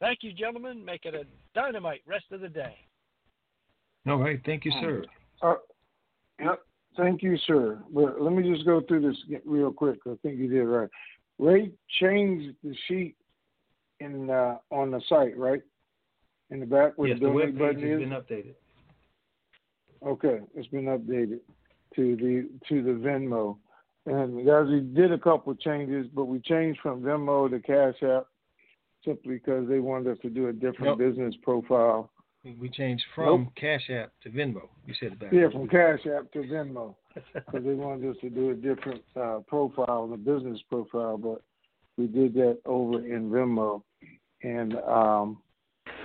Thank 0.00 0.20
you, 0.22 0.32
gentlemen. 0.32 0.84
Make 0.84 1.04
it 1.04 1.14
a 1.14 1.24
dynamite 1.54 2.02
rest 2.06 2.24
of 2.32 2.40
the 2.40 2.48
day. 2.48 2.74
All 4.06 4.18
right. 4.18 4.40
Thank 4.44 4.64
you, 4.64 4.72
sir. 4.80 5.04
Uh, 5.42 5.54
yep. 6.40 6.60
Thank 6.96 7.22
you, 7.22 7.36
sir. 7.46 7.78
But 7.92 8.20
let 8.20 8.32
me 8.32 8.48
just 8.50 8.64
go 8.66 8.80
through 8.86 9.08
this 9.08 9.38
real 9.44 9.72
quick. 9.72 9.98
I 10.06 10.14
think 10.22 10.38
you 10.38 10.48
did 10.48 10.64
right. 10.64 10.88
Ray 11.38 11.70
changed 12.00 12.54
the 12.62 12.74
sheet 12.86 13.16
in 14.00 14.30
uh, 14.30 14.56
on 14.70 14.90
the 14.90 15.00
site, 15.08 15.36
right? 15.36 15.62
In 16.50 16.60
the 16.60 16.66
back 16.66 16.92
where 16.96 17.08
yes, 17.08 17.18
the 17.18 17.26
the 17.26 17.32
donate 17.32 17.54
web 17.54 17.58
button 17.58 17.74
page 17.76 17.84
has 17.84 17.92
is. 17.92 17.98
been 18.00 18.10
updated. 18.10 18.54
Okay, 20.06 20.40
it's 20.54 20.68
been 20.68 20.84
updated 20.84 21.40
to 21.96 22.16
the 22.16 22.48
to 22.68 22.82
the 22.82 22.90
Venmo, 22.90 23.56
and 24.06 24.46
guys, 24.46 24.66
we 24.68 24.80
did 24.80 25.12
a 25.12 25.18
couple 25.18 25.54
changes, 25.54 26.06
but 26.12 26.24
we 26.24 26.40
changed 26.40 26.80
from 26.82 27.00
Venmo 27.00 27.48
to 27.48 27.60
Cash 27.60 28.02
App 28.02 28.26
simply 29.04 29.34
because 29.34 29.68
they 29.68 29.78
wanted 29.78 30.12
us 30.12 30.18
to 30.22 30.30
do 30.30 30.48
a 30.48 30.52
different 30.52 30.98
Nope. 30.98 30.98
business 30.98 31.34
profile. 31.42 32.10
We 32.60 32.68
changed 32.68 33.04
from 33.14 33.50
Cash 33.56 33.88
App 33.90 34.12
to 34.22 34.30
Venmo. 34.30 34.68
You 34.86 34.94
said 35.00 35.12
it 35.12 35.18
back. 35.18 35.32
Yeah, 35.32 35.48
from 35.50 35.68
Cash 35.68 36.00
App 36.06 36.30
to 36.32 36.40
Venmo 36.40 36.94
because 37.14 37.64
they 37.64 37.74
wanted 37.74 38.10
us 38.10 38.16
to 38.20 38.28
do 38.28 38.50
a 38.50 38.54
different 38.54 39.02
uh, 39.16 39.40
profile, 39.46 40.06
the 40.08 40.16
business 40.16 40.60
profile, 40.68 41.16
but 41.16 41.42
we 41.96 42.06
did 42.06 42.34
that 42.34 42.58
over 42.66 42.98
in 43.06 43.30
Venmo, 43.30 43.82
and 44.42 44.74
um, 44.80 45.38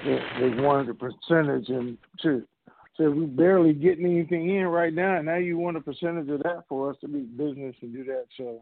they, 0.05 0.19
they 0.39 0.61
wanted 0.61 0.89
a 0.89 0.93
percentage, 0.93 1.67
and 1.69 1.97
to 2.21 2.43
so 2.99 3.09
we're 3.09 3.27
barely 3.27 3.71
getting 3.71 4.05
anything 4.05 4.53
in 4.57 4.67
right 4.67 4.93
now. 4.93 5.15
And 5.15 5.25
now 5.25 5.37
you 5.37 5.57
want 5.57 5.77
a 5.77 5.81
percentage 5.81 6.29
of 6.29 6.43
that 6.43 6.65
for 6.67 6.89
us 6.89 6.97
to 6.99 7.07
be 7.07 7.19
business 7.19 7.73
and 7.81 7.93
do 7.93 8.03
that. 8.03 8.25
So 8.35 8.61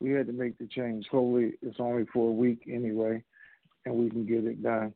we 0.00 0.10
had 0.10 0.26
to 0.26 0.34
make 0.34 0.58
the 0.58 0.66
change. 0.66 1.06
Hopefully, 1.10 1.54
it's 1.62 1.80
only 1.80 2.04
for 2.12 2.28
a 2.28 2.32
week 2.32 2.68
anyway, 2.70 3.24
and 3.86 3.94
we 3.94 4.10
can 4.10 4.26
get 4.26 4.44
it 4.44 4.62
done. 4.62 4.92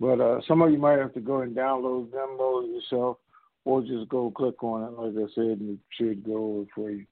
But 0.00 0.20
uh, 0.20 0.40
some 0.48 0.62
of 0.62 0.72
you 0.72 0.78
might 0.78 0.98
have 0.98 1.14
to 1.14 1.20
go 1.20 1.42
and 1.42 1.54
download 1.54 2.08
Venmo 2.08 2.66
yourself, 2.66 3.18
or 3.64 3.82
just 3.82 4.08
go 4.08 4.32
click 4.32 4.64
on 4.64 4.82
it. 4.82 4.98
Like 4.98 5.30
I 5.30 5.32
said, 5.36 5.60
and 5.60 5.78
it 5.78 5.78
should 5.92 6.24
go 6.24 6.56
over 6.56 6.66
for 6.74 6.90
you. 6.90 7.06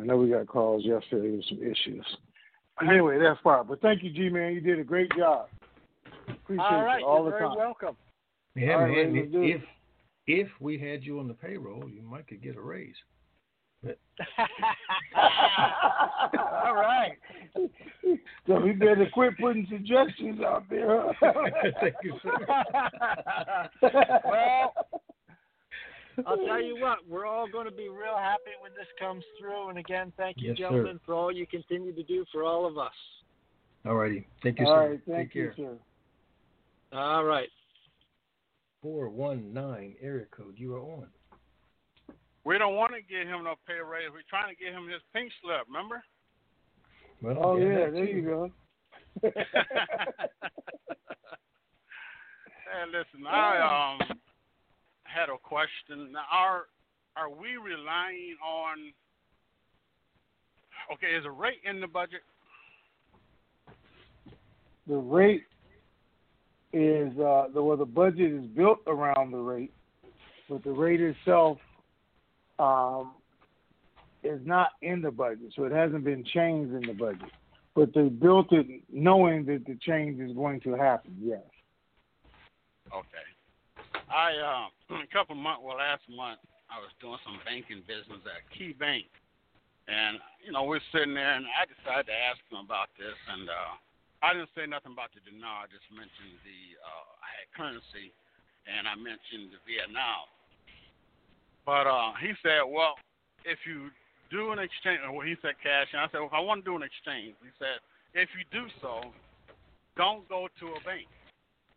I 0.00 0.04
know 0.04 0.16
we 0.16 0.30
got 0.30 0.46
calls 0.46 0.86
yesterday 0.86 1.36
with 1.36 1.44
some 1.50 1.62
issues. 1.62 2.06
But 2.78 2.88
anyway, 2.88 3.18
that's 3.18 3.38
fine. 3.44 3.66
But 3.68 3.82
thank 3.82 4.02
you, 4.02 4.10
G 4.10 4.30
man. 4.30 4.54
You 4.54 4.62
did 4.62 4.80
a 4.80 4.84
great 4.84 5.10
job. 5.18 5.48
Appreciate 6.28 6.64
all 6.64 6.82
right, 6.82 7.00
you 7.00 7.06
all 7.06 7.16
you're 7.16 7.24
the 7.26 7.30
very 7.30 7.48
time. 7.48 7.58
welcome. 7.58 7.96
Yeah, 8.56 8.74
All 8.74 8.80
right, 8.82 9.12
man. 9.12 9.16
let's 9.16 9.28
it. 9.34 9.68
If 10.26 10.46
if 10.46 10.48
we 10.60 10.78
had 10.78 11.02
you 11.04 11.18
on 11.18 11.28
the 11.28 11.34
payroll, 11.34 11.88
you 11.88 12.02
might 12.02 12.26
could 12.26 12.42
get 12.42 12.56
a 12.56 12.60
raise. 12.60 12.94
All 16.64 16.74
right. 16.74 17.18
So 18.46 18.60
we 18.60 18.72
better 18.72 19.06
quit 19.12 19.36
putting 19.38 19.66
suggestions 19.70 20.40
out 20.40 20.64
there. 20.70 21.04
Thank 21.80 21.94
you, 22.02 22.18
sir. 22.22 22.46
well, 24.24 24.72
I'll 26.26 26.36
tell 26.46 26.62
you 26.62 26.76
what, 26.80 26.98
we're 27.08 27.26
all 27.26 27.48
going 27.48 27.66
to 27.66 27.72
be 27.72 27.88
real 27.88 28.16
happy 28.16 28.52
when 28.60 28.72
this 28.76 28.86
comes 28.98 29.24
through. 29.38 29.68
And 29.68 29.78
again, 29.78 30.12
thank 30.16 30.38
you, 30.38 30.50
Yes, 30.50 30.58
sir. 30.58 30.62
gentlemen, 30.62 31.00
for 31.04 31.14
all 31.14 31.32
you 31.32 31.46
continue 31.46 31.92
to 31.94 32.02
do 32.02 32.24
for 32.32 32.44
all 32.44 32.66
of 32.66 32.78
us. 32.78 32.92
All 33.84 33.96
righty. 33.96 34.26
Thank 34.42 34.60
you, 34.60 34.66
All 34.66 34.74
sir. 34.74 34.90
right, 34.90 35.00
thank 35.06 35.28
Take 35.28 35.34
you, 35.34 35.52
care. 35.56 35.66
sir. 36.92 36.98
All 36.98 37.24
right. 37.24 37.48
419 38.84 39.96
area 40.02 40.26
code. 40.30 40.54
You 40.58 40.74
are 40.74 40.80
on. 40.80 41.06
We 42.44 42.58
don't 42.58 42.76
want 42.76 42.92
to 42.92 43.00
give 43.00 43.26
him 43.26 43.44
no 43.44 43.54
pay 43.66 43.80
raise. 43.80 44.10
We're 44.12 44.20
trying 44.28 44.54
to 44.54 44.62
get 44.62 44.74
him 44.74 44.86
his 44.86 45.00
pink 45.14 45.32
slip. 45.40 45.66
Remember? 45.66 46.04
Well, 47.22 47.38
Oh 47.42 47.56
yeah, 47.56 47.88
there 47.88 48.04
too. 48.06 48.12
you 48.12 48.22
go. 48.22 48.50
Hey, 52.74 52.86
listen, 52.90 53.24
I 53.26 53.98
um 54.00 54.18
had 55.04 55.28
a 55.28 55.38
question. 55.40 56.10
Now, 56.12 56.24
are 56.32 56.62
are 57.16 57.30
we 57.30 57.56
relying 57.56 58.36
on? 58.44 58.92
Okay, 60.92 61.14
is 61.16 61.24
a 61.24 61.30
rate 61.30 61.60
in 61.64 61.80
the 61.80 61.86
budget? 61.86 62.22
the 64.88 64.96
rate 64.96 65.44
is 66.74 67.16
uh 67.18 67.46
the 67.54 67.62
well 67.62 67.76
the 67.76 67.84
budget 67.84 68.32
is 68.32 68.46
built 68.48 68.80
around 68.86 69.30
the 69.30 69.38
rate, 69.38 69.72
but 70.48 70.62
the 70.64 70.72
rate 70.72 71.00
itself 71.00 71.58
um 72.58 73.12
is 74.24 74.40
not 74.44 74.70
in 74.82 75.00
the 75.00 75.10
budget, 75.10 75.52
so 75.54 75.64
it 75.64 75.72
hasn't 75.72 76.04
been 76.04 76.24
changed 76.24 76.72
in 76.74 76.82
the 76.86 76.94
budget. 76.94 77.30
But 77.74 77.92
they 77.94 78.08
built 78.08 78.52
it 78.52 78.66
knowing 78.90 79.44
that 79.46 79.66
the 79.66 79.76
change 79.76 80.20
is 80.20 80.34
going 80.34 80.60
to 80.62 80.72
happen. 80.74 81.16
Yes. 81.20 81.42
Okay. 82.88 83.26
I 84.10 84.30
uh, 84.90 84.94
a 85.02 85.10
couple 85.12 85.34
months, 85.34 85.60
well, 85.62 85.76
last 85.76 86.02
month, 86.08 86.38
I 86.70 86.78
was 86.78 86.90
doing 87.00 87.18
some 87.24 87.38
banking 87.44 87.82
business 87.86 88.22
at 88.26 88.42
Key 88.56 88.74
Bank, 88.74 89.06
and 89.86 90.18
you 90.44 90.50
know 90.50 90.64
we're 90.64 90.82
sitting 90.90 91.14
there, 91.14 91.34
and 91.34 91.46
I 91.46 91.66
decided 91.66 92.06
to 92.10 92.16
ask 92.16 92.40
him 92.50 92.64
about 92.64 92.88
this, 92.98 93.14
and 93.30 93.48
uh, 93.48 93.74
I 94.24 94.32
didn't 94.32 94.56
say 94.56 94.64
nothing 94.64 94.96
about 94.96 95.12
the 95.12 95.20
dinar. 95.20 95.68
I 95.68 95.68
just 95.68 95.84
mentioned 95.92 96.40
the 96.48 96.80
uh, 96.80 97.12
currency, 97.52 98.08
and 98.64 98.88
I 98.88 98.96
mentioned 98.96 99.52
the 99.52 99.60
Vietnam. 99.68 100.24
But 101.68 101.84
uh, 101.84 102.16
he 102.16 102.32
said, 102.40 102.64
well, 102.64 102.96
if 103.44 103.60
you 103.68 103.92
do 104.32 104.56
an 104.56 104.64
exchange, 104.64 105.04
well, 105.12 105.20
he 105.20 105.36
said 105.44 105.60
cash, 105.60 105.92
and 105.92 106.00
I 106.00 106.08
said, 106.08 106.24
well, 106.24 106.32
if 106.32 106.36
I 106.36 106.40
want 106.40 106.64
to 106.64 106.66
do 106.72 106.72
an 106.72 106.80
exchange, 106.80 107.36
he 107.44 107.52
said, 107.60 107.84
if 108.16 108.32
you 108.32 108.48
do 108.48 108.64
so, 108.80 109.12
don't 109.92 110.24
go 110.32 110.48
to 110.48 110.66
a 110.72 110.80
bank 110.88 111.04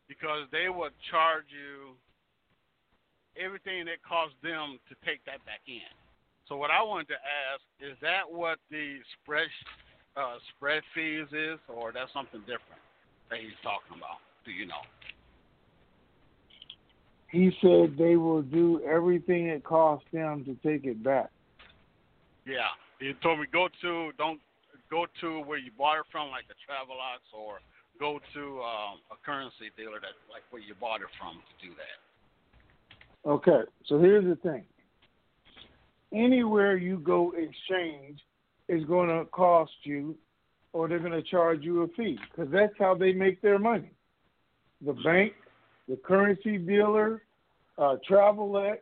because 0.08 0.48
they 0.56 0.72
will 0.72 0.96
charge 1.12 1.52
you 1.52 2.00
everything 3.36 3.92
that 3.92 4.00
costs 4.08 4.40
them 4.40 4.80
to 4.88 4.96
take 5.04 5.20
that 5.28 5.44
back 5.44 5.68
in. 5.68 5.92
So 6.48 6.56
what 6.56 6.72
I 6.72 6.80
wanted 6.80 7.12
to 7.12 7.20
ask 7.20 7.60
is 7.84 8.00
that 8.00 8.24
what 8.24 8.56
the 8.72 9.04
spread 9.20 9.52
uh, 10.18 10.38
spread 10.56 10.82
fees 10.96 11.28
is, 11.32 11.60
or 11.70 11.92
that's 11.94 12.12
something 12.14 12.42
different 12.42 12.82
that 13.30 13.40
he's 13.40 13.58
talking 13.62 13.98
about? 13.98 14.18
Do 14.46 14.52
you 14.52 14.66
know? 14.66 14.82
He 17.30 17.52
said 17.62 17.98
they 17.98 18.16
will 18.16 18.42
do 18.42 18.82
everything 18.84 19.48
it 19.48 19.64
costs 19.64 20.08
them 20.14 20.46
to 20.46 20.56
take 20.68 20.86
it 20.86 21.04
back. 21.04 21.30
Yeah, 22.46 22.72
he 23.00 23.14
told 23.22 23.40
me 23.40 23.46
go 23.52 23.68
to 23.82 24.12
don't 24.18 24.40
go 24.90 25.06
to 25.22 25.42
where 25.42 25.58
you 25.58 25.72
bought 25.78 26.00
it 26.00 26.06
from, 26.12 26.30
like 26.30 26.48
the 26.48 26.56
Travelex, 26.64 27.20
or 27.38 27.60
go 28.00 28.20
to 28.34 28.42
um, 28.62 29.00
a 29.12 29.18
currency 29.26 29.70
dealer 29.76 30.00
that 30.00 30.16
like 30.32 30.44
where 30.50 30.62
you 30.62 30.74
bought 30.80 31.02
it 31.02 31.12
from 31.20 31.36
to 31.36 31.68
do 31.68 31.74
that. 31.76 33.30
Okay, 33.30 33.70
so 33.88 34.00
here's 34.00 34.24
the 34.24 34.38
thing. 34.38 34.64
Anywhere 36.14 36.78
you 36.78 37.00
go 37.00 37.34
exchange 37.36 38.22
is 38.70 38.84
going 38.86 39.10
to 39.10 39.26
cost 39.32 39.72
you, 39.84 40.16
or 40.74 40.88
they're 40.88 41.00
going 41.00 41.12
to 41.12 41.24
charge 41.24 41.64
you 41.64 41.84
a 41.84 41.88
fee, 41.90 42.20
because 42.30 42.52
that's 42.52 42.74
how 42.78 42.94
they 42.96 43.14
make 43.14 43.42
their 43.42 43.60
money. 43.60 43.92
The 44.86 44.94
bank, 44.94 45.34
the 45.88 45.96
currency 45.96 46.58
dealer, 46.58 47.24
uh, 47.78 47.96
Travelex, 48.10 48.80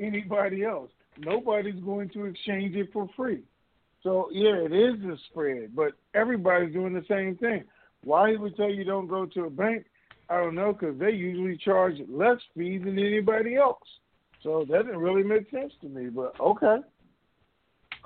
anybody 0.00 0.64
else. 0.64 0.90
Nobody's 1.18 1.82
going 1.82 2.10
to 2.10 2.26
exchange 2.26 2.76
it 2.76 2.90
for 2.92 3.08
free. 3.16 3.42
So 4.02 4.28
yeah, 4.32 4.54
it 4.54 4.72
is 4.72 5.02
a 5.04 5.16
spread, 5.30 5.74
but 5.74 5.92
everybody's 6.14 6.72
doing 6.72 6.94
the 6.94 7.04
same 7.08 7.36
thing. 7.36 7.64
Why 8.04 8.30
he 8.30 8.36
would 8.36 8.56
tell 8.56 8.70
you 8.70 8.84
don't 8.84 9.08
go 9.08 9.26
to 9.26 9.44
a 9.44 9.50
bank? 9.50 9.86
I 10.28 10.36
don't 10.36 10.54
know, 10.54 10.72
because 10.72 10.98
they 10.98 11.10
usually 11.10 11.56
charge 11.56 11.94
less 12.08 12.38
fees 12.56 12.82
than 12.84 12.98
anybody 12.98 13.56
else. 13.56 13.82
So 14.42 14.64
that 14.70 14.84
didn't 14.84 15.00
really 15.00 15.22
make 15.22 15.50
sense 15.50 15.72
to 15.80 15.88
me. 15.88 16.08
But 16.08 16.38
okay. 16.38 16.78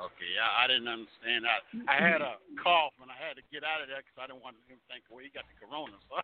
Okay, 0.00 0.32
I, 0.40 0.64
I 0.64 0.66
didn't 0.66 0.88
understand 0.88 1.44
that. 1.44 1.60
I 1.84 2.00
had 2.00 2.24
a 2.24 2.40
cough 2.56 2.96
and 3.04 3.12
I 3.12 3.18
had 3.20 3.36
to 3.36 3.44
get 3.52 3.60
out 3.68 3.84
of 3.84 3.92
there 3.92 4.00
because 4.00 4.16
I 4.16 4.24
didn't 4.32 4.40
want 4.40 4.56
him 4.64 4.80
to 4.80 4.86
think, 4.88 5.04
well, 5.12 5.20
he 5.20 5.28
got 5.28 5.44
the 5.44 5.56
corona. 5.60 5.92
So 6.08 6.16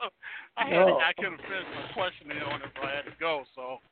I 0.56 0.64
had 0.72 0.88
to, 0.88 0.96
I 0.96 1.12
couldn't 1.20 1.44
finish 1.44 1.68
my 1.76 1.84
questioning 1.92 2.40
on 2.40 2.64
it, 2.64 2.72
so 2.72 2.80
I 2.88 2.92
had 2.96 3.04
to 3.04 3.16
go. 3.20 3.44
So, 3.52 3.84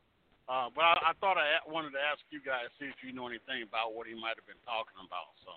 uh, 0.49 0.73
but 0.73 0.89
I, 0.89 1.13
I 1.13 1.19
thought 1.21 1.37
I 1.37 1.61
wanted 1.69 1.93
to 1.93 2.01
ask 2.01 2.25
you 2.33 2.41
guys 2.41 2.73
see 2.81 2.89
if 2.89 2.97
you 3.05 3.13
know 3.13 3.29
anything 3.29 3.61
about 3.69 3.93
what 3.93 4.09
he 4.09 4.17
might 4.17 4.41
have 4.41 4.49
been 4.49 4.65
talking 4.65 4.97
about. 5.05 5.37
So, 5.45 5.53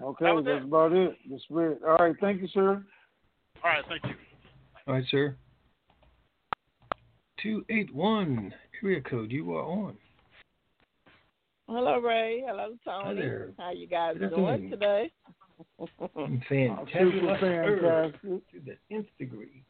Okay, 0.00 0.24
That 0.24 0.44
that's 0.44 0.64
it. 0.64 0.68
about 0.68 0.92
it. 0.92 1.16
The 1.30 1.38
spread. 1.48 1.78
All 1.86 1.96
right, 1.96 2.16
thank 2.20 2.42
you, 2.42 2.48
sir. 2.52 2.82
all 3.64 3.70
right, 3.70 3.84
thank 3.88 4.04
you. 4.04 4.16
All 4.86 4.94
right, 4.94 5.04
sir. 5.10 5.36
281 7.42 8.52
area 8.82 9.00
code. 9.00 9.30
You 9.30 9.54
are 9.54 9.62
on. 9.64 9.96
Hello, 11.72 11.98
Ray. 12.00 12.44
Hello, 12.46 12.74
Tony. 12.84 13.18
there. 13.18 13.48
How 13.58 13.70
you 13.70 13.86
guys 13.86 14.16
Good 14.18 14.28
doing 14.28 14.46
afternoon. 14.46 14.70
today? 14.70 15.12
Fantabulous 16.50 17.40
Super 17.40 17.46
Earth 17.46 18.14
to 18.22 18.42
the 18.66 18.76
nth 18.94 19.06
degree. 19.18 19.64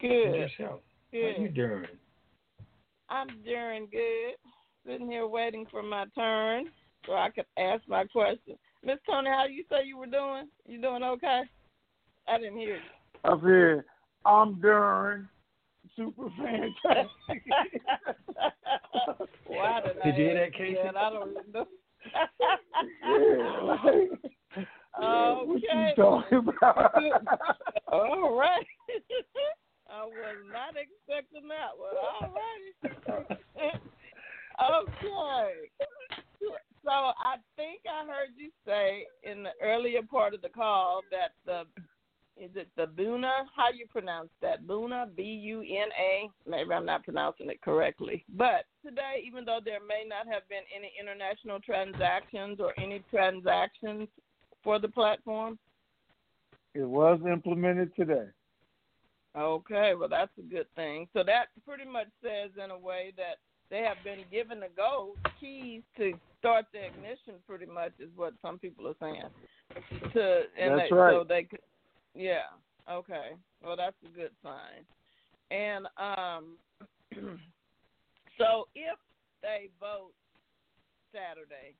Good. 0.00 0.34
Yourself. 0.34 0.80
How 0.80 0.80
Good. 1.12 1.42
you 1.42 1.48
doing? 1.50 1.84
I'm 3.10 3.26
doing 3.44 3.88
good. 3.92 4.36
Sitting 4.86 5.10
here 5.10 5.26
waiting 5.26 5.66
for 5.70 5.82
my 5.82 6.06
turn 6.14 6.70
so 7.04 7.12
I 7.12 7.28
could 7.34 7.44
ask 7.58 7.82
my 7.86 8.04
question. 8.04 8.56
Miss 8.82 8.96
Tony, 9.04 9.28
how 9.28 9.44
you 9.44 9.64
say 9.68 9.84
you 9.84 9.98
were 9.98 10.06
doing? 10.06 10.48
You 10.66 10.80
doing 10.80 11.02
okay? 11.02 11.42
I 12.26 12.38
didn't 12.38 12.56
hear 12.58 12.76
you. 12.76 13.30
Up 13.30 13.42
here, 13.42 13.84
I'm 14.24 14.54
Darren. 14.54 15.28
Super 15.98 16.30
fantastic. 16.38 17.42
Why 19.48 19.80
did, 19.80 19.96
Did 20.04 20.04
I 20.04 20.06
you 20.06 20.12
hear 20.14 20.34
that, 20.34 20.54
Casey? 20.54 20.74
that? 20.74 20.96
I 20.96 21.10
don't 21.10 21.30
even 21.32 21.52
know. 21.52 21.66
yeah, 23.18 23.64
like, 23.64 23.88
what 25.44 25.60
you 25.60 25.68
Okay. 25.68 25.94
talking 25.96 26.38
about? 26.38 26.94
All 27.92 28.36
right. 28.38 28.64
I 29.90 30.04
was 30.04 30.36
not 30.52 30.76
expecting 30.76 31.48
that 31.48 31.74
one. 31.76 31.96
All 32.22 32.30
right. 32.30 33.74
okay. 34.70 35.52
So 36.84 36.90
I 36.92 37.36
think 37.56 37.80
I 37.90 38.06
heard 38.06 38.30
you 38.36 38.50
say 38.64 39.04
in 39.24 39.42
the 39.42 39.50
earlier 39.60 40.02
part 40.02 40.32
of 40.32 40.42
the 40.42 40.48
call 40.48 41.02
that 41.10 41.32
the 41.44 41.64
is 42.40 42.50
it 42.54 42.68
the 42.76 42.86
Buna? 42.86 43.44
How 43.54 43.70
you 43.74 43.86
pronounce 43.86 44.30
that? 44.42 44.66
Buna, 44.66 45.14
B 45.16 45.22
U 45.22 45.60
N 45.60 45.88
A. 45.98 46.28
Maybe 46.48 46.72
I'm 46.72 46.86
not 46.86 47.04
pronouncing 47.04 47.50
it 47.50 47.60
correctly. 47.60 48.24
But 48.36 48.64
today, 48.84 49.22
even 49.26 49.44
though 49.44 49.60
there 49.64 49.80
may 49.80 50.04
not 50.06 50.32
have 50.32 50.48
been 50.48 50.64
any 50.74 50.92
international 50.98 51.60
transactions 51.60 52.60
or 52.60 52.72
any 52.78 53.02
transactions 53.10 54.08
for 54.62 54.78
the 54.78 54.88
platform, 54.88 55.58
it 56.74 56.84
was 56.84 57.20
implemented 57.30 57.94
today. 57.96 58.26
Okay, 59.36 59.94
well 59.98 60.08
that's 60.08 60.32
a 60.38 60.42
good 60.42 60.66
thing. 60.74 61.08
So 61.12 61.22
that 61.24 61.48
pretty 61.66 61.84
much 61.84 62.08
says 62.22 62.50
in 62.62 62.70
a 62.70 62.78
way 62.78 63.12
that 63.16 63.38
they 63.70 63.82
have 63.82 63.98
been 64.02 64.24
given 64.30 64.60
the 64.60 64.68
go 64.76 65.14
keys 65.40 65.82
to 65.96 66.12
start 66.38 66.66
the 66.72 66.86
ignition. 66.86 67.34
Pretty 67.46 67.66
much 67.66 67.92
is 67.98 68.08
what 68.16 68.32
some 68.40 68.58
people 68.58 68.88
are 68.88 68.94
saying. 69.00 69.22
To 70.14 70.42
and 70.58 70.78
That's 70.78 70.90
they, 70.90 70.96
right. 70.96 71.12
So 71.12 71.24
they 71.28 71.42
could, 71.44 71.60
yeah. 72.18 72.50
Okay. 72.90 73.36
Well, 73.62 73.76
that's 73.76 73.96
a 74.04 74.16
good 74.16 74.30
sign. 74.42 74.84
And 75.50 75.86
um, 75.96 76.56
so 78.38 78.68
if 78.74 78.98
they 79.40 79.68
vote 79.80 80.12
Saturday, 81.12 81.74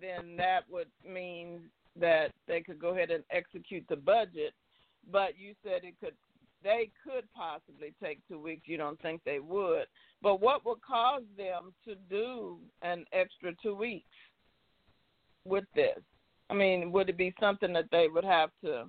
then 0.00 0.36
that 0.36 0.64
would 0.68 0.88
mean 1.08 1.60
that 1.98 2.32
they 2.46 2.60
could 2.60 2.78
go 2.78 2.88
ahead 2.88 3.10
and 3.10 3.24
execute 3.30 3.84
the 3.88 3.96
budget. 3.96 4.52
But 5.10 5.38
you 5.38 5.54
said 5.62 5.82
it 5.84 5.94
could 6.00 6.14
they 6.62 6.90
could 7.04 7.24
possibly 7.34 7.94
take 8.02 8.18
two 8.26 8.40
weeks. 8.40 8.62
You 8.66 8.76
don't 8.76 9.00
think 9.00 9.20
they 9.24 9.38
would, 9.38 9.86
but 10.20 10.40
what 10.40 10.66
would 10.66 10.82
cause 10.82 11.22
them 11.36 11.72
to 11.86 11.94
do 12.10 12.58
an 12.82 13.04
extra 13.12 13.52
two 13.62 13.76
weeks 13.76 14.04
with 15.44 15.64
this? 15.76 15.98
I 16.50 16.54
mean, 16.54 16.90
would 16.92 17.08
it 17.08 17.16
be 17.16 17.34
something 17.38 17.72
that 17.72 17.86
they 17.92 18.08
would 18.08 18.24
have 18.24 18.50
to 18.64 18.86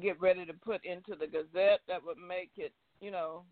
get 0.00 0.20
ready 0.20 0.44
to 0.46 0.52
put 0.54 0.84
into 0.84 1.14
the 1.18 1.26
Gazette 1.26 1.80
that 1.88 2.04
would 2.04 2.16
make 2.16 2.52
it, 2.56 2.72
you 3.00 3.10
know, 3.10 3.44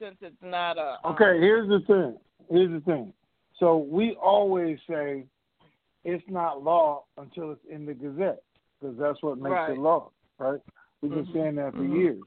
since 0.00 0.16
it's 0.20 0.36
not 0.42 0.78
a. 0.78 0.98
Um, 1.04 1.14
Okay, 1.14 1.40
here's 1.40 1.68
the 1.68 1.80
thing. 1.86 2.18
Here's 2.50 2.70
the 2.70 2.80
thing. 2.84 3.12
So 3.58 3.78
we 3.78 4.16
always 4.20 4.78
say 4.88 5.24
it's 6.04 6.24
not 6.28 6.62
law 6.62 7.04
until 7.18 7.52
it's 7.52 7.64
in 7.70 7.86
the 7.86 7.94
Gazette 7.94 8.42
because 8.80 8.96
that's 8.98 9.22
what 9.22 9.38
makes 9.38 9.52
Right. 9.52 9.70
it 9.72 9.78
law, 9.78 10.10
right? 10.38 10.60
We've 11.00 11.12
been 11.12 11.26
Mhm. 11.26 11.32
saying 11.32 11.54
that 11.56 11.72
for 11.72 11.80
Mhm. 11.80 11.96
years. 11.96 12.22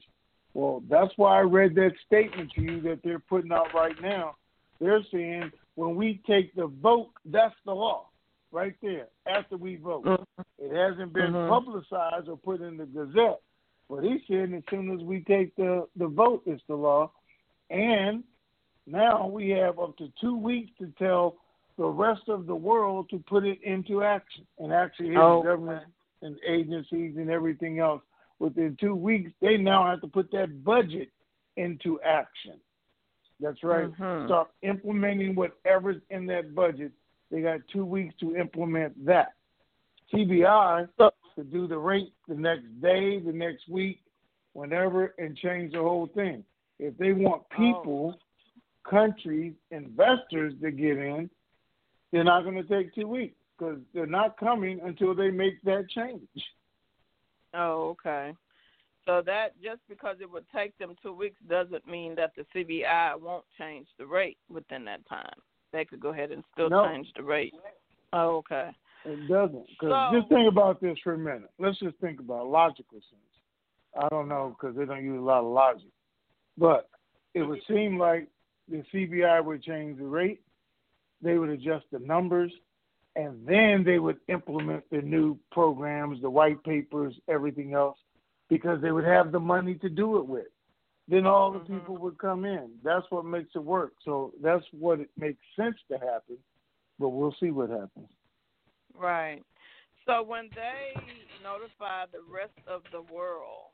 Well, 0.54 0.80
that's 0.88 1.16
why 1.16 1.38
I 1.38 1.42
read 1.42 1.74
that 1.76 1.96
statement 2.06 2.50
to 2.52 2.62
you 2.62 2.80
that 2.80 3.02
they're 3.02 3.20
putting 3.20 3.52
out 3.52 3.72
right 3.72 3.98
now. 4.00 4.36
They're 4.80 5.04
saying 5.04 5.52
when 5.76 5.94
we 5.94 6.18
take 6.26 6.54
the 6.54 6.66
vote, 6.66 7.10
that's 7.26 7.54
the 7.64 7.74
law, 7.74 8.08
right 8.50 8.74
there. 8.80 9.08
After 9.26 9.56
we 9.56 9.76
vote, 9.76 10.26
it 10.58 10.72
hasn't 10.72 11.12
been 11.12 11.32
Mhm. 11.32 11.48
publicized 11.48 12.28
or 12.28 12.36
put 12.36 12.60
in 12.60 12.76
the 12.76 12.86
Gazette. 12.86 13.40
But 13.90 14.04
he's 14.04 14.20
saying 14.28 14.54
as 14.54 14.62
soon 14.70 14.92
as 14.92 15.00
we 15.00 15.20
take 15.24 15.54
the 15.56 15.86
the 15.96 16.06
vote, 16.06 16.42
it's 16.46 16.62
the 16.68 16.76
law. 16.76 17.10
And 17.70 18.22
now 18.86 19.26
we 19.26 19.50
have 19.50 19.80
up 19.80 19.96
to 19.98 20.12
two 20.20 20.36
weeks 20.36 20.70
to 20.78 20.92
tell 20.96 21.36
the 21.76 21.86
rest 21.86 22.22
of 22.28 22.46
the 22.46 22.54
world 22.54 23.10
to 23.10 23.18
put 23.28 23.44
it 23.44 23.58
into 23.62 24.04
action. 24.04 24.46
And 24.58 24.72
actually, 24.72 25.16
Oh, 25.16 25.42
government 25.42 25.84
and 26.22 26.36
agencies 26.46 27.16
and 27.16 27.30
everything 27.30 27.80
else. 27.80 28.02
Within 28.38 28.76
two 28.80 28.94
weeks, 28.94 29.32
they 29.40 29.56
now 29.56 29.86
have 29.86 30.00
to 30.02 30.06
put 30.06 30.30
that 30.32 30.64
budget 30.64 31.10
into 31.56 32.00
action. 32.02 32.60
That's 33.40 33.62
right. 33.64 33.90
Mhm. 33.90 34.26
Start 34.26 34.50
implementing 34.62 35.34
whatever's 35.34 36.00
in 36.10 36.26
that 36.26 36.54
budget. 36.54 36.92
They 37.30 37.42
got 37.42 37.66
two 37.68 37.84
weeks 37.84 38.14
to 38.16 38.36
implement 38.36 39.04
that. 39.04 39.34
CBI 40.12 40.88
to 41.36 41.44
do 41.44 41.66
the 41.66 41.78
rate 41.78 42.12
the 42.28 42.34
next 42.34 42.66
day, 42.80 43.20
the 43.20 43.32
next 43.32 43.68
week, 43.68 44.00
whenever, 44.52 45.14
and 45.18 45.36
change 45.36 45.72
the 45.72 45.78
whole 45.78 46.08
thing. 46.14 46.44
If 46.78 46.96
they 46.98 47.12
want 47.12 47.42
oh. 47.52 47.56
people, 47.56 48.18
countries, 48.88 49.54
investors 49.70 50.54
to 50.62 50.70
get 50.70 50.96
in, 50.96 51.30
they're 52.12 52.24
not 52.24 52.44
going 52.44 52.56
to 52.56 52.64
take 52.64 52.94
two 52.94 53.06
weeks 53.06 53.36
because 53.56 53.78
they're 53.94 54.06
not 54.06 54.38
coming 54.38 54.80
until 54.82 55.14
they 55.14 55.30
make 55.30 55.62
that 55.62 55.88
change. 55.90 56.20
Oh, 57.54 57.90
okay. 57.90 58.34
So 59.06 59.22
that 59.26 59.60
just 59.62 59.80
because 59.88 60.16
it 60.20 60.30
would 60.30 60.44
take 60.54 60.76
them 60.78 60.94
two 61.02 61.12
weeks 61.12 61.38
doesn't 61.48 61.86
mean 61.86 62.14
that 62.16 62.32
the 62.36 62.44
CBI 62.54 63.20
won't 63.20 63.44
change 63.58 63.86
the 63.98 64.06
rate 64.06 64.38
within 64.48 64.84
that 64.84 65.06
time. 65.08 65.34
They 65.72 65.84
could 65.84 66.00
go 66.00 66.10
ahead 66.10 66.30
and 66.30 66.44
still 66.52 66.68
No. 66.70 66.86
change 66.86 67.12
the 67.14 67.22
rate. 67.22 67.54
Oh, 68.12 68.36
okay. 68.36 68.70
It 69.04 69.28
doesn't. 69.28 69.66
Because 69.68 70.12
So- 70.12 70.18
just 70.18 70.28
think 70.28 70.48
about 70.48 70.80
this 70.80 70.98
for 71.00 71.14
a 71.14 71.18
minute. 71.18 71.50
Let's 71.58 71.78
just 71.78 71.96
think 71.98 72.20
about 72.20 72.48
logical 72.48 73.00
sense. 73.00 73.20
I 73.96 74.08
don't 74.08 74.28
know 74.28 74.50
because 74.50 74.76
they 74.76 74.84
don't 74.84 75.04
use 75.04 75.18
a 75.18 75.24
lot 75.24 75.40
of 75.40 75.46
logic, 75.46 75.90
but 76.56 76.88
it 77.34 77.42
would 77.42 77.62
seem 77.66 77.98
like 77.98 78.28
the 78.68 78.84
CBI 78.92 79.40
would 79.40 79.62
change 79.62 79.98
the 79.98 80.06
rate, 80.06 80.40
they 81.20 81.38
would 81.38 81.50
adjust 81.50 81.86
the 81.90 81.98
numbers, 81.98 82.52
and 83.16 83.44
then 83.46 83.82
they 83.84 83.98
would 83.98 84.20
implement 84.28 84.88
the 84.90 85.02
new 85.02 85.36
programs, 85.50 86.20
the 86.22 86.30
white 86.30 86.62
papers, 86.62 87.18
everything 87.28 87.74
else, 87.74 87.98
because 88.48 88.80
they 88.80 88.92
would 88.92 89.04
have 89.04 89.32
the 89.32 89.40
money 89.40 89.74
to 89.74 89.88
do 89.88 90.18
it 90.18 90.26
with. 90.26 90.46
Then 91.08 91.26
all 91.26 91.50
the 91.50 91.58
mm-hmm. 91.58 91.78
people 91.78 91.96
would 91.98 92.18
come 92.18 92.44
in. 92.44 92.70
That's 92.84 93.04
what 93.10 93.24
makes 93.24 93.50
it 93.56 93.64
work. 93.64 93.94
So 94.04 94.32
that's 94.40 94.64
what 94.72 95.00
it 95.00 95.10
makes 95.18 95.40
sense 95.56 95.76
to 95.90 95.98
happen, 95.98 96.36
but 97.00 97.08
we'll 97.08 97.34
see 97.40 97.50
what 97.50 97.70
happens. 97.70 98.08
Right. 98.98 99.42
So 100.06 100.22
when 100.22 100.48
they 100.54 101.00
notify 101.42 102.06
the 102.12 102.20
rest 102.32 102.58
of 102.66 102.82
the 102.92 103.02
world, 103.12 103.70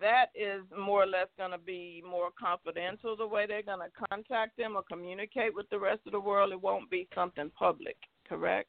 that 0.00 0.26
is 0.34 0.62
more 0.78 1.04
or 1.04 1.06
less 1.06 1.28
going 1.38 1.52
to 1.52 1.58
be 1.58 2.02
more 2.06 2.28
confidential 2.38 3.16
the 3.16 3.26
way 3.26 3.46
they're 3.46 3.62
going 3.62 3.80
to 3.80 4.06
contact 4.10 4.56
them 4.58 4.76
or 4.76 4.82
communicate 4.82 5.54
with 5.54 5.68
the 5.70 5.78
rest 5.78 6.00
of 6.06 6.12
the 6.12 6.20
world. 6.20 6.52
It 6.52 6.60
won't 6.60 6.90
be 6.90 7.08
something 7.14 7.50
public, 7.58 7.96
correct? 8.28 8.68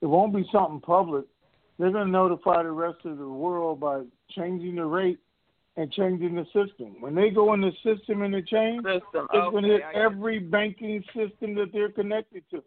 it 0.00 0.06
won't 0.06 0.34
be 0.34 0.44
something 0.52 0.80
public. 0.80 1.24
They're 1.78 1.90
going 1.90 2.06
to 2.06 2.12
notify 2.12 2.62
the 2.62 2.70
rest 2.70 2.98
of 3.04 3.18
the 3.18 3.28
world 3.28 3.80
by 3.80 4.02
changing 4.30 4.76
the 4.76 4.84
rate 4.84 5.18
and 5.76 5.90
changing 5.92 6.34
the 6.34 6.44
system. 6.46 7.00
When 7.00 7.14
they 7.14 7.30
go 7.30 7.54
in 7.54 7.60
the 7.60 7.72
system 7.82 8.22
and 8.22 8.34
the 8.34 8.42
change, 8.42 8.84
System. 8.84 9.28
it's 9.32 9.50
going 9.50 9.64
to 9.64 9.70
hit 9.70 9.82
Okay, 9.88 9.98
every 9.98 10.38
banking 10.38 11.02
system 11.14 11.54
that 11.54 11.70
they're 11.72 11.90
connected 11.90 12.42
to. 12.50 12.62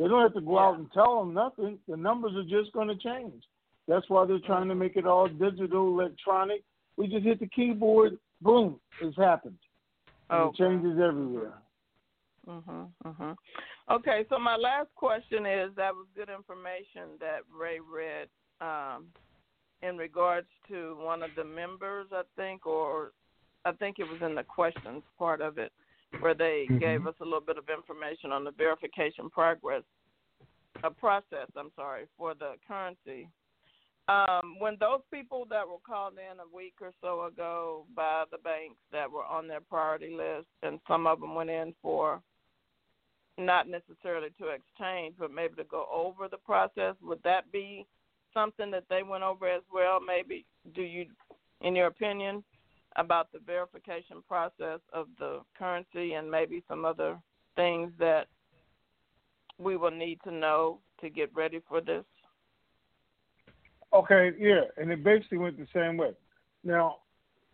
They 0.00 0.08
don't 0.08 0.22
have 0.22 0.32
to 0.32 0.40
go 0.40 0.58
out 0.58 0.78
and 0.78 0.90
tell 0.92 1.20
them 1.20 1.34
nothing. 1.34 1.78
The 1.86 1.96
numbers 1.96 2.32
are 2.34 2.42
just 2.42 2.72
going 2.72 2.88
to 2.88 2.96
change. 2.96 3.44
That's 3.86 4.08
why 4.08 4.24
they're 4.24 4.38
trying 4.38 4.68
to 4.68 4.74
make 4.74 4.96
it 4.96 5.06
all 5.06 5.28
digital, 5.28 5.88
electronic. 5.88 6.62
We 6.96 7.06
just 7.06 7.22
hit 7.24 7.38
the 7.38 7.46
keyboard, 7.46 8.18
boom, 8.40 8.80
it's 9.02 9.16
happened. 9.18 9.58
Okay. 10.30 10.48
It 10.48 10.56
changes 10.56 10.98
everywhere. 10.98 11.58
Mhm. 12.48 12.90
Mhm. 13.04 13.36
Okay, 13.90 14.24
so 14.30 14.38
my 14.38 14.56
last 14.56 14.88
question 14.94 15.44
is 15.44 15.74
that 15.74 15.94
was 15.94 16.06
good 16.14 16.30
information 16.30 17.18
that 17.18 17.40
Ray 17.52 17.80
read 17.80 18.30
um, 18.62 19.12
in 19.82 19.98
regards 19.98 20.48
to 20.68 20.96
one 20.96 21.22
of 21.22 21.34
the 21.34 21.44
members, 21.44 22.10
I 22.10 22.22
think, 22.36 22.66
or 22.66 23.12
I 23.66 23.72
think 23.72 23.98
it 23.98 24.08
was 24.08 24.22
in 24.22 24.34
the 24.34 24.44
questions 24.44 25.02
part 25.18 25.42
of 25.42 25.58
it, 25.58 25.72
where 26.18 26.34
they 26.34 26.66
Mhm. 26.66 26.80
gave 26.80 27.06
us 27.06 27.14
a 27.20 27.24
little 27.24 27.40
bit 27.40 27.56
of 27.56 27.68
information 27.70 28.32
on 28.32 28.44
the 28.44 28.50
verification 28.50 29.30
progress, 29.30 29.84
a 30.82 30.90
process. 30.90 31.48
I'm 31.56 31.72
sorry 31.74 32.06
for 32.16 32.34
the 32.34 32.58
currency. 32.66 33.28
Um, 34.08 34.58
when 34.58 34.76
those 34.78 35.02
people 35.12 35.44
that 35.46 35.66
were 35.66 35.78
called 35.78 36.18
in 36.18 36.40
a 36.40 36.46
week 36.46 36.74
or 36.80 36.92
so 37.00 37.24
ago 37.26 37.86
by 37.94 38.24
the 38.32 38.38
banks 38.38 38.80
that 38.90 39.10
were 39.10 39.24
on 39.24 39.46
their 39.46 39.60
priority 39.60 40.10
list, 40.10 40.48
and 40.62 40.80
some 40.88 41.06
of 41.06 41.20
them 41.20 41.34
went 41.34 41.50
in 41.50 41.72
for 41.80 42.20
not 43.38 43.68
necessarily 43.68 44.30
to 44.30 44.48
exchange, 44.48 45.14
but 45.16 45.30
maybe 45.30 45.54
to 45.54 45.64
go 45.64 45.86
over 45.90 46.28
the 46.28 46.38
process, 46.38 46.96
would 47.00 47.22
that 47.22 47.50
be 47.52 47.86
something 48.34 48.70
that 48.70 48.84
they 48.88 49.02
went 49.02 49.22
over 49.22 49.48
as 49.48 49.62
well? 49.72 50.00
Maybe 50.00 50.44
do 50.74 50.82
you, 50.82 51.06
in 51.60 51.76
your 51.76 51.86
opinion, 51.86 52.44
about 52.96 53.30
the 53.32 53.38
verification 53.38 54.22
process 54.26 54.80
of 54.92 55.06
the 55.18 55.40
currency 55.58 56.14
and 56.14 56.30
maybe 56.30 56.62
some 56.68 56.84
other 56.84 57.18
things 57.56 57.92
that 57.98 58.26
we 59.58 59.76
will 59.76 59.90
need 59.90 60.18
to 60.24 60.30
know 60.30 60.78
to 61.00 61.10
get 61.10 61.30
ready 61.34 61.60
for 61.68 61.80
this? 61.80 62.04
Okay, 63.92 64.30
yeah, 64.38 64.62
and 64.76 64.90
it 64.90 65.02
basically 65.02 65.38
went 65.38 65.58
the 65.58 65.66
same 65.74 65.96
way. 65.96 66.12
Now, 66.62 66.98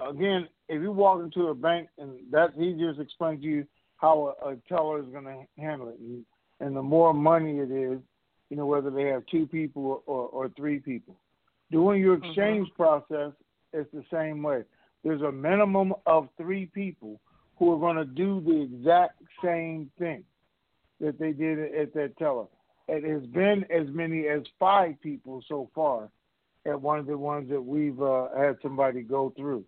again, 0.00 0.48
if 0.68 0.82
you 0.82 0.92
walk 0.92 1.22
into 1.22 1.48
a 1.48 1.54
bank 1.54 1.88
and 1.98 2.12
that 2.30 2.50
he 2.56 2.72
just 2.74 3.00
explained 3.00 3.42
to 3.42 3.48
you 3.48 3.66
how 3.96 4.34
a, 4.42 4.50
a 4.50 4.56
teller 4.68 5.00
is 5.00 5.06
going 5.06 5.24
to 5.24 5.44
handle 5.60 5.88
it, 5.88 5.98
and, 5.98 6.24
and 6.60 6.76
the 6.76 6.82
more 6.82 7.14
money 7.14 7.58
it 7.58 7.70
is, 7.70 7.98
you 8.50 8.56
know, 8.56 8.66
whether 8.66 8.90
they 8.90 9.04
have 9.04 9.24
two 9.30 9.46
people 9.46 10.02
or, 10.06 10.28
or 10.28 10.50
three 10.56 10.78
people. 10.78 11.16
Doing 11.72 12.00
your 12.00 12.16
mm-hmm. 12.16 12.26
exchange 12.26 12.68
process 12.76 13.32
is 13.72 13.86
the 13.92 14.04
same 14.12 14.42
way. 14.42 14.62
There's 15.06 15.22
a 15.22 15.30
minimum 15.30 15.94
of 16.04 16.28
three 16.36 16.66
people 16.66 17.20
who 17.60 17.72
are 17.72 17.78
going 17.78 17.94
to 17.94 18.04
do 18.04 18.40
the 18.40 18.60
exact 18.60 19.22
same 19.40 19.88
thing 20.00 20.24
that 21.00 21.16
they 21.16 21.30
did 21.30 21.60
at 21.76 21.94
that 21.94 22.18
teller. 22.18 22.46
It 22.88 23.08
has 23.08 23.24
been 23.26 23.64
as 23.70 23.86
many 23.94 24.26
as 24.26 24.42
five 24.58 25.00
people 25.00 25.44
so 25.48 25.70
far 25.76 26.08
at 26.64 26.82
one 26.82 26.98
of 26.98 27.06
the 27.06 27.16
ones 27.16 27.48
that 27.50 27.60
we've 27.60 28.02
uh, 28.02 28.30
had 28.36 28.56
somebody 28.60 29.02
go 29.02 29.32
through. 29.36 29.64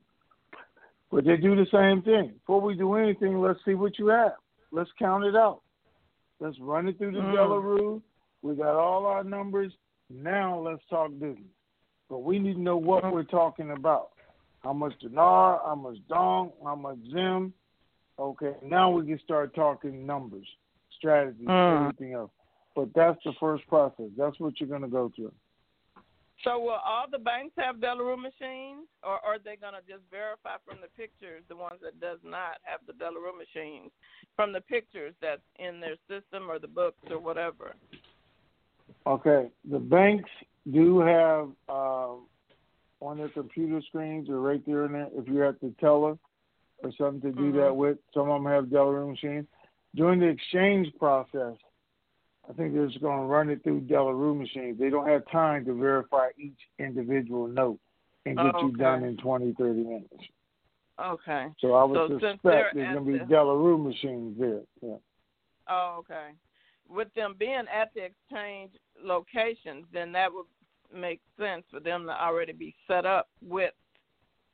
But 1.08 1.24
they 1.24 1.36
do 1.36 1.54
the 1.54 1.68
same 1.70 2.02
thing. 2.02 2.32
Before 2.40 2.60
we 2.60 2.74
do 2.74 2.94
anything, 2.94 3.38
let's 3.38 3.60
see 3.64 3.74
what 3.74 3.96
you 3.96 4.08
have. 4.08 4.32
Let's 4.72 4.90
count 4.98 5.24
it 5.24 5.36
out. 5.36 5.60
Let's 6.40 6.58
run 6.58 6.88
it 6.88 6.98
through 6.98 7.12
the 7.12 7.18
Mm. 7.20 7.36
De 7.36 7.44
La 7.44 7.56
Rue. 7.58 8.02
We 8.42 8.56
got 8.56 8.74
all 8.74 9.06
our 9.06 9.22
numbers. 9.22 9.72
Now 10.10 10.58
let's 10.58 10.82
talk 10.90 11.12
business. 11.12 11.46
But 12.10 12.24
we 12.24 12.40
need 12.40 12.54
to 12.54 12.60
know 12.60 12.76
what 12.76 13.12
we're 13.12 13.22
talking 13.22 13.70
about. 13.70 14.10
How 14.62 14.72
much 14.72 14.98
dinar, 15.00 15.60
how 15.64 15.74
much 15.74 15.98
dong, 16.08 16.52
how 16.64 16.74
much 16.74 16.98
zim. 17.12 17.52
Okay, 18.18 18.54
now 18.62 18.90
we 18.90 19.06
can 19.06 19.20
start 19.20 19.54
talking 19.54 20.04
numbers, 20.04 20.46
strategies, 20.96 21.46
Mm. 21.46 21.82
everything 21.82 22.14
else. 22.14 22.32
But 22.74 22.92
that's 22.94 23.22
the 23.24 23.32
first 23.34 23.66
process. 23.68 24.10
That's 24.16 24.38
what 24.40 24.58
you're 24.60 24.68
going 24.68 24.82
to 24.82 24.88
go 24.88 25.08
through. 25.14 25.32
So 26.44 26.58
will 26.60 26.70
all 26.84 27.06
the 27.10 27.18
banks 27.18 27.54
have 27.58 27.80
De 27.80 27.92
La 27.92 28.00
Rue 28.00 28.16
machines, 28.16 28.86
or 29.02 29.18
are 29.24 29.38
they 29.38 29.56
going 29.56 29.74
to 29.74 29.82
just 29.88 30.02
verify 30.10 30.56
from 30.64 30.80
the 30.80 30.88
pictures 30.96 31.42
the 31.48 31.56
ones 31.56 31.80
that 31.82 31.98
does 32.00 32.18
not 32.22 32.58
have 32.62 32.80
the 32.86 32.92
De 32.92 33.04
La 33.04 33.18
Rue 33.18 33.36
machines 33.36 33.90
from 34.36 34.52
the 34.52 34.60
pictures 34.60 35.14
that's 35.20 35.42
in 35.58 35.80
their 35.80 35.96
system 36.08 36.48
or 36.48 36.58
the 36.60 36.68
books 36.68 37.02
or 37.10 37.18
whatever? 37.18 37.74
Okay, 39.06 39.50
the 39.68 39.78
banks 39.78 40.30
do 40.72 41.00
have 41.00 41.48
um, 41.68 42.26
on 43.00 43.18
their 43.18 43.28
computer 43.28 43.80
screens 43.86 44.28
or 44.28 44.40
right 44.40 44.64
there 44.66 44.86
in 44.86 44.92
there. 44.92 45.08
If 45.14 45.28
you're 45.28 45.44
at 45.44 45.60
the 45.60 45.72
teller 45.80 46.18
or 46.82 46.92
something 46.96 47.20
to 47.20 47.32
do 47.32 47.42
mm-hmm. 47.44 47.58
that 47.58 47.76
with, 47.76 47.98
some 48.12 48.30
of 48.30 48.42
them 48.42 48.52
have 48.52 48.70
De 48.70 48.76
La 48.76 48.90
Rue 48.90 49.10
machines. 49.10 49.46
During 49.94 50.20
the 50.20 50.26
exchange 50.26 50.88
process, 50.98 51.54
I 52.48 52.52
think 52.54 52.74
they're 52.74 52.86
just 52.86 53.00
going 53.00 53.18
to 53.18 53.26
run 53.26 53.50
it 53.50 53.62
through 53.62 53.80
De 53.82 54.02
La 54.02 54.10
Rue 54.10 54.34
machines. 54.34 54.78
They 54.78 54.90
don't 54.90 55.08
have 55.08 55.22
time 55.30 55.64
to 55.66 55.74
verify 55.74 56.28
each 56.38 56.58
individual 56.78 57.46
note 57.46 57.78
and 58.26 58.36
get 58.36 58.54
Oh, 58.54 58.66
you 58.66 58.76
done 58.76 59.04
in 59.04 59.16
20, 59.16 59.54
30 59.58 59.80
minutes. 59.80 60.14
Okay. 61.00 61.46
So 61.60 61.74
I 61.74 61.84
would 61.84 61.96
So 61.96 62.18
suspect 62.18 62.42
there's 62.42 62.74
going 62.74 62.94
to 62.94 63.00
be 63.12 63.18
the- 63.18 63.24
De 63.24 63.42
La 63.42 63.52
Rue 63.52 63.78
machines 63.78 64.38
there. 64.38 64.62
Yeah. 64.82 64.96
Oh, 65.68 65.96
okay. 66.00 66.30
With 66.88 67.12
them 67.14 67.34
being 67.38 67.64
at 67.72 67.92
the 67.94 68.04
exchange 68.04 68.72
locations, 69.02 69.86
then 69.92 70.12
that 70.12 70.32
would 70.32 70.46
make 70.94 71.20
sense 71.38 71.64
for 71.70 71.80
them 71.80 72.04
to 72.06 72.12
already 72.12 72.52
be 72.52 72.74
set 72.86 73.06
up 73.06 73.28
with 73.42 73.72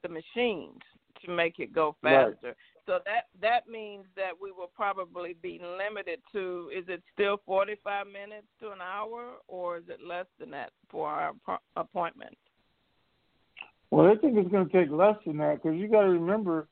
the 0.02 0.08
machines 0.08 0.80
to 1.24 1.30
make 1.30 1.58
it 1.58 1.72
go 1.72 1.96
Right. 2.02 2.34
faster. 2.34 2.56
So 2.86 3.00
that 3.06 3.28
that 3.40 3.66
means 3.66 4.04
that 4.14 4.38
we 4.38 4.52
will 4.52 4.70
probably 4.74 5.34
be 5.34 5.58
limited 5.58 6.20
to 6.32 6.70
is 6.74 6.84
it 6.88 7.02
still 7.14 7.38
45 7.46 8.06
minutes 8.06 8.46
to 8.60 8.72
an 8.72 8.80
hour 8.82 9.36
or 9.48 9.78
is 9.78 9.88
it 9.88 10.02
less 10.02 10.26
than 10.38 10.50
that 10.50 10.72
for 10.90 11.08
our 11.08 11.34
appointment? 11.76 12.36
Well, 13.90 14.06
I 14.06 14.16
think 14.16 14.36
it's 14.36 14.50
going 14.50 14.68
to 14.68 14.72
take 14.72 14.90
less 14.90 15.16
than 15.24 15.38
that 15.38 15.62
because 15.62 15.78
you 15.78 15.88
got 15.88 16.02
to 16.02 16.08
remember 16.10 16.68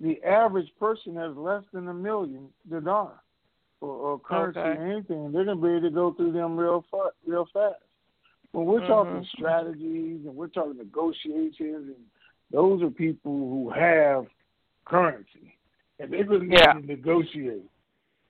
the 0.00 0.22
average 0.22 0.70
person 0.78 1.16
has 1.16 1.36
less 1.36 1.62
than 1.72 1.88
a 1.88 1.94
million 1.94 2.48
dinar 2.70 3.20
or, 3.80 3.90
or 3.90 4.18
currency 4.18 4.60
Okay. 4.60 4.80
or 4.80 4.86
anything. 4.86 5.32
They're 5.32 5.44
going 5.44 5.58
to 5.58 5.62
be 5.62 5.70
able 5.70 5.80
to 5.82 5.90
go 5.90 6.12
through 6.14 6.32
them 6.32 6.56
real 6.56 6.84
fa- 6.90 7.10
real 7.26 7.46
fast. 7.52 7.76
When 8.54 8.66
we're 8.66 8.86
talking 8.86 9.22
Mhm. 9.22 9.26
strategies 9.26 10.24
and 10.24 10.36
we're 10.36 10.46
talking 10.46 10.76
negotiations, 10.76 11.88
and 11.88 12.10
those 12.52 12.82
are 12.82 12.90
people 12.90 13.32
who 13.32 13.68
have 13.70 14.28
currency 14.84 15.58
and 15.98 16.12
they're 16.12 16.22
going 16.22 16.48
to 16.50 16.56
to 16.56 16.86
negotiate 16.86 17.68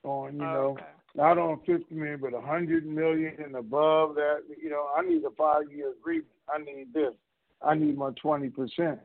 on 0.03 0.33
you 0.35 0.41
know 0.41 0.71
Okay. 0.79 0.87
not 1.15 1.37
on 1.37 1.61
fifty 1.61 1.95
million 1.95 2.21
but 2.21 2.33
a 2.33 2.41
hundred 2.41 2.87
million 2.87 3.35
and 3.43 3.55
above 3.55 4.15
that. 4.15 4.45
You 4.57 4.71
know, 4.71 4.89
I 4.97 5.03
need 5.03 5.23
a 5.25 5.31
five 5.33 5.71
year 5.71 5.91
agreement. 5.91 6.29
I 6.49 6.59
need 6.59 6.95
this. 6.95 7.15
I 7.61 7.75
need 7.75 7.99
my 7.99 8.11
twenty 8.13 8.49
percent. 8.49 9.01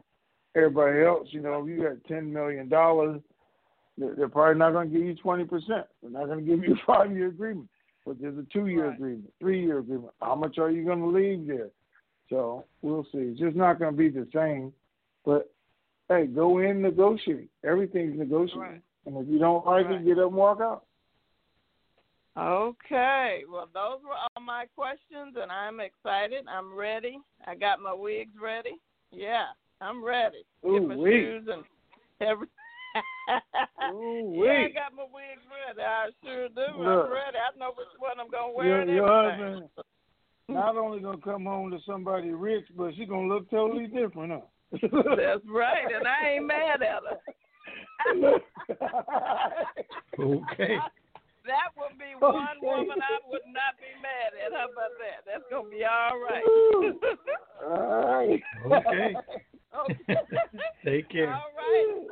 Everybody 0.56 1.04
else, 1.04 1.34
you 1.34 1.42
know, 1.42 1.62
if 1.62 1.68
you 1.68 1.84
got 1.84 2.04
ten 2.06 2.32
million 2.32 2.70
dollars, 2.70 3.22
they're, 3.98 4.16
they're 4.16 4.30
probably 4.30 4.58
not 4.58 4.72
going 4.72 4.90
to 4.90 4.98
give 4.98 5.06
you 5.06 5.16
twenty 5.16 5.44
percent. 5.44 5.86
They're 6.02 6.12
not 6.12 6.28
going 6.28 6.40
to 6.40 6.46
give 6.46 6.64
you 6.64 6.76
a 6.76 6.86
five 6.86 7.12
year 7.12 7.28
agreement, 7.28 7.68
but 8.06 8.20
there's 8.20 8.38
a 8.38 8.46
two 8.52 8.68
year 8.68 8.88
Right. 8.88 8.96
agreement, 8.96 9.34
three 9.40 9.64
year 9.64 9.80
agreement. 9.80 10.14
How 10.22 10.36
much 10.36 10.58
are 10.58 10.72
you 10.72 10.84
going 10.86 11.00
to 11.00 11.08
leave 11.08 11.48
there? 11.48 11.70
So 12.30 12.66
we'll 12.82 13.04
see. 13.12 13.20
It's 13.20 13.40
just 13.40 13.56
not 13.56 13.80
going 13.80 13.92
to 13.94 13.98
be 13.98 14.10
the 14.10 14.28
same. 14.34 14.74
But 15.26 15.52
hey, 16.08 16.28
go 16.28 16.60
in, 16.60 16.82
negotiate. 16.82 17.50
Everything's 17.64 18.18
negotiable. 18.18 18.62
Right. 18.64 18.82
And 19.06 19.18
if 19.18 19.28
you 19.28 19.40
don't 19.40 19.66
like 19.66 19.86
Right. 19.86 20.02
it, 20.02 20.06
get 20.06 20.20
up 20.20 20.28
and 20.28 20.36
walk 20.36 20.60
out. 20.62 20.86
Okay. 22.38 23.44
Well, 23.52 23.68
those 23.74 24.02
were 24.04 24.16
all 24.16 24.42
my 24.42 24.66
questions, 24.76 25.36
and 25.42 25.52
I'm 25.52 25.80
excited. 25.80 26.46
I'm 26.48 26.74
ready. 26.74 27.20
I 27.46 27.56
got 27.56 27.82
my 27.82 27.94
wigs 27.94 28.36
ready. 28.42 28.78
Yeah, 29.12 29.48
I'm 29.82 30.04
ready. 30.04 30.44
Get 30.64 30.84
my 30.84 30.96
Ooh-wee. 30.96 31.12
shoes 31.12 31.48
and 31.52 31.64
every. 33.30 34.46
yeah, 34.46 34.66
I 34.66 34.74
got 34.74 34.96
my 34.96 35.04
wigs 35.04 35.46
ready. 35.48 35.82
I 35.82 36.10
sure 36.24 36.50
do. 36.50 36.78
Look. 36.78 37.06
I'm 37.06 37.12
ready. 37.12 37.38
I 37.38 37.58
know 37.58 37.72
which 37.78 37.94
one 37.98 38.20
I'm 38.20 38.30
gonna 38.30 38.54
wear 38.54 38.68
Your, 38.68 38.82
and 38.82 38.92
your 38.92 39.08
husband 39.08 39.70
not 40.50 40.78
only 40.78 41.00
gonna 41.00 41.18
come 41.18 41.46
home 41.46 41.72
to 41.72 41.78
somebody 41.86 42.32
rich, 42.32 42.66
but 42.76 42.96
she 42.96 43.06
gonna 43.06 43.28
look 43.28 43.50
totally 43.50 43.88
different, 43.88 44.34
huh? 44.34 44.42
That's 44.82 45.46
right, 45.48 45.88
and 45.96 46.08
I 46.08 46.30
ain't 46.30 46.48
mad 46.48 46.82
at 46.82 47.04
her. 47.06 47.18
Okay. 50.20 50.76
That 51.46 51.72
would 51.78 51.98
be 51.98 52.12
Okay. 52.14 52.38
one 52.38 52.60
woman 52.62 53.02
I 53.02 53.20
would 53.30 53.48
not 53.48 53.80
be 53.80 53.88
mad 54.02 54.34
at. 54.36 54.52
How 54.52 54.66
about 54.68 54.92
that? 55.00 55.24
That's 55.26 55.44
gonna 55.50 55.70
be 55.70 55.86
all 55.86 56.20
right. 56.20 56.44
All 57.64 58.04
right. 58.06 58.44
Okay. 58.66 59.16
okay. 59.90 60.16
Take 60.84 61.10
care. 61.10 61.34
All 61.34 61.50
right. 61.56 62.08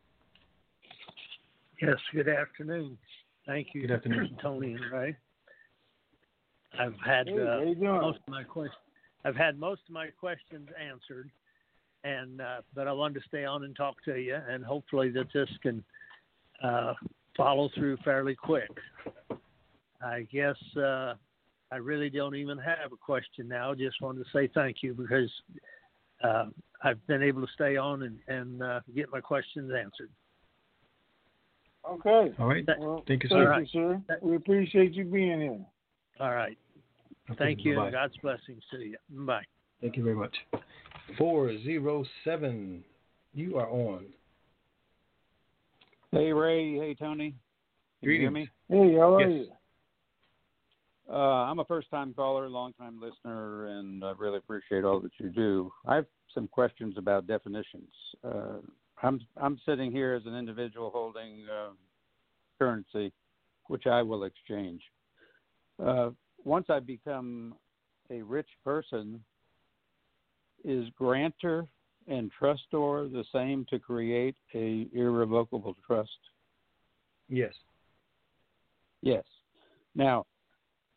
Yes, 1.81 1.97
good 2.15 2.29
afternoon. 2.29 2.97
Thank 3.47 3.69
you, 3.75 3.83
Good 3.83 3.91
afternoon. 3.91 4.37
Tony 4.43 4.75
and 4.75 4.93
Ray. 4.93 5.17
I've 6.79 6.95
had 7.05 7.27
Hey, 7.29 7.39
uh, 7.41 7.47
how 7.47 7.63
you 7.63 7.75
doing? 7.75 8.01
most 8.01 8.19
of 8.27 8.29
my 8.33 8.45
questions. 8.45 8.79
I've 9.25 9.37
had 9.37 9.59
most 9.59 9.83
of 9.89 9.93
my 9.93 10.09
questions 10.09 10.69
answered, 10.81 11.31
and 12.05 12.41
uh, 12.41 12.63
but 12.75 12.89
I 12.89 12.93
wanted 12.93 13.21
to 13.21 13.29
stay 13.29 13.45
on 13.45 13.65
and 13.65 13.75
talk 13.77 14.03
to 14.05 14.17
you, 14.17 14.37
and 14.49 14.65
hopefully 14.65 15.11
that 15.11 15.27
this 15.35 15.49
can 15.63 15.85
uh, 16.63 16.95
follow 17.37 17.69
through 17.75 17.99
fairly 18.05 18.35
quick. 18.35 18.71
I 20.03 20.27
guess 20.33 20.57
uh, 20.77 21.15
I 21.73 21.77
really 21.77 22.11
don't 22.11 22.37
even 22.37 22.59
have 22.59 22.93
a 22.93 22.97
question 22.97 23.49
now. 23.49 23.75
Just 23.75 24.03
wanted 24.03 24.25
to 24.25 24.31
say 24.31 24.49
thank 24.55 24.83
you 24.83 24.93
because 24.93 25.31
uh, 26.23 26.47
I've 26.85 27.05
been 27.07 27.23
able 27.23 27.41
to 27.41 27.53
stay 27.55 27.79
on 27.79 28.03
and, 28.03 28.19
and 28.29 28.63
uh, 28.63 28.81
get 28.95 29.11
my 29.11 29.21
questions 29.21 29.73
answered. 29.73 30.11
Okay. 31.89 32.35
All 32.39 32.47
right. 32.47 32.65
Well, 32.79 33.03
Thank 33.09 33.23
you, 33.23 33.31
sir. 33.31 33.55
thank 33.57 33.71
sir. 33.71 33.79
you, 33.81 34.03
sir. 34.09 34.19
We 34.21 34.37
appreciate 34.37 34.93
you 34.93 35.05
being 35.05 35.41
here. 35.41 35.59
All 36.21 36.35
right. 36.35 36.59
Okay, 37.31 37.39
Thank 37.39 37.65
you, 37.65 37.77
bye-bye. 37.77 37.91
God's 37.93 38.17
blessings 38.19 38.63
to 38.71 38.79
you. 38.79 38.97
Bye. 39.11 39.43
Thank 39.81 39.97
you 39.97 40.05
very 40.05 40.15
much. 40.15 40.37
407. 41.17 42.85
You 43.35 43.57
are 43.57 43.69
on. 43.71 44.05
Hey 46.13 46.33
Ray, 46.33 46.75
hey 46.75 46.95
Tony. 46.95 47.35
Can 48.03 48.11
you 48.11 48.21
hear 48.21 48.31
me? 48.31 48.49
Hey, 48.69 48.95
how 48.95 49.15
are 49.15 49.21
Yes. 49.23 49.47
you? 49.49 49.53
Uh, 51.13 51.45
I'm 51.45 51.59
a 51.59 51.65
first 51.67 51.91
time 51.91 52.15
caller, 52.15 52.49
long 52.49 52.73
time 52.73 52.99
listener, 52.99 53.67
and 53.67 54.03
I 54.03 54.13
really 54.17 54.39
appreciate 54.39 54.83
all 54.83 54.99
that 55.01 55.13
you 55.19 55.29
do. 55.29 55.71
I 55.87 55.97
have 55.97 56.07
some 56.35 56.49
questions 56.49 56.95
about 56.97 57.27
definitions. 57.27 57.93
Uh, 58.25 58.59
I'm 59.03 59.21
I'm 59.37 59.61
sitting 59.67 59.93
here 59.93 60.15
as 60.15 60.25
an 60.25 60.35
individual 60.35 60.91
holding 60.91 61.45
uh, 61.53 61.73
currency, 62.59 63.13
which 63.67 63.87
I 63.87 64.01
will 64.01 64.25
exchange. 64.25 64.81
Uh, 65.85 66.11
once 66.45 66.67
I 66.71 66.81
become 66.81 67.57
a 68.11 68.23
rich 68.23 68.49
person, 68.65 69.23
is 70.65 70.87
grantor 70.97 71.67
and 72.09 72.31
trustor 72.39 73.09
the 73.13 73.25
same 73.35 73.67
to 73.69 73.79
create 73.79 74.37
a 74.55 74.89
irrevocable 74.95 75.77
trust? 75.87 76.11
Yes. 77.29 77.53
Yes. 79.03 79.25
Now, 79.95 80.25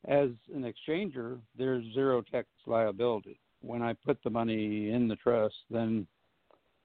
as 0.08 0.30
an 0.54 0.72
exchanger, 0.72 1.40
there's 1.58 1.84
zero 1.94 2.22
tax 2.22 2.48
liability. 2.66 3.40
When 3.62 3.82
I 3.82 3.94
put 3.94 4.20
the 4.24 4.30
money 4.30 4.92
in 4.92 5.08
the 5.08 5.16
trust, 5.16 5.56
then 5.72 6.06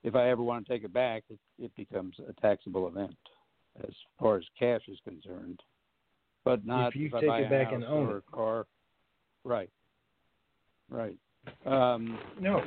if 0.03 0.15
I 0.15 0.31
ever 0.31 0.43
want 0.43 0.67
to 0.67 0.73
take 0.73 0.85
it 0.85 0.93
back, 0.93 1.25
it, 1.29 1.39
it 1.59 1.75
becomes 1.77 2.17
a 2.27 2.33
taxable 2.41 2.89
event 2.89 3.17
as 3.87 3.93
far 4.19 4.37
as 4.39 4.45
cash 4.59 4.83
is 4.89 4.99
concerned. 5.05 5.61
But 6.45 6.65
not 6.65 6.89
If 6.89 6.97
you 6.97 7.11
I 7.15 7.21
take 7.21 7.29
buy 7.29 7.41
it 7.41 7.51
back 7.51 7.67
house 7.67 7.75
and 7.75 7.85
own 7.85 8.09
it. 8.11 8.23
a 8.29 8.37
car. 8.37 8.67
Right. 9.45 9.71
Right. 10.89 11.17
Um, 11.67 12.19
No. 12.41 12.63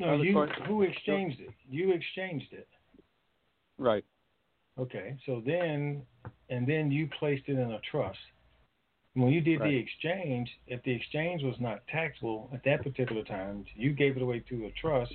No, 0.00 0.14
you 0.22 0.32
question? 0.32 0.64
who 0.66 0.82
exchanged 0.82 1.40
it? 1.40 1.50
You 1.68 1.92
exchanged 1.92 2.52
it. 2.52 2.68
right. 3.78 4.04
Okay. 4.78 5.16
So 5.26 5.42
then 5.44 6.02
and 6.50 6.66
then 6.66 6.90
you 6.92 7.08
placed 7.18 7.44
it 7.48 7.58
in 7.58 7.72
a 7.72 7.80
trust. 7.90 8.18
When 9.14 9.32
you 9.32 9.40
did 9.40 9.60
Right. 9.60 9.70
the 9.70 9.76
exchange, 9.76 10.48
if 10.66 10.82
the 10.84 10.92
exchange 10.92 11.42
was 11.42 11.58
not 11.58 11.86
taxable 11.88 12.50
at 12.52 12.62
that 12.64 12.82
particular 12.82 13.24
time, 13.24 13.64
you 13.74 13.92
gave 13.92 14.16
it 14.16 14.22
away 14.22 14.40
to 14.40 14.66
a 14.66 14.70
trust, 14.72 15.14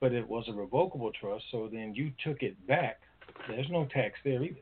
but 0.00 0.12
it 0.12 0.26
was 0.28 0.46
a 0.48 0.52
revocable 0.52 1.12
trust, 1.12 1.44
so 1.50 1.68
then 1.68 1.94
you 1.94 2.12
took 2.22 2.42
it 2.42 2.66
back. 2.66 3.00
There's 3.48 3.70
no 3.70 3.86
tax 3.86 4.18
there 4.24 4.42
either. 4.42 4.60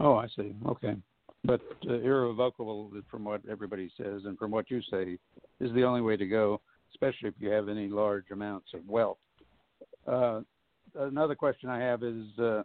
Oh, 0.00 0.16
I 0.16 0.28
see. 0.28 0.54
Okay. 0.66 0.96
But 1.44 1.60
uh, 1.88 1.94
irrevocable, 1.94 2.90
from 3.10 3.24
what 3.24 3.42
everybody 3.48 3.90
says 3.96 4.24
and 4.24 4.38
from 4.38 4.50
what 4.50 4.70
you 4.70 4.80
say, 4.90 5.18
is 5.60 5.72
the 5.74 5.84
only 5.84 6.00
way 6.00 6.16
to 6.16 6.26
go, 6.26 6.60
especially 6.90 7.28
if 7.28 7.34
you 7.38 7.50
have 7.50 7.68
any 7.68 7.88
large 7.88 8.30
amounts 8.30 8.74
of 8.74 8.86
wealth. 8.88 9.18
Uh, 10.06 10.40
another 10.94 11.34
question 11.34 11.68
I 11.68 11.78
have 11.80 12.02
is 12.02 12.26
uh, 12.38 12.62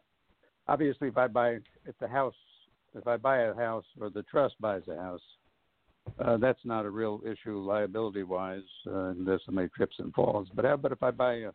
obviously, 0.68 1.10
if 1.10 1.18
I 1.18 1.28
buy 1.28 1.58
if 1.86 1.98
the 2.00 2.08
house, 2.08 2.36
if 2.96 3.08
I 3.08 3.18
buy 3.18 3.40
a 3.44 3.56
house 3.56 3.86
or 4.00 4.10
the 4.10 4.24
trust 4.24 4.56
buys 4.60 4.84
a 4.88 4.96
house, 4.96 5.22
uh, 6.20 6.38
that's 6.38 6.64
not 6.66 6.86
a 6.86 6.90
real 6.90 7.22
issue 7.26 7.60
liability 7.60 8.24
wise, 8.24 8.62
uh, 8.88 9.10
unless 9.12 9.40
somebody 9.46 9.70
trips 9.76 9.96
and 10.00 10.14
falls. 10.14 10.48
But 10.54 10.66
how 10.66 10.74
about 10.74 10.92
if 10.92 11.04
I 11.04 11.12
buy 11.12 11.34
a, 11.36 11.52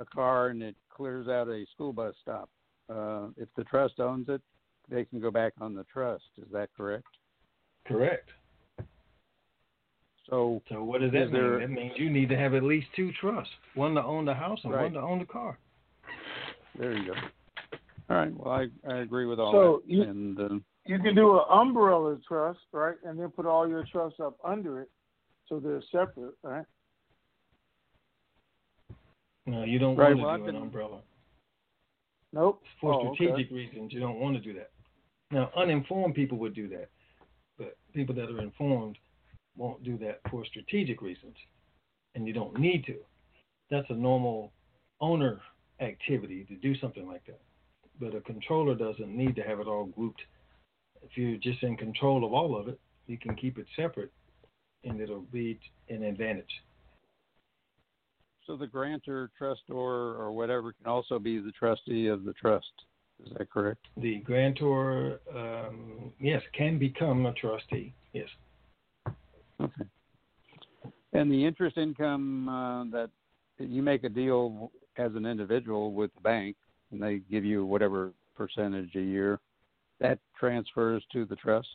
a 0.00 0.04
car 0.14 0.48
and 0.48 0.62
it 0.62 0.76
clears 0.94 1.28
out 1.28 1.48
a 1.48 1.64
school 1.74 1.92
bus 1.92 2.14
stop? 2.22 2.48
Uh, 2.90 3.28
if 3.36 3.48
the 3.56 3.64
trust 3.64 4.00
owns 4.00 4.28
it, 4.28 4.42
they 4.88 5.04
can 5.04 5.20
go 5.20 5.30
back 5.30 5.54
on 5.60 5.74
the 5.74 5.84
trust. 5.84 6.24
Is 6.38 6.48
that 6.52 6.68
correct? 6.76 7.06
Correct. 7.86 8.28
So, 10.28 10.62
so 10.68 10.84
what 10.84 11.00
does 11.00 11.12
that 11.12 11.18
mean? 11.18 11.32
there- 11.32 11.58
That 11.60 11.70
means 11.70 11.92
you 11.96 12.10
need 12.10 12.28
to 12.28 12.36
have 12.36 12.54
at 12.54 12.62
least 12.62 12.86
two 12.94 13.10
trusts: 13.20 13.52
one 13.74 13.94
to 13.94 14.02
own 14.04 14.24
the 14.24 14.34
house 14.34 14.60
and 14.64 14.72
Right. 14.72 14.82
one 14.82 14.92
to 14.94 15.00
own 15.00 15.18
the 15.18 15.26
car. 15.26 15.58
There 16.78 16.96
you 16.96 17.06
go. 17.06 17.14
All 18.10 18.16
right. 18.16 18.32
Well, 18.34 18.52
I, 18.52 18.66
I 18.88 18.98
agree 18.98 19.26
with 19.26 19.38
all 19.40 19.52
So 19.52 19.82
that. 19.86 19.92
you- 19.92 20.02
and 20.02 20.38
uh, 20.40 20.48
You 20.86 20.98
can 20.98 21.14
do 21.14 21.36
an 21.38 21.44
umbrella 21.50 22.18
trust, 22.26 22.60
right, 22.72 22.96
and 23.04 23.18
then 23.18 23.30
put 23.30 23.46
all 23.46 23.68
your 23.68 23.84
trusts 23.90 24.20
up 24.20 24.36
under 24.44 24.80
it, 24.82 24.90
so 25.48 25.60
they're 25.60 25.82
separate, 25.90 26.34
right? 26.42 26.64
No, 29.46 29.64
you 29.64 29.78
don't 29.78 29.96
Right, 29.96 30.08
want 30.16 30.18
to 30.20 30.24
well, 30.24 30.36
do 30.36 30.42
I've 30.42 30.48
an 30.48 30.54
been- 30.54 30.62
umbrella. 30.62 31.00
Nope. 32.34 32.62
For 32.80 32.94
Oh, 32.94 33.08
okay. 33.08 33.26
strategic 33.26 33.50
reasons, 33.52 33.92
you 33.92 34.00
don't 34.00 34.18
want 34.18 34.36
to 34.36 34.40
do 34.42 34.54
that. 34.54 34.70
Now, 35.30 35.50
uninformed 35.54 36.14
people 36.14 36.38
would 36.38 36.54
do 36.54 36.66
that, 36.68 36.88
but 37.58 37.76
people 37.92 38.14
that 38.14 38.30
are 38.30 38.40
informed 38.40 38.96
won't 39.56 39.82
do 39.82 39.98
that 39.98 40.20
for 40.30 40.44
strategic 40.46 41.02
reasons, 41.02 41.36
and 42.14 42.26
you 42.26 42.32
don't 42.32 42.58
need 42.58 42.84
to. 42.86 42.96
That's 43.70 43.88
a 43.90 43.94
normal 43.94 44.52
owner 45.00 45.40
activity 45.80 46.44
to 46.44 46.54
do 46.56 46.74
something 46.76 47.06
like 47.06 47.24
that. 47.26 47.40
But 48.02 48.16
a 48.16 48.20
controller 48.22 48.74
doesn't 48.74 49.16
need 49.16 49.36
to 49.36 49.42
have 49.42 49.60
it 49.60 49.68
all 49.68 49.84
grouped. 49.84 50.22
If 51.02 51.16
you're 51.16 51.36
just 51.36 51.62
in 51.62 51.76
control 51.76 52.24
of 52.24 52.32
all 52.32 52.58
of 52.58 52.66
it, 52.66 52.80
you 53.06 53.16
can 53.16 53.36
keep 53.36 53.58
it 53.58 53.66
separate, 53.76 54.10
and 54.82 55.00
it'll 55.00 55.20
be 55.20 55.60
an 55.88 56.02
advantage. 56.02 56.50
so 58.44 58.56
the 58.56 58.66
grantor, 58.66 59.30
trustor, 59.38 59.72
or 59.72 60.32
whatever 60.32 60.72
can 60.72 60.86
also 60.86 61.20
be 61.20 61.38
the 61.38 61.52
trustee 61.52 62.08
of 62.08 62.24
the 62.24 62.32
trust. 62.32 62.72
Is 63.24 63.32
that 63.38 63.48
correct? 63.50 63.86
The 63.96 64.16
grantor, 64.18 65.20
um, 65.32 66.12
yes, 66.20 66.42
can 66.56 66.80
become 66.80 67.26
a 67.26 67.32
trustee. 67.34 67.94
Yes. 68.12 68.28
Okay. 69.60 69.84
And 71.12 71.30
the 71.30 71.46
interest 71.46 71.76
income 71.76 72.48
uh, 72.48 72.84
that 72.86 73.10
you 73.58 73.80
make 73.80 74.02
a 74.02 74.08
deal 74.08 74.72
as 74.96 75.14
an 75.14 75.24
individual 75.24 75.92
with 75.92 76.12
the 76.14 76.20
bank, 76.20 76.56
and 76.92 77.02
they 77.02 77.20
give 77.30 77.44
you 77.44 77.64
whatever 77.64 78.12
percentage 78.36 78.94
a 78.94 79.00
year, 79.00 79.40
that 80.00 80.18
transfers 80.38 81.02
to 81.12 81.24
the 81.24 81.36
trust. 81.36 81.68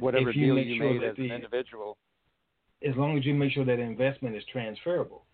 Whatever 0.00 0.30
you 0.30 0.46
deal 0.46 0.54
make 0.54 0.66
you 0.66 0.76
sure 0.78 0.94
made 0.94 1.04
as 1.04 1.18
an 1.18 1.30
individual. 1.30 1.98
as 2.86 2.96
long 2.96 3.18
as 3.18 3.24
you 3.24 3.34
make 3.34 3.52
sure 3.52 3.64
that 3.64 3.78
investment 3.78 4.34
is 4.34 4.42
transferable. 4.50 5.24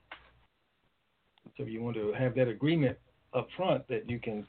So 1.57 1.65
you 1.65 1.83
want 1.83 1.97
to 1.97 2.13
have 2.13 2.35
that 2.37 2.49
agreement 2.49 2.97
up 3.35 3.49
front 3.57 3.87
that 3.89 4.09
you 4.09 4.19
can 4.19 4.47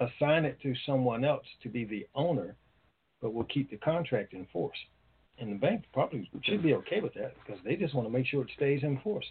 assign 0.00 0.44
it 0.44 0.60
to 0.62 0.74
someone 0.86 1.24
else 1.24 1.46
to 1.62 1.68
be 1.68 1.84
the 1.84 2.06
owner, 2.14 2.56
but 3.20 3.32
we'll 3.32 3.44
keep 3.44 3.70
the 3.70 3.76
contract 3.76 4.32
in 4.32 4.46
force. 4.52 4.76
And 5.38 5.52
the 5.52 5.56
bank 5.56 5.84
probably 5.92 6.30
should 6.42 6.62
be 6.62 6.74
okay 6.74 7.00
with 7.00 7.14
that 7.14 7.34
because 7.44 7.60
they 7.64 7.76
just 7.76 7.94
want 7.94 8.06
to 8.06 8.12
make 8.12 8.26
sure 8.26 8.42
it 8.42 8.50
stays 8.56 8.82
in 8.82 9.00
force. 9.00 9.24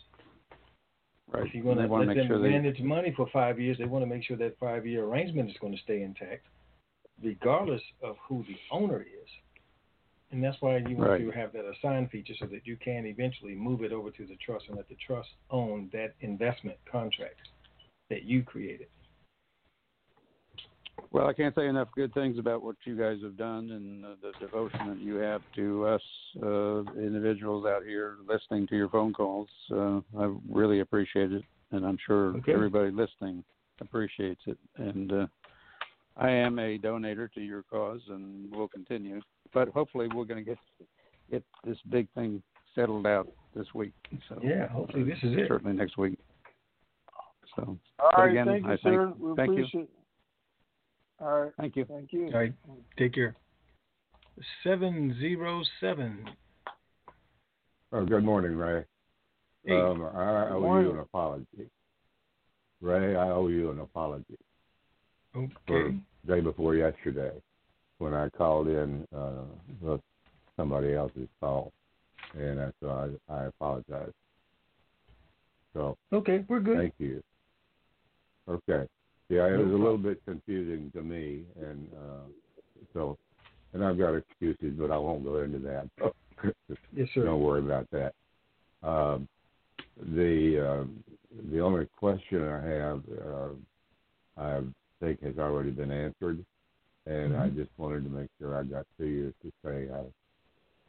Right. 1.32 1.48
If 1.48 1.54
you're 1.54 1.64
going 1.64 1.78
to 1.78 1.88
let 1.88 2.14
them 2.14 2.28
sure 2.28 2.42
they- 2.42 2.50
manage 2.50 2.82
money 2.82 3.14
for 3.16 3.28
five 3.32 3.60
years, 3.60 3.78
they 3.78 3.86
want 3.86 4.04
to 4.04 4.08
make 4.08 4.24
sure 4.24 4.38
that 4.38 4.58
five 4.60 4.86
year 4.86 5.06
arrangement 5.06 5.50
is 5.50 5.58
going 5.60 5.74
to 5.74 5.82
stay 5.82 6.02
intact, 6.02 6.46
regardless 7.24 7.82
of 8.04 8.18
who 8.28 8.44
the 8.48 8.58
owner 8.70 9.02
is. 9.02 9.30
And 10.32 10.44
that's 10.44 10.62
why 10.62 10.78
you 10.78 10.96
want 10.96 11.12
Right. 11.12 11.18
to 11.20 11.32
have 11.32 11.52
that 11.54 11.66
assign 11.66 12.08
feature 12.08 12.34
so 12.40 12.46
that 12.48 12.66
you 12.66 12.78
can 12.78 13.06
eventually 13.06 13.54
move 13.56 13.84
it 13.84 13.92
over 13.92 14.12
to 14.12 14.26
the 14.26 14.36
trust 14.38 14.68
and 14.68 14.78
let 14.78 14.88
the 14.88 14.96
trust 14.96 15.30
own 15.50 15.90
that 15.94 16.14
investment 16.22 16.78
contract 16.86 17.48
that 18.10 18.24
you 18.24 18.44
created. 18.44 18.88
Well, 21.12 21.28
I 21.28 21.34
can't 21.34 21.54
say 21.56 21.68
enough 21.68 21.90
good 21.94 22.14
things 22.14 22.40
about 22.40 22.64
what 22.64 22.78
you 22.86 22.98
guys 22.98 23.18
have 23.24 23.36
done 23.36 23.72
and 23.72 24.06
uh, 24.06 24.10
the 24.22 24.32
devotion 24.40 24.88
that 24.88 25.00
you 25.00 25.16
have 25.16 25.42
to 25.56 25.86
us 25.86 26.02
uh, 26.42 26.84
individuals 26.98 27.66
out 27.66 27.84
here 27.84 28.18
listening 28.28 28.68
to 28.68 28.78
your 28.78 28.90
phone 28.90 29.12
calls. 29.12 29.50
Uh, 29.70 30.00
I 30.18 30.34
really 30.50 30.80
appreciate 30.80 31.32
it, 31.32 31.44
and 31.72 31.86
I'm 31.86 31.98
sure 32.06 32.36
Okay. 32.38 32.54
everybody 32.54 32.92
listening 32.92 33.44
appreciates 33.82 34.42
it. 34.46 34.58
And 34.78 35.12
uh, 35.12 35.28
I 36.16 36.30
am 36.30 36.60
a 36.60 36.78
donator 36.78 37.32
to 37.34 37.42
your 37.42 37.64
cause, 37.64 38.02
and 38.08 38.50
will 38.56 38.70
continue. 38.70 39.22
But 39.54 39.68
hopefully, 39.70 40.08
we're 40.14 40.26
going 40.26 40.44
to 40.44 40.50
get 40.50 40.60
get 41.30 41.44
this 41.66 41.78
big 41.90 42.08
thing 42.14 42.42
settled 42.76 43.08
out 43.08 43.28
this 43.56 43.68
week. 43.74 43.94
So 44.30 44.40
Yeah, 44.44 44.68
hopefully 44.68 45.04
this 45.04 45.18
is 45.24 45.34
it. 45.34 45.48
Certainly 45.48 45.76
next 45.76 45.98
week. 45.98 46.18
So, 47.56 47.78
All 48.00 48.12
but 48.16 48.24
again, 48.30 48.48
thank 48.48 48.64
you, 48.64 48.70
I 48.70 48.78
thank, 48.78 48.82
sir. 48.84 49.14
We 49.20 49.36
thank 49.36 49.58
you. 49.58 49.88
Appreciate. 51.22 51.28
All 51.28 51.42
right. 51.42 51.52
Thank 51.58 51.76
you. 51.76 51.86
Thank 51.86 52.14
you. 52.14 52.28
All 52.28 52.40
right, 52.40 52.54
take 52.98 53.14
care. 53.14 53.36
707. 54.64 56.30
Oh, 57.94 58.06
good 58.06 58.24
morning, 58.24 58.56
Ray. 58.56 58.86
Hey. 59.66 59.82
Um, 59.82 60.04
I 60.16 60.50
owe 60.50 60.62
Morning. 60.62 60.88
you 60.88 60.94
an 60.94 61.00
apology. 61.00 61.70
Ray, 62.82 63.16
I 63.16 63.30
owe 63.30 63.48
you 63.48 63.70
an 63.72 63.80
apology 63.80 64.38
Okay. 65.36 65.54
for 65.68 65.94
day 66.28 66.42
before 66.42 66.76
yesterday 66.76 67.32
when 68.00 68.14
I 68.14 68.30
called 68.30 68.68
in 68.68 69.06
uh, 69.16 69.44
with 69.80 70.02
somebody 70.58 70.96
else's 70.96 71.28
call, 71.40 71.72
and 72.34 72.58
that's 72.58 72.76
why 72.80 73.10
I, 73.30 73.34
I 73.34 73.44
apologize. 73.46 74.12
So 75.74 75.98
Okay, 76.12 76.44
we're 76.48 76.60
good. 76.60 76.78
thank 76.78 76.94
you. 76.98 77.22
Okay. 78.50 78.88
Yeah, 79.32 79.48
it 79.48 79.58
was 79.58 79.72
a 79.72 79.78
little 79.78 79.98
bit 79.98 80.22
confusing 80.26 80.92
to 80.94 81.02
me, 81.02 81.44
and 81.58 81.88
uh, 81.96 82.28
so, 82.94 83.18
and 83.72 83.82
I've 83.82 83.98
got 83.98 84.14
excuses, 84.14 84.74
but 84.78 84.92
I 84.92 84.98
won't 84.98 85.24
go 85.24 85.42
into 85.42 85.60
that. 85.60 85.88
Yes, 86.94 87.08
sir. 87.14 87.24
Don't 87.24 87.40
worry 87.42 87.62
about 87.62 87.88
that. 87.92 88.14
Um, 88.84 89.28
the 90.16 90.60
um, 90.60 91.04
the 91.52 91.60
only 91.62 91.88
question 91.98 92.44
I 92.44 92.66
have, 92.66 93.02
uh, 93.26 93.50
I 94.38 94.62
think, 95.00 95.22
has 95.24 95.38
already 95.38 95.72
been 95.72 95.92
answered, 95.92 96.44
and 97.06 97.38
I 97.38 97.48
Mhm. 97.50 97.56
just 97.56 97.72
wanted 97.78 98.04
to 98.04 98.10
make 98.10 98.30
sure 98.38 98.58
I 98.58 98.64
got 98.64 98.86
to 99.00 99.06
you 99.06 99.34
to 99.44 99.52
say 99.64 99.90
I 99.94 100.04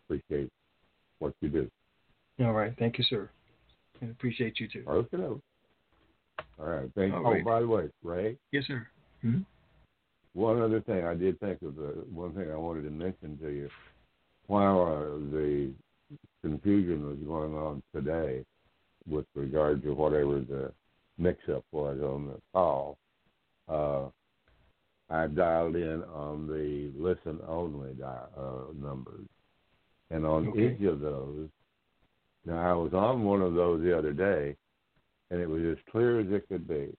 appreciate 0.05 0.51
what 1.21 1.35
you 1.41 1.49
do. 1.49 1.71
All 2.41 2.53
right, 2.55 2.75
thank 2.77 2.99
you, 2.99 3.05
sir. 3.05 3.31
I 4.01 4.07
appreciate 4.07 4.59
you 4.59 4.67
too. 4.67 4.85
Okay. 4.89 5.41
All 6.59 6.67
right. 6.67 6.91
Thank 6.95 7.15
All 7.15 7.27
Oh, 7.27 7.31
right. 7.31 7.45
by 7.45 7.61
the 7.61 7.67
way, 7.69 7.89
Ray. 8.03 8.37
Yes, 8.53 8.65
sir. 8.67 8.87
Hmm? 9.23 9.41
One 10.35 10.61
other 10.63 10.81
thing, 10.81 11.05
I 11.05 11.15
did 11.15 11.39
think 11.41 11.61
of 11.63 11.77
the 11.77 12.05
one 12.11 12.33
thing 12.35 12.51
I 12.51 12.57
wanted 12.57 12.83
to 12.85 12.91
mention 12.91 13.39
to 13.39 13.49
you. 13.49 13.69
While 14.47 14.83
uh, 14.83 15.19
the 15.31 15.73
confusion 16.43 17.07
was 17.07 17.19
going 17.19 17.55
on 17.55 17.83
today 17.95 18.45
with 19.07 19.27
regard 19.35 19.83
to 19.83 19.93
whatever 19.95 20.41
the 20.41 20.73
mix-up 21.19 21.65
was 21.73 22.01
on 22.01 22.29
the 22.29 22.41
call, 22.53 22.99
uh, 23.69 24.07
I 25.11 25.27
dialed 25.27 25.77
in 25.77 26.03
on 26.05 26.47
the 26.47 26.91
listen-only 26.97 27.95
di- 27.95 28.27
uh, 28.37 28.73
numbers, 28.75 29.27
and 30.11 30.25
on 30.25 30.49
Okay. 30.49 30.75
each 30.75 30.83
of 30.87 31.01
those, 31.01 31.49
now 32.47 32.71
I 32.71 32.73
was 32.73 32.95
on 32.95 33.25
one 33.25 33.43
of 33.43 33.55
those 33.55 33.83
the 33.83 33.97
other 33.97 34.13
day, 34.13 34.57
and 35.33 35.41
it 35.41 35.49
was 35.49 35.63
as 35.65 35.79
clear 35.91 36.21
as 36.21 36.27
it 36.31 36.47
could 36.49 36.69
be. 36.69 36.95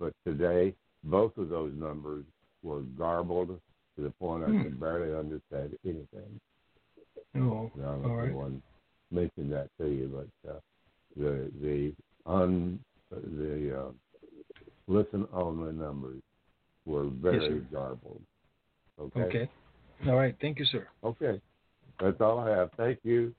But 0.00 0.12
today, 0.26 0.74
both 1.04 1.36
of 1.38 1.48
those 1.48 1.72
numbers 1.74 2.24
were 2.62 2.82
garbled 2.82 3.48
to 3.96 4.02
the 4.02 4.10
point 4.10 4.44
I 4.44 4.48
Hmm. 4.48 4.62
could 4.64 4.80
barely 4.80 5.14
understand 5.14 5.78
anything. 5.84 6.40
Oh, 7.36 7.70
I 7.76 7.82
don't 7.82 8.02
know 8.02 8.08
all 8.08 8.10
if 8.10 8.18
right. 8.18 8.26
anyone 8.26 8.62
mentioned 9.12 9.52
that 9.52 9.68
to 9.80 9.86
you, 9.88 10.28
but 10.44 10.50
uh, 10.50 10.60
the 11.16 11.50
the 11.62 11.94
un 12.26 12.80
the 13.10 13.78
uh, 13.80 13.92
listen 14.88 15.28
only 15.32 15.72
numbers 15.72 16.20
were 16.84 17.08
very 17.08 17.60
sir. 17.60 17.66
garbled. 17.72 18.22
Okay. 19.00 19.20
Okay. 19.20 19.50
All 20.06 20.16
right, 20.16 20.36
thank 20.40 20.58
you, 20.58 20.64
sir. 20.66 20.88
Okay. 21.04 21.40
That's 22.00 22.20
all 22.20 22.40
I 22.40 22.50
have. 22.50 22.70
Thank 22.76 22.98
you. 23.04 23.34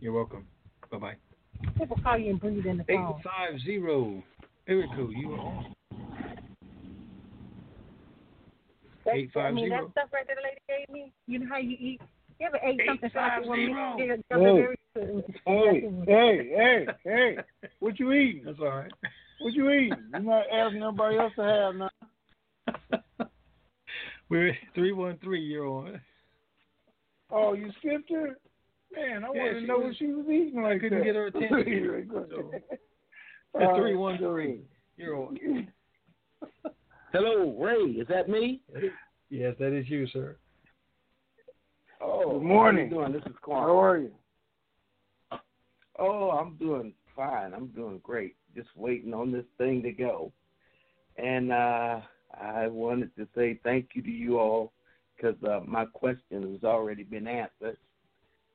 You're 0.00 0.12
welcome. 0.12 0.46
Bye 0.90 0.98
bye. 0.98 1.16
People 1.78 1.98
call 2.02 2.18
you 2.18 2.30
and 2.30 2.40
breathe 2.40 2.66
in 2.66 2.78
the 2.78 2.84
phone. 2.84 3.20
850 3.20 4.24
Erico, 4.68 5.10
you 5.16 5.32
are 5.34 5.38
on. 5.38 5.74
That's, 9.04 9.16
I 9.36 9.50
850. 9.50 9.54
mean, 9.54 9.70
that 9.70 9.90
stuff 9.92 10.08
right 10.12 10.26
there 10.26 10.36
the 10.36 10.42
lady 10.42 10.60
gave 10.68 10.94
me, 10.94 11.12
you 11.26 11.38
know 11.38 11.46
how 11.48 11.58
you 11.58 11.76
eat. 11.80 12.00
You 12.38 12.46
ever 12.46 12.58
ate 12.62 12.80
something 12.86 13.10
so 13.12 13.18
I 13.18 13.38
could 13.38 13.48
want 13.48 13.60
to 13.60 14.76
Hey, 14.94 15.34
hey, 15.46 15.90
hey, 16.06 16.50
hey, 16.56 16.86
hey! 17.04 17.36
What 17.80 17.98
you 17.98 18.12
eating? 18.12 18.44
That's 18.44 18.58
all 18.60 18.66
right. 18.66 18.92
What 19.40 19.54
you 19.54 19.70
eating? 19.70 20.04
You're 20.12 20.20
not 20.20 20.44
asking 20.52 20.80
nobody 20.80 21.18
else 21.18 21.32
to 21.36 21.42
have 21.42 21.74
now. 21.74 21.90
We're 24.28 24.56
313, 24.74 25.42
you're 25.42 25.66
on. 25.66 26.00
Oh, 27.30 27.54
you 27.54 27.70
skipped 27.78 28.10
her? 28.10 28.36
Man, 28.94 29.24
I 29.24 29.32
Yeah, 29.32 29.42
wanted 29.42 29.60
to 29.60 29.66
know 29.66 29.78
was- 29.78 29.84
what 29.86 29.96
she 29.96 30.06
was 30.06 30.26
eating 30.28 30.62
like 30.62 30.80
couldn't 30.80 30.98
that. 30.98 31.04
get 31.04 31.14
her 31.14 31.26
attention. 31.26 32.10
So, 33.54 33.60
It's 33.60 33.70
uh, 33.72 33.76
313, 33.76 34.62
you're 34.98 35.16
on. 35.16 35.72
Hello, 37.12 37.56
Ray. 37.58 37.92
Is 37.92 38.06
that 38.08 38.28
me? 38.28 38.60
Yes, 39.30 39.54
that 39.58 39.72
is 39.72 39.88
you, 39.88 40.06
sir. 40.08 40.36
Oh, 42.00 42.32
Good 42.38 42.42
morning. 42.42 42.90
How 42.90 42.94
you 42.96 43.00
doing? 43.08 43.12
This 43.12 43.22
is 43.30 43.36
Quan. 43.40 43.62
How 43.62 43.80
are 43.82 43.98
you? 43.98 44.12
Oh, 45.98 46.30
I'm 46.30 46.56
doing 46.56 46.92
fine. 47.16 47.54
I'm 47.54 47.68
doing 47.68 48.00
great. 48.02 48.36
Just 48.54 48.68
waiting 48.76 49.14
on 49.14 49.32
this 49.32 49.46
thing 49.56 49.82
to 49.82 49.90
go. 49.92 50.30
And 51.16 51.50
uh 51.50 52.00
I 52.38 52.68
wanted 52.68 53.16
to 53.16 53.26
say 53.34 53.58
thank 53.64 53.88
you 53.94 54.02
to 54.02 54.10
you 54.10 54.38
all 54.38 54.72
because 55.16 55.42
uh, 55.42 55.60
my 55.66 55.86
question 55.86 56.52
has 56.52 56.62
already 56.62 57.02
been 57.02 57.26
answered. 57.26 57.78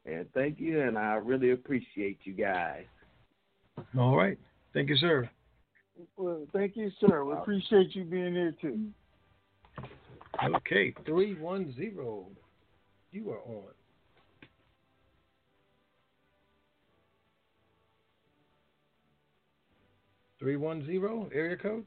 And 0.06 0.26
thank 0.34 0.60
you, 0.60 0.82
and 0.82 0.98
I 0.98 1.14
really 1.14 1.52
appreciate 1.52 2.20
you 2.24 2.34
guys. 2.34 2.86
All 3.98 4.18
right. 4.18 4.38
Thank 4.74 4.90
you, 4.90 4.98
sir. 4.98 5.30
Well, 6.18 6.46
thank 6.52 6.76
you, 6.76 6.92
sir. 7.00 7.24
We 7.24 7.34
appreciate 7.34 7.96
you 7.96 8.04
being 8.04 8.34
here 8.34 8.56
too. 8.60 8.88
Okay, 10.44 10.94
310. 11.06 12.36
You 13.12 13.30
are 13.32 13.42
on. 13.46 13.64
Three 20.40 20.58
one 20.58 20.86
zero 20.86 21.30
area 21.34 21.56
code. 21.56 21.86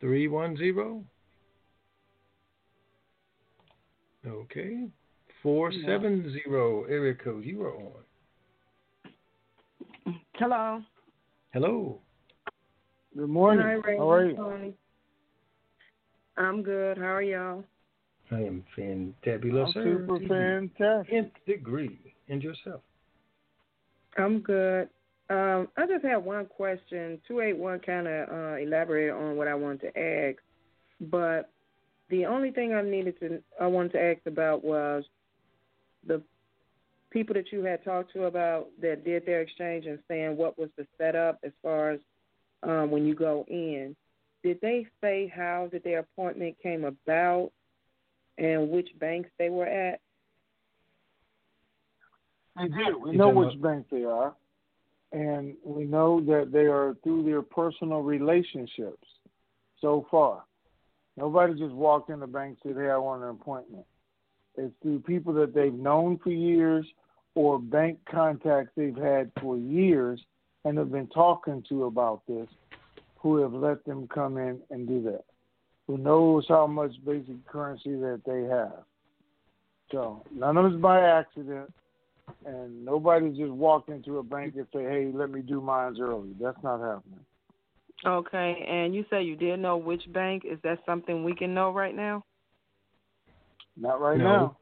Three 0.00 0.28
one 0.28 0.56
zero. 0.56 1.02
Okay. 4.24 4.86
Four 5.46 5.70
seven 5.86 6.32
zero 6.32 6.86
area 6.86 7.14
code. 7.14 7.44
You 7.44 7.62
are 7.62 7.76
on. 7.76 7.92
Hello. 10.34 10.82
Hello. 11.52 12.00
Good 13.16 13.28
morning. 13.28 13.64
Hi, 13.64 13.74
Ray. 13.74 13.96
How 13.96 14.10
are 14.10 14.26
you? 14.26 14.74
I'm 16.36 16.64
good. 16.64 16.98
How 16.98 17.14
are 17.14 17.22
y'all? 17.22 17.62
I 18.32 18.40
am 18.40 18.64
fantabulous, 18.76 19.66
I'm 19.76 19.84
super 19.84 20.18
fantastic. 20.26 21.14
Nth 21.14 21.30
degree. 21.46 22.00
And 22.28 22.42
yourself. 22.42 22.80
I'm 24.18 24.40
good. 24.40 24.88
Um, 25.30 25.68
I 25.76 25.86
just 25.86 26.04
have 26.04 26.24
one 26.24 26.46
question. 26.46 27.20
Two 27.28 27.38
eight 27.38 27.56
one 27.56 27.78
kind 27.78 28.08
of 28.08 28.28
uh, 28.28 28.56
elaborated 28.56 29.14
on 29.14 29.36
what 29.36 29.46
I 29.46 29.54
wanted 29.54 29.92
to 29.92 29.96
ask, 29.96 30.38
but 31.02 31.52
the 32.10 32.26
only 32.26 32.50
thing 32.50 32.74
I 32.74 32.82
needed 32.82 33.20
to 33.20 33.40
I 33.60 33.68
wanted 33.68 33.92
to 33.92 34.02
ask 34.02 34.26
about 34.26 34.64
was 34.64 35.04
the 36.06 36.22
people 37.10 37.34
that 37.34 37.52
you 37.52 37.64
had 37.64 37.84
talked 37.84 38.12
to 38.12 38.24
about 38.24 38.68
that 38.80 39.04
did 39.04 39.24
their 39.26 39.40
exchange 39.40 39.86
and 39.86 39.98
saying 40.08 40.36
what 40.36 40.58
was 40.58 40.68
the 40.76 40.86
setup 40.98 41.38
as 41.44 41.52
far 41.62 41.90
as 41.92 42.00
um, 42.62 42.90
when 42.90 43.06
you 43.06 43.14
go 43.14 43.44
in. 43.48 43.96
Did 44.42 44.60
they 44.60 44.86
say 45.00 45.32
how 45.34 45.68
did 45.70 45.82
their 45.82 46.00
appointment 46.00 46.56
came 46.62 46.84
about 46.84 47.50
and 48.38 48.70
which 48.70 48.88
banks 48.98 49.30
they 49.38 49.48
were 49.48 49.66
at? 49.66 50.00
They 52.56 52.68
do. 52.68 53.00
We 53.02 53.16
know 53.16 53.30
which 53.30 53.60
bank 53.60 53.86
they 53.90 54.04
are, 54.04 54.34
and 55.12 55.54
we 55.64 55.84
know 55.84 56.20
that 56.22 56.50
they 56.52 56.66
are 56.66 56.96
through 57.02 57.24
their 57.24 57.42
personal 57.42 58.00
relationships 58.00 59.06
so 59.80 60.06
far. 60.10 60.44
Nobody 61.18 61.54
just 61.54 61.74
walked 61.74 62.10
in 62.10 62.20
the 62.20 62.26
bank 62.26 62.58
and 62.64 62.74
said, 62.74 62.82
Hey, 62.82 62.90
I 62.90 62.96
want 62.96 63.22
an 63.22 63.30
appointment. 63.30 63.84
It's 64.56 64.74
through 64.82 65.00
people 65.00 65.32
that 65.34 65.54
they've 65.54 65.72
known 65.72 66.18
for 66.18 66.30
years 66.30 66.86
or 67.34 67.58
bank 67.58 67.98
contacts 68.10 68.72
they've 68.76 68.96
had 68.96 69.30
for 69.40 69.56
years 69.56 70.20
and 70.64 70.78
have 70.78 70.90
been 70.90 71.08
talking 71.08 71.62
to 71.68 71.84
about 71.84 72.22
this 72.26 72.48
who 73.16 73.36
have 73.38 73.52
let 73.52 73.84
them 73.84 74.08
come 74.08 74.38
in 74.38 74.60
and 74.70 74.88
do 74.88 75.02
that. 75.02 75.24
Who 75.86 75.98
knows 75.98 76.46
how 76.48 76.66
much 76.66 76.92
basic 77.04 77.46
currency 77.46 77.94
that 77.96 78.22
they 78.26 78.42
have. 78.44 78.84
So 79.92 80.24
none 80.32 80.56
of 80.56 80.66
it's 80.66 80.80
by 80.80 81.00
accident 81.00 81.72
and 82.44 82.84
nobody 82.84 83.30
just 83.30 83.52
walked 83.52 83.88
into 83.88 84.18
a 84.18 84.22
bank 84.22 84.54
and 84.56 84.66
say, 84.72 84.82
"Hey, 84.82 85.12
let 85.12 85.30
me 85.30 85.42
do 85.42 85.60
mines 85.60 86.00
early." 86.00 86.32
That's 86.40 86.60
not 86.62 86.80
happening. 86.80 87.24
Okay, 88.04 88.64
and 88.68 88.94
you 88.94 89.04
say 89.10 89.22
you 89.22 89.36
did 89.36 89.60
know 89.60 89.76
which 89.76 90.12
bank. 90.12 90.44
Is 90.44 90.60
that 90.62 90.84
something 90.84 91.24
we 91.24 91.34
can 91.34 91.54
know 91.54 91.70
right 91.70 91.94
now? 91.94 92.24
Not 93.76 94.00
right 94.00 94.18
No. 94.18 94.24
now. 94.24 94.56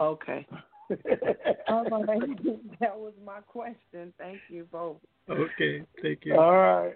Okay. 0.00 0.46
All 1.68 1.84
right. 1.84 2.20
that 2.80 2.98
was 2.98 3.12
my 3.24 3.40
question. 3.46 4.12
Thank 4.18 4.40
you 4.48 4.66
both. 4.70 4.98
Okay, 5.28 5.82
thank 6.00 6.24
you. 6.24 6.34
All 6.38 6.56
right. 6.56 6.94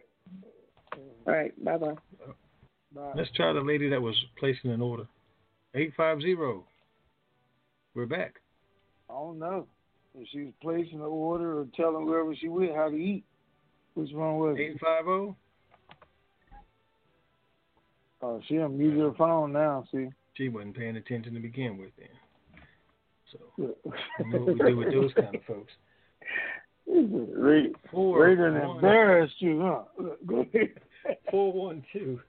All 0.96 1.34
right. 1.34 1.64
Bye 1.64 1.76
bye. 1.76 1.94
Bye. 2.94 3.12
Let's 3.14 3.30
try 3.32 3.52
the 3.52 3.60
lady 3.60 3.88
that 3.90 4.00
was 4.00 4.14
placing 4.38 4.70
an 4.70 4.80
order. 4.80 5.06
Eight 5.74 5.92
five 5.96 6.20
zero. 6.22 6.64
We're 7.94 8.06
back. 8.06 8.36
I 9.10 9.14
don't 9.14 9.38
know 9.38 9.66
if 10.18 10.28
she 10.28 10.44
was 10.44 10.54
placing 10.62 11.00
an 11.00 11.06
order 11.06 11.60
or 11.60 11.66
telling 11.76 12.06
whoever 12.06 12.34
she 12.34 12.48
with 12.48 12.74
how 12.74 12.88
to 12.88 12.96
eat. 12.96 13.24
Which 13.94 14.12
one 14.12 14.36
was 14.36 14.56
it? 14.58 14.62
Eight 14.62 14.80
five 14.80 15.04
zero. 15.04 15.36
Oh, 18.22 18.40
she 18.46 18.54
unmuted 18.54 19.10
her 19.10 19.14
phone 19.18 19.52
now. 19.52 19.84
See. 19.92 20.08
She 20.34 20.48
wasn't 20.48 20.76
paying 20.76 20.96
attention 20.96 21.34
to 21.34 21.40
begin 21.40 21.76
with. 21.78 21.90
Then 21.98 22.08
So 23.30 23.38
you 23.56 23.76
you 24.18 24.26
know 24.32 24.38
what 24.40 24.46
we 24.58 24.70
do 24.70 24.76
with 24.76 24.92
those 24.92 25.12
kind 25.14 25.34
of 25.34 25.42
folks. 25.44 25.72
Ray, 26.86 27.70
Four, 27.90 28.24
Ray 28.26 28.36
done 28.36 28.54
one. 28.66 28.76
embarrassed 28.76 29.34
you, 29.38 29.60
huh? 29.62 29.82
Look, 29.98 30.26
Go 30.26 30.40
ahead. 30.40 30.70
Four 31.30 31.52
one 31.52 31.84
two. 31.92 32.20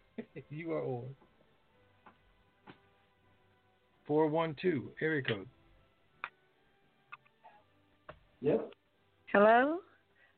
You 0.49 0.73
are 0.73 0.83
on. 0.83 1.03
Four 4.05 4.27
one 4.27 4.55
two 4.61 4.89
area 5.01 5.21
code. 5.23 5.47
Yep. 8.41 8.71
Hello. 9.31 9.77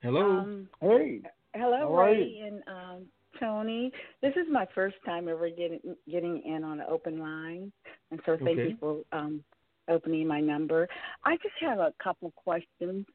Hello. 0.01 0.21
Um, 0.39 0.69
hey. 0.79 1.21
hello, 1.55 1.79
How 1.79 2.05
Ray 2.05 2.43
and 2.45 2.61
um, 2.67 3.05
Tony. 3.39 3.91
This 4.21 4.33
is 4.35 4.47
my 4.51 4.65
first 4.75 4.95
time 5.05 5.27
ever 5.27 5.49
getting 5.49 5.79
getting 6.09 6.41
in 6.43 6.63
on 6.63 6.79
an 6.79 6.85
open 6.89 7.19
line, 7.19 7.71
and 8.11 8.19
so 8.25 8.37
thank 8.37 8.59
Okay. 8.59 8.69
you 8.69 8.77
for 8.79 9.01
um, 9.11 9.43
opening 9.89 10.27
my 10.27 10.39
number. 10.39 10.87
I 11.23 11.35
just 11.37 11.55
have 11.61 11.79
a 11.79 11.93
couple 12.03 12.31
questions. 12.31 13.05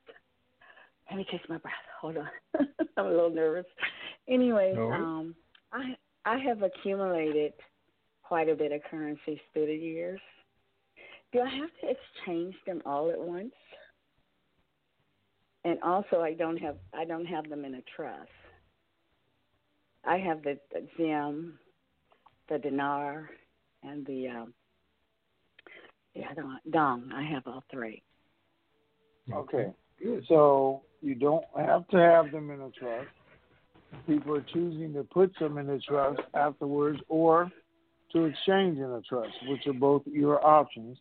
Let 1.09 1.17
me 1.17 1.27
catch 1.31 1.41
my 1.49 1.59
breath. 1.59 1.75
Hold 2.01 2.19
on, 2.19 2.29
I'm 2.97 3.07
a 3.07 3.11
little 3.11 3.31
nervous. 3.31 3.67
Anyway, 4.29 4.75
right. 4.77 5.01
um, 5.01 5.35
I 5.73 5.97
I 6.25 6.39
have 6.39 6.63
accumulated 6.63 7.53
quite 8.23 8.49
a 8.49 8.55
bit 8.55 8.73
of 8.73 8.81
currencies 8.91 9.39
through 9.53 9.67
the 9.67 9.75
years. 9.75 10.21
Do 11.33 11.41
I 11.41 11.49
have 11.49 11.71
to 11.81 11.91
exchange 11.91 12.55
them 12.67 12.83
all 12.85 13.11
at 13.11 13.19
once? 13.19 13.53
And 15.65 15.79
also, 15.83 16.21
I 16.21 16.35
don't 16.35 16.57
have 16.59 16.77
I 16.95 17.05
don't 17.05 17.27
have 17.27 17.49
them 17.49 17.65
in 17.65 17.75
a 17.75 17.83
trust. 17.97 18.29
I 20.05 20.19
have 20.19 20.43
the, 20.43 20.59
the 20.73 20.87
Zim, 20.97 21.59
the 22.49 22.59
dinar, 22.59 23.31
and 23.83 24.07
the 24.07 24.29
um, 24.29 24.55
the 26.15 26.23
other 26.31 26.45
one, 26.45 26.61
dong. 26.71 27.11
I 27.15 27.23
have 27.23 27.47
all 27.47 27.63
three. 27.71 28.03
Okay. 29.33 29.73
So 30.29 30.83
you 31.03 31.15
don't 31.15 31.45
have 31.57 31.87
to 31.89 31.97
have 31.99 32.33
them 32.33 32.51
in 32.51 32.61
a 32.61 32.71
trust. 32.71 33.09
People 34.07 34.37
are 34.37 34.47
choosing 34.53 34.93
to 34.95 35.05
put 35.05 35.33
them 35.39 35.59
in 35.59 35.69
a 35.69 35.79
trust 35.79 36.21
afterwards 36.35 37.01
or 37.09 37.51
to 38.13 38.25
exchange 38.25 38.79
in 38.79 38.85
a 38.85 39.01
trust, 39.03 39.33
which 39.47 39.67
are 39.67 39.73
both 39.73 40.03
your 40.07 40.45
options. 40.45 40.99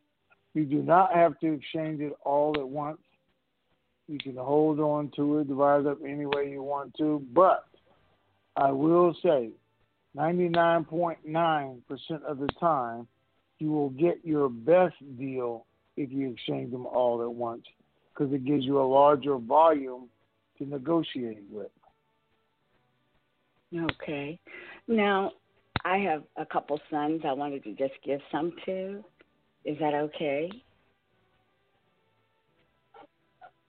You 0.53 0.65
do 0.65 0.81
not 0.81 1.13
have 1.13 1.39
to 1.39 1.53
exchange 1.53 2.01
it 2.01 2.13
all 2.23 2.55
at 2.57 2.67
once. 2.67 2.99
You 4.07 4.17
can 4.17 4.35
hold 4.35 4.79
on 4.79 5.11
to 5.15 5.39
it, 5.39 5.47
divide 5.47 5.81
it 5.81 5.87
up 5.87 5.99
any 6.03 6.25
way 6.25 6.49
you 6.49 6.63
want 6.63 6.95
to. 6.97 7.23
But 7.33 7.65
I 8.59 8.71
will 8.71 9.15
say 9.23 9.51
99.9% 10.17 12.23
of 12.27 12.39
the 12.39 12.49
time, 12.59 13.07
you 13.59 13.71
will 13.71 13.91
get 13.91 14.19
your 14.23 14.49
best 14.49 14.95
deal 15.17 15.65
if 15.95 16.11
you 16.11 16.31
exchange 16.31 16.71
them 16.71 16.85
all 16.85 17.21
at 17.21 17.31
once 17.31 17.63
because 18.13 18.33
it 18.33 18.43
gives 18.43 18.65
you 18.65 18.81
a 18.81 18.83
larger 18.83 19.37
volume 19.37 20.09
to 20.57 20.65
negotiate 20.65 21.43
with. 21.49 21.71
Okay. 23.73 24.37
Now, 24.87 25.31
I 25.85 25.99
have 25.99 26.23
a 26.35 26.45
couple 26.45 26.81
sons. 26.91 27.21
I 27.25 27.31
wanted 27.31 27.63
to 27.63 27.73
just 27.75 27.93
give 28.03 28.19
some 28.29 28.51
to. 28.65 29.01
Is 29.63 29.79
that 29.79 29.93
okay? 29.93 30.51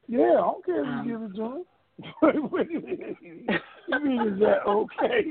Yeah, 0.08 0.18
I 0.18 0.34
don't 0.34 0.64
care 0.64 0.82
if 0.82 0.88
Um, 0.88 1.06
you 1.06 1.12
give 1.12 1.22
it 1.30 1.36
to 1.36 1.44
him. 1.44 1.62
Wait, 3.90 4.02
wait 4.02 4.02
a 4.02 4.06
minute. 4.06 4.20
You 4.20 4.24
mean 4.24 4.34
is 4.34 4.40
that 4.40 4.66
okay? 4.66 5.24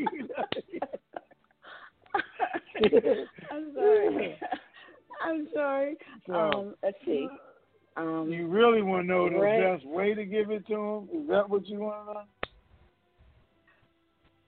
I'm 3.52 3.74
sorry. 3.76 4.40
I'm 5.22 5.48
sorry. 5.54 5.96
So- 6.28 6.34
Um, 6.34 6.76
let's 6.84 6.98
see. 7.06 7.28
Um, 7.98 8.30
you 8.32 8.48
really 8.48 8.82
want 8.82 9.04
to 9.04 9.08
know 9.08 9.30
the 9.30 9.40
best 9.76 9.86
way 9.86 10.14
to 10.14 10.24
give 10.24 10.52
it 10.52 10.66
to 10.68 10.74
him? 10.76 11.10
Is 11.14 11.28
that 11.28 11.50
what 11.50 11.68
you 11.68 11.80
want 11.80 12.08
to 12.08 12.14
know? 12.14 12.24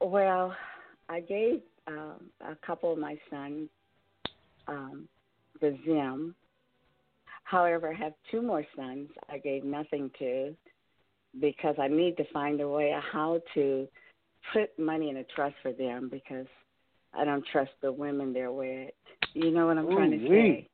Well, 0.10 0.56
I 1.10 1.20
gave 1.20 1.62
um, 1.88 2.30
a 2.40 2.56
couple 2.66 2.94
of 2.94 2.98
my 3.00 3.18
sons 3.30 3.68
um, 4.68 5.08
the 5.60 5.78
Zim. 5.86 6.34
However, 7.44 7.92
I 7.92 7.96
have 7.98 8.14
two 8.30 8.42
more 8.42 8.66
sons 8.76 9.10
I 9.30 9.38
gave 9.40 9.66
nothing 9.66 10.10
to 10.20 10.56
because 11.42 11.76
I 11.78 11.88
need 11.90 12.16
to 12.18 12.24
find 12.32 12.62
a 12.62 12.70
way 12.70 12.94
of 12.94 13.04
how 13.12 13.42
to 13.56 13.88
put 14.54 14.78
money 14.78 15.10
in 15.10 15.18
a 15.18 15.24
trust 15.36 15.56
for 15.62 15.74
them 15.74 16.10
because 16.10 16.48
I 17.14 17.26
don't 17.26 17.46
trust 17.52 17.72
the 17.82 17.92
women 17.92 18.34
they're 18.34 18.52
with. 18.52 18.92
You 19.34 19.52
know 19.52 19.68
what 19.68 19.78
I'm 19.78 19.86
Ooh, 19.86 19.96
trying 19.96 20.12
to 20.12 20.18
wee. 20.18 20.28
say? 20.30 20.70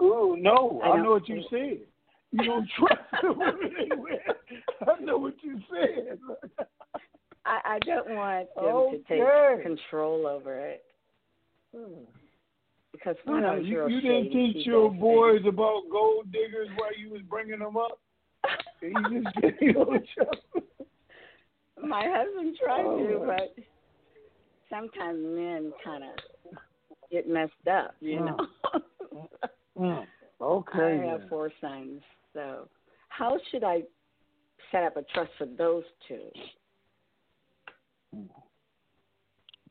Oh 0.00 0.36
no, 0.38 0.80
I 0.84 0.90
I, 0.90 1.02
know 1.02 1.12
what 1.12 1.28
you 1.28 1.42
said. 1.50 1.80
You 2.32 2.44
don't 2.44 2.68
trust 2.78 3.02
the 3.22 3.32
women 3.32 3.74
they're 3.88 3.98
with. 3.98 4.20
I 4.86 5.02
know 5.02 5.18
what 5.18 5.34
you 5.42 5.60
said. 5.70 6.18
I, 7.44 7.60
I 7.64 7.78
don't 7.80 8.10
want 8.10 8.48
them 8.54 8.90
to 8.92 8.98
take 9.08 9.62
control 9.64 10.26
over 10.26 10.58
it 10.58 10.84
hmm. 11.74 12.02
because 12.92 13.16
one 13.24 13.42
Yeah, 13.42 13.56
of 13.56 13.64
you, 13.64 13.88
you 13.88 14.00
didn't 14.00 14.30
teach 14.30 14.66
your 14.66 14.90
boys 14.90 15.40
about 15.46 15.82
gold 15.90 16.30
diggers 16.30 16.68
while 16.76 16.96
you 16.96 17.10
was 17.10 17.22
bringing 17.28 17.60
them 17.60 17.76
up. 17.76 17.98
You 18.82 19.22
just 19.22 19.34
said 19.40 19.54
you 19.60 19.72
don't 19.72 20.04
trust 20.14 20.38
them. 20.54 20.62
My 21.86 22.04
husband 22.08 22.56
tried 22.62 22.84
Oh, 22.84 22.98
to, 22.98 23.18
my. 23.20 23.36
but 23.36 23.64
sometimes 24.70 25.18
men 25.24 25.72
kind 25.84 26.04
of 26.04 26.58
get 27.10 27.28
messed 27.28 27.52
up, 27.70 27.94
you 28.00 28.18
Mm. 28.18 28.26
know. 28.26 29.28
Mm, 29.78 30.06
Okay. 30.40 31.00
I 31.02 31.06
have 31.10 31.20
then. 31.20 31.28
four 31.28 31.50
sons, 31.60 32.02
so 32.32 32.68
how 33.08 33.38
should 33.50 33.64
I 33.64 33.82
set 34.70 34.84
up 34.84 34.96
a 34.96 35.02
trust 35.02 35.30
for 35.38 35.46
those 35.46 35.84
two? 36.06 36.30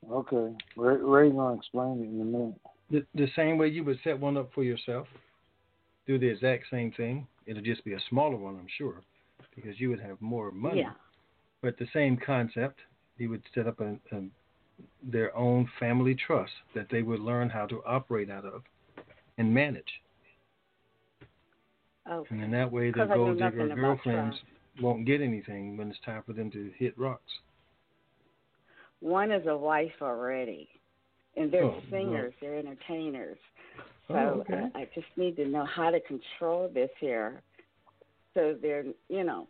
Okay. 0.10 0.56
Ray, 0.76 0.98
Ray 0.98 1.30
gonna 1.32 1.56
explain 1.56 2.00
it 2.02 2.10
in 2.10 2.22
a 2.22 2.26
minute. 2.26 2.56
The, 2.90 3.06
the 3.16 3.28
same 3.36 3.58
way 3.58 3.68
you 3.68 3.84
would 3.84 4.00
set 4.04 4.20
one 4.20 4.38
up 4.38 4.52
for 4.54 4.64
yourself, 4.64 5.08
do 6.06 6.18
the 6.18 6.28
exact 6.28 6.66
same 6.72 6.92
thing. 6.92 7.28
It'll 7.46 7.64
just 7.64 7.84
be 7.84 7.94
a 7.94 8.00
smaller 8.10 8.38
one, 8.38 8.56
I'm 8.56 8.68
sure, 8.78 9.02
because 9.56 9.80
you 9.80 9.90
would 9.90 10.00
have 10.00 10.20
more 10.22 10.52
money. 10.52 10.82
Yeah. 10.82 10.94
But 11.62 11.78
the 11.78 11.88
same 11.94 12.18
concept, 12.18 12.80
you 13.18 13.30
would 13.30 13.44
set 13.54 13.68
up 13.68 13.80
a, 13.80 13.98
a, 14.16 14.24
their 15.04 15.36
own 15.36 15.70
family 15.80 16.16
trust 16.16 16.52
that 16.76 16.88
they 16.92 17.02
would 17.02 17.20
learn 17.20 17.50
how 17.50 17.66
to 17.68 17.84
operate 17.86 18.30
out 18.30 18.46
of 18.46 18.64
and 19.38 19.54
manage. 19.54 20.02
Okay. 22.10 22.28
And 22.30 22.44
in 22.44 22.52
that 22.52 22.72
way, 22.72 22.92
their 22.92 23.08
gold 23.08 23.40
digger 23.40 23.68
girlfriends 23.76 24.38
won't 24.82 25.06
get 25.06 25.22
anything 25.22 25.78
when 25.78 25.90
it's 25.90 26.00
time 26.06 26.24
for 26.26 26.34
them 26.34 26.50
to 26.52 26.72
hit 26.78 26.98
rocks. 26.98 27.32
One 29.00 29.32
is 29.32 29.46
a 29.48 29.56
wife 29.56 29.92
already, 30.02 30.70
and 31.36 31.52
they're 31.52 31.66
Oh, 31.66 31.70
well. 31.72 31.82
singers, 31.90 32.34
they're 32.42 32.58
entertainers. 32.58 33.38
Oh, 34.10 34.14
so 34.14 34.16
Oh, 34.16 34.28
okay. 34.42 34.70
I, 34.74 34.82
I 34.82 34.90
just 34.96 35.08
need 35.18 35.36
to 35.36 35.46
know 35.46 35.66
how 35.66 35.92
to 35.92 36.00
control 36.02 36.70
this 36.74 36.90
here, 37.00 37.42
so 38.34 38.56
they're 38.60 38.86
you 39.10 39.24
know, 39.24 39.48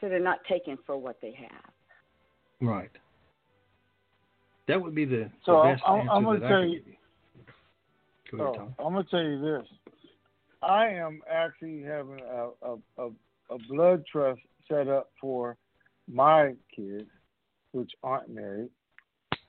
so 0.00 0.08
they're 0.08 0.20
not 0.20 0.38
taken 0.48 0.78
for 0.86 0.96
what 0.96 1.18
they 1.20 1.32
have. 1.32 1.72
Right. 2.60 2.90
That 4.66 4.80
would 4.80 4.94
be 4.94 5.04
the, 5.04 5.30
So 5.44 5.52
the 5.52 5.58
I'm, 5.58 5.74
best 5.74 5.82
I'm, 5.86 6.00
answer 6.00 6.10
I'm 6.12 6.24
gonna 6.24 6.40
that 6.40 6.46
I 6.46 6.48
tell 6.48 6.60
could 6.62 6.70
you. 6.70 6.78
give 6.78 6.86
you. 6.86 6.94
Go 8.30 8.38
ahead, 8.38 8.54
Oh, 8.54 8.58
Tom. 8.58 8.74
I'm 8.78 8.92
gonna 8.92 9.06
tell 9.10 9.22
you 9.22 9.40
this. 9.40 9.68
I 10.62 10.86
am 10.88 11.20
actually 11.30 11.82
having 11.82 12.20
a, 12.20 12.48
a 12.62 12.76
a 12.98 13.10
a 13.50 13.58
blood 13.70 14.04
trust 14.10 14.40
set 14.68 14.88
up 14.88 15.10
for 15.20 15.56
my 16.06 16.54
kids, 16.74 17.08
which 17.72 17.90
aren't 18.02 18.28
married. 18.28 18.70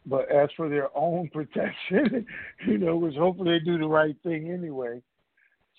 But 0.05 0.31
as 0.31 0.49
for 0.55 0.69
their 0.69 0.95
own 0.95 1.30
protection, 1.34 2.26
you 2.65 2.77
know, 2.77 2.95
which 2.95 3.15
hopefully 3.15 3.59
they 3.59 3.65
do 3.65 3.77
the 3.77 3.88
right 3.88 4.15
thing 4.23 4.51
anyway. 4.51 5.01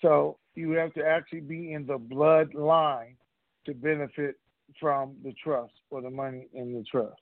So 0.01 0.37
you 0.55 0.71
have 0.71 0.93
to 0.93 1.03
actually 1.05 1.41
be 1.41 1.73
in 1.73 1.85
the 1.85 1.97
bloodline 1.97 3.15
to 3.65 3.73
benefit 3.73 4.37
from 4.79 5.15
the 5.23 5.33
trust 5.43 5.73
or 5.89 6.01
the 6.01 6.09
money 6.09 6.47
in 6.53 6.73
the 6.73 6.83
trust. 6.83 7.21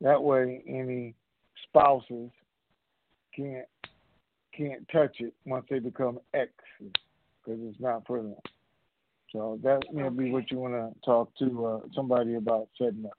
That 0.00 0.22
way, 0.22 0.62
any 0.68 1.14
spouses 1.68 2.30
can't 3.34 3.66
can't 4.56 4.86
touch 4.92 5.16
it 5.18 5.34
once 5.44 5.66
they 5.68 5.80
become 5.80 6.20
exes 6.32 6.52
because 6.78 7.60
it's 7.62 7.80
not 7.80 8.06
for 8.06 8.22
them. 8.22 8.36
So 9.32 9.58
that 9.64 9.82
may 9.92 10.08
be 10.10 10.30
what 10.30 10.50
you 10.50 10.58
want 10.58 10.74
to 10.74 11.00
talk 11.04 11.34
to 11.38 11.66
uh, 11.66 11.80
somebody 11.94 12.36
about 12.36 12.68
setting 12.78 13.04
up. 13.04 13.18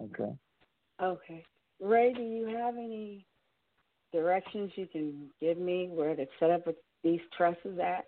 Okay. 0.00 0.32
Okay. 1.02 1.44
Ray, 1.80 2.12
do 2.12 2.22
you 2.22 2.46
have 2.46 2.76
any 2.76 3.26
directions 4.12 4.70
you 4.76 4.86
can 4.86 5.30
give 5.40 5.58
me 5.58 5.88
where 5.90 6.14
to 6.14 6.26
set 6.38 6.50
up 6.50 6.62
these 7.02 7.20
trusses 7.36 7.78
at 7.82 8.04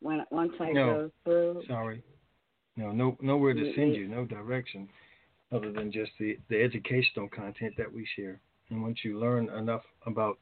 when 0.00 0.24
once 0.30 0.52
I 0.58 0.72
No. 0.72 0.84
go 0.86 1.10
through? 1.24 1.62
Sorry. 1.66 2.02
No, 2.76 2.90
no, 2.90 3.16
nowhere 3.20 3.54
to 3.54 3.74
send 3.74 3.94
you- 3.94 4.02
you, 4.02 4.08
no 4.08 4.24
direction, 4.24 4.88
other 5.50 5.70
than 5.70 5.92
just 5.92 6.12
the, 6.18 6.38
the 6.48 6.62
educational 6.62 7.28
content 7.28 7.76
that 7.76 7.92
we 7.92 8.06
share. 8.16 8.40
And 8.70 8.82
once 8.82 9.04
you 9.04 9.18
learn 9.18 9.50
enough 9.50 9.84
about 10.06 10.38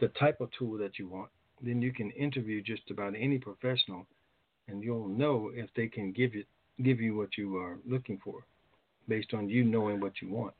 the 0.00 0.08
type 0.08 0.40
of 0.40 0.50
tool 0.52 0.76
that 0.78 0.98
you 0.98 1.08
want, 1.08 1.30
then 1.60 1.80
you 1.80 1.92
can 1.92 2.10
interview 2.12 2.60
just 2.60 2.90
about 2.90 3.14
any 3.16 3.38
professional, 3.38 4.06
and 4.66 4.82
you'll 4.82 5.06
know 5.06 5.52
if 5.54 5.72
they 5.74 5.86
can 5.86 6.10
give 6.12 6.34
you 6.34 6.44
give 6.82 7.00
you 7.00 7.14
what 7.14 7.36
you 7.36 7.56
are 7.58 7.78
looking 7.86 8.18
for, 8.24 8.44
based 9.06 9.34
on 9.34 9.48
you 9.48 9.62
knowing 9.62 10.00
what 10.00 10.20
you 10.20 10.28
want. 10.28 10.54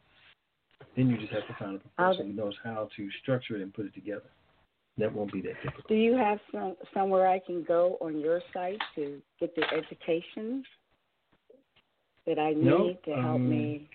Then 0.94 1.08
you 1.08 1.16
just 1.16 1.32
have 1.32 1.46
to 1.48 1.54
find 1.54 1.76
a 1.76 1.78
professional 1.78 2.26
who 2.28 2.32
knows 2.34 2.54
how 2.62 2.88
to 2.96 3.10
structure 3.22 3.56
it 3.56 3.62
and 3.62 3.72
put 3.72 3.86
it 3.86 3.94
together. 3.94 4.30
That 4.98 5.12
won't 5.12 5.32
be 5.32 5.40
that 5.40 5.54
difficult. 5.62 5.88
Do 5.88 5.94
you 5.94 6.14
have 6.14 6.38
some 6.52 6.76
somewhere 6.92 7.26
I 7.26 7.38
can 7.40 7.64
go 7.64 7.96
on 8.00 8.20
your 8.20 8.42
site 8.52 8.80
to 8.94 9.20
get 9.40 9.56
the 9.56 9.64
education 9.72 10.62
that 12.26 12.38
I 12.38 12.50
need 12.50 12.64
No, 12.64 12.94
to 13.04 13.14
help 13.14 13.34
um, 13.34 13.50
me? 13.50 13.88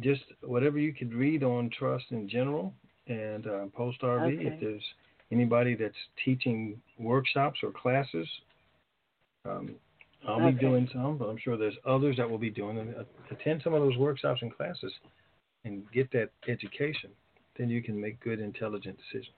just 0.00 0.22
whatever 0.42 0.78
you 0.78 0.92
could 0.92 1.12
read 1.12 1.42
on 1.42 1.70
trust 1.70 2.06
in 2.10 2.28
general 2.28 2.72
and 3.08 3.46
uh, 3.46 3.66
post 3.74 4.00
RV. 4.00 4.26
Okay. 4.26 4.46
If 4.46 4.60
there's 4.60 4.82
anybody 5.30 5.74
that's 5.74 5.94
teaching 6.24 6.80
workshops 6.98 7.60
or 7.62 7.70
classes, 7.70 8.28
um, 9.44 9.74
I'll 10.26 10.36
Okay. 10.36 10.52
be 10.52 10.60
doing 10.60 10.88
some, 10.92 11.18
but 11.18 11.28
I'm 11.28 11.38
sure 11.38 11.56
there's 11.56 11.76
others 11.84 12.16
that 12.16 12.30
will 12.30 12.38
be 12.38 12.50
doing 12.50 12.76
them. 12.76 12.94
Uh, 12.98 13.04
Attend 13.30 13.62
some 13.62 13.74
of 13.74 13.82
those 13.82 13.96
workshops 13.96 14.40
and 14.42 14.54
classes 14.54 14.92
and 15.64 15.82
get 15.92 16.10
that 16.12 16.30
education. 16.48 17.10
Then 17.58 17.68
you 17.68 17.82
can 17.82 18.00
make 18.00 18.20
good, 18.20 18.40
intelligent 18.40 18.96
decisions. 18.98 19.36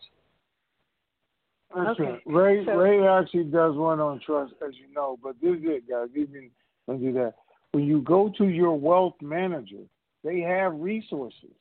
Listen, 1.75 2.07
Okay. 2.07 2.23
Ray 2.27 2.65
So- 2.65 2.77
Ray 2.77 3.07
actually 3.07 3.45
does 3.45 3.77
one 3.77 4.01
on 4.01 4.21
trust, 4.21 4.55
as 4.67 4.79
you 4.79 4.87
know. 4.95 5.19
But 5.23 5.41
this 5.41 5.59
is 5.59 5.65
it, 5.65 5.89
guys. 5.89 6.09
Even 6.15 6.51
don't 6.87 7.01
do 7.01 7.13
that. 7.13 7.35
When 7.73 7.85
you 7.85 8.01
go 8.03 8.29
to 8.31 8.49
your 8.49 8.79
wealth 8.79 9.21
manager, 9.21 9.83
they 10.23 10.41
have 10.41 10.79
resources, 10.81 11.55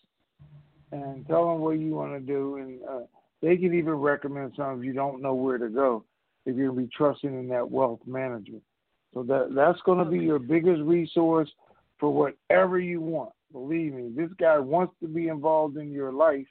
and 0.92 1.26
tell 1.28 1.52
them 1.52 1.62
what 1.62 1.80
you 1.80 1.96
want 1.96 2.14
to 2.14 2.20
do, 2.20 2.58
and 2.58 2.84
uh, 2.84 3.02
they 3.42 3.58
can 3.58 3.74
even 3.74 3.96
recommend 3.96 4.54
some 4.56 4.80
if 4.80 4.86
you 4.86 4.94
don't 4.94 5.22
know 5.22 5.34
where 5.34 5.58
to 5.58 5.70
go. 5.70 6.04
If 6.46 6.56
you're 6.56 6.70
gonna 6.70 6.82
be 6.82 6.88
trusting 6.96 7.34
in 7.34 7.48
that 7.50 7.70
wealth 7.70 8.02
manager, 8.06 8.60
so 9.14 9.24
that 9.24 9.54
that's 9.56 9.82
going 9.82 10.00
to 10.00 10.06
be 10.06 10.20
your 10.20 10.40
biggest 10.40 10.82
resource 10.82 11.50
for 12.00 12.14
whatever 12.14 12.80
you 12.80 13.00
want. 13.00 13.32
Believe 13.52 13.94
me, 13.94 14.12
this 14.16 14.32
guy 14.40 14.60
wants 14.60 14.94
to 15.02 15.08
be 15.08 15.28
involved 15.30 15.78
in 15.78 15.92
your 15.92 16.12
life 16.12 16.48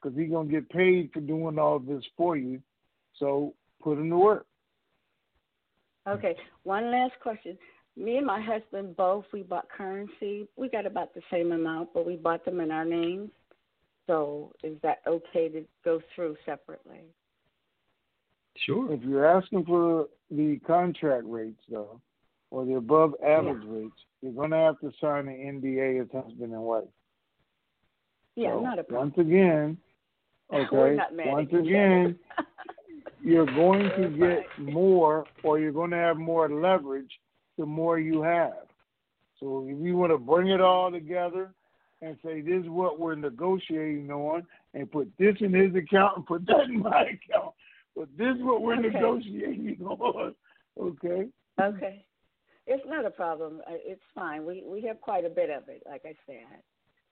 because 0.00 0.16
he's 0.18 0.30
gonna 0.30 0.48
get 0.48 0.68
paid 0.70 1.10
for 1.12 1.20
doing 1.20 1.58
all 1.58 1.78
this 1.78 2.02
for 2.16 2.36
you. 2.36 2.60
So 3.18 3.54
put 3.82 3.98
him 3.98 4.10
to 4.10 4.16
work. 4.16 4.46
Okay. 6.08 6.34
One 6.64 6.90
last 6.90 7.14
question. 7.22 7.58
Me 7.96 8.16
and 8.16 8.26
my 8.26 8.40
husband 8.40 8.96
both 8.96 9.24
we 9.32 9.42
bought 9.42 9.68
currency. 9.68 10.46
We 10.56 10.68
got 10.68 10.86
about 10.86 11.14
the 11.14 11.22
same 11.30 11.52
amount, 11.52 11.90
but 11.92 12.06
we 12.06 12.16
bought 12.16 12.44
them 12.44 12.60
in 12.60 12.70
our 12.70 12.84
names. 12.84 13.30
So 14.06 14.52
is 14.62 14.76
that 14.82 14.98
okay 15.06 15.48
to 15.48 15.64
go 15.84 16.00
through 16.14 16.36
separately? 16.46 17.02
Sure. 18.64 18.92
If 18.92 19.02
you're 19.02 19.26
asking 19.26 19.64
for 19.64 20.08
the 20.30 20.60
contract 20.66 21.24
rates 21.26 21.60
though, 21.70 22.00
or 22.50 22.64
the 22.64 22.76
above 22.76 23.14
average 23.24 23.62
rates, 23.66 23.94
you're 24.22 24.32
gonna 24.32 24.56
have 24.56 24.80
to 24.80 24.90
sign 25.00 25.28
an 25.28 25.60
NDA 25.62 26.02
as 26.02 26.08
husband 26.12 26.52
and 26.52 26.62
wife. 26.62 26.84
Yeah, 28.36 28.54
So, 28.54 28.60
not 28.60 28.78
a 28.78 28.84
problem. 28.84 29.12
Once 29.16 29.28
again, 29.28 29.78
We're 30.50 30.86
okay. 30.86 30.96
not 30.96 31.14
mad 31.14 31.26
once 31.26 31.48
each 31.52 31.58
again, 31.58 32.18
you're 33.22 33.46
going 33.46 33.90
to 33.96 34.08
get 34.10 34.46
more, 34.58 35.26
or 35.42 35.58
you're 35.58 35.72
going 35.72 35.90
to 35.90 35.96
have 35.96 36.16
more 36.16 36.48
leverage 36.48 37.10
the 37.58 37.66
more 37.66 37.98
you 37.98 38.22
have. 38.22 38.66
So 39.40 39.66
if 39.68 39.78
you 39.84 39.96
want 39.96 40.12
to 40.12 40.18
bring 40.18 40.48
it 40.48 40.60
all 40.60 40.90
together 40.90 41.52
and 42.02 42.16
say 42.24 42.40
this 42.40 42.62
is 42.62 42.68
what 42.68 42.98
we're 42.98 43.16
negotiating 43.16 44.10
on, 44.10 44.46
and 44.74 44.90
put 44.90 45.10
this 45.18 45.36
in 45.40 45.52
his 45.52 45.74
account 45.74 46.16
and 46.18 46.26
put 46.26 46.46
that 46.46 46.60
in 46.68 46.80
my 46.80 47.02
account, 47.02 47.54
but 47.96 48.08
this 48.16 48.36
is 48.36 48.42
what 48.42 48.62
we're 48.62 48.78
Okay. 48.78 48.88
negotiating 48.88 49.78
on. 49.84 50.34
Okay. 50.80 51.28
Okay. 51.60 52.04
It's 52.66 52.84
not 52.86 53.04
a 53.04 53.10
problem. 53.10 53.60
Uh, 53.66 53.74
it's 53.84 54.02
fine. 54.14 54.44
We 54.44 54.62
we 54.66 54.82
have 54.82 55.00
quite 55.00 55.24
a 55.24 55.30
bit 55.30 55.50
of 55.50 55.68
it, 55.68 55.82
like 55.88 56.02
I 56.04 56.14
said. 56.26 56.60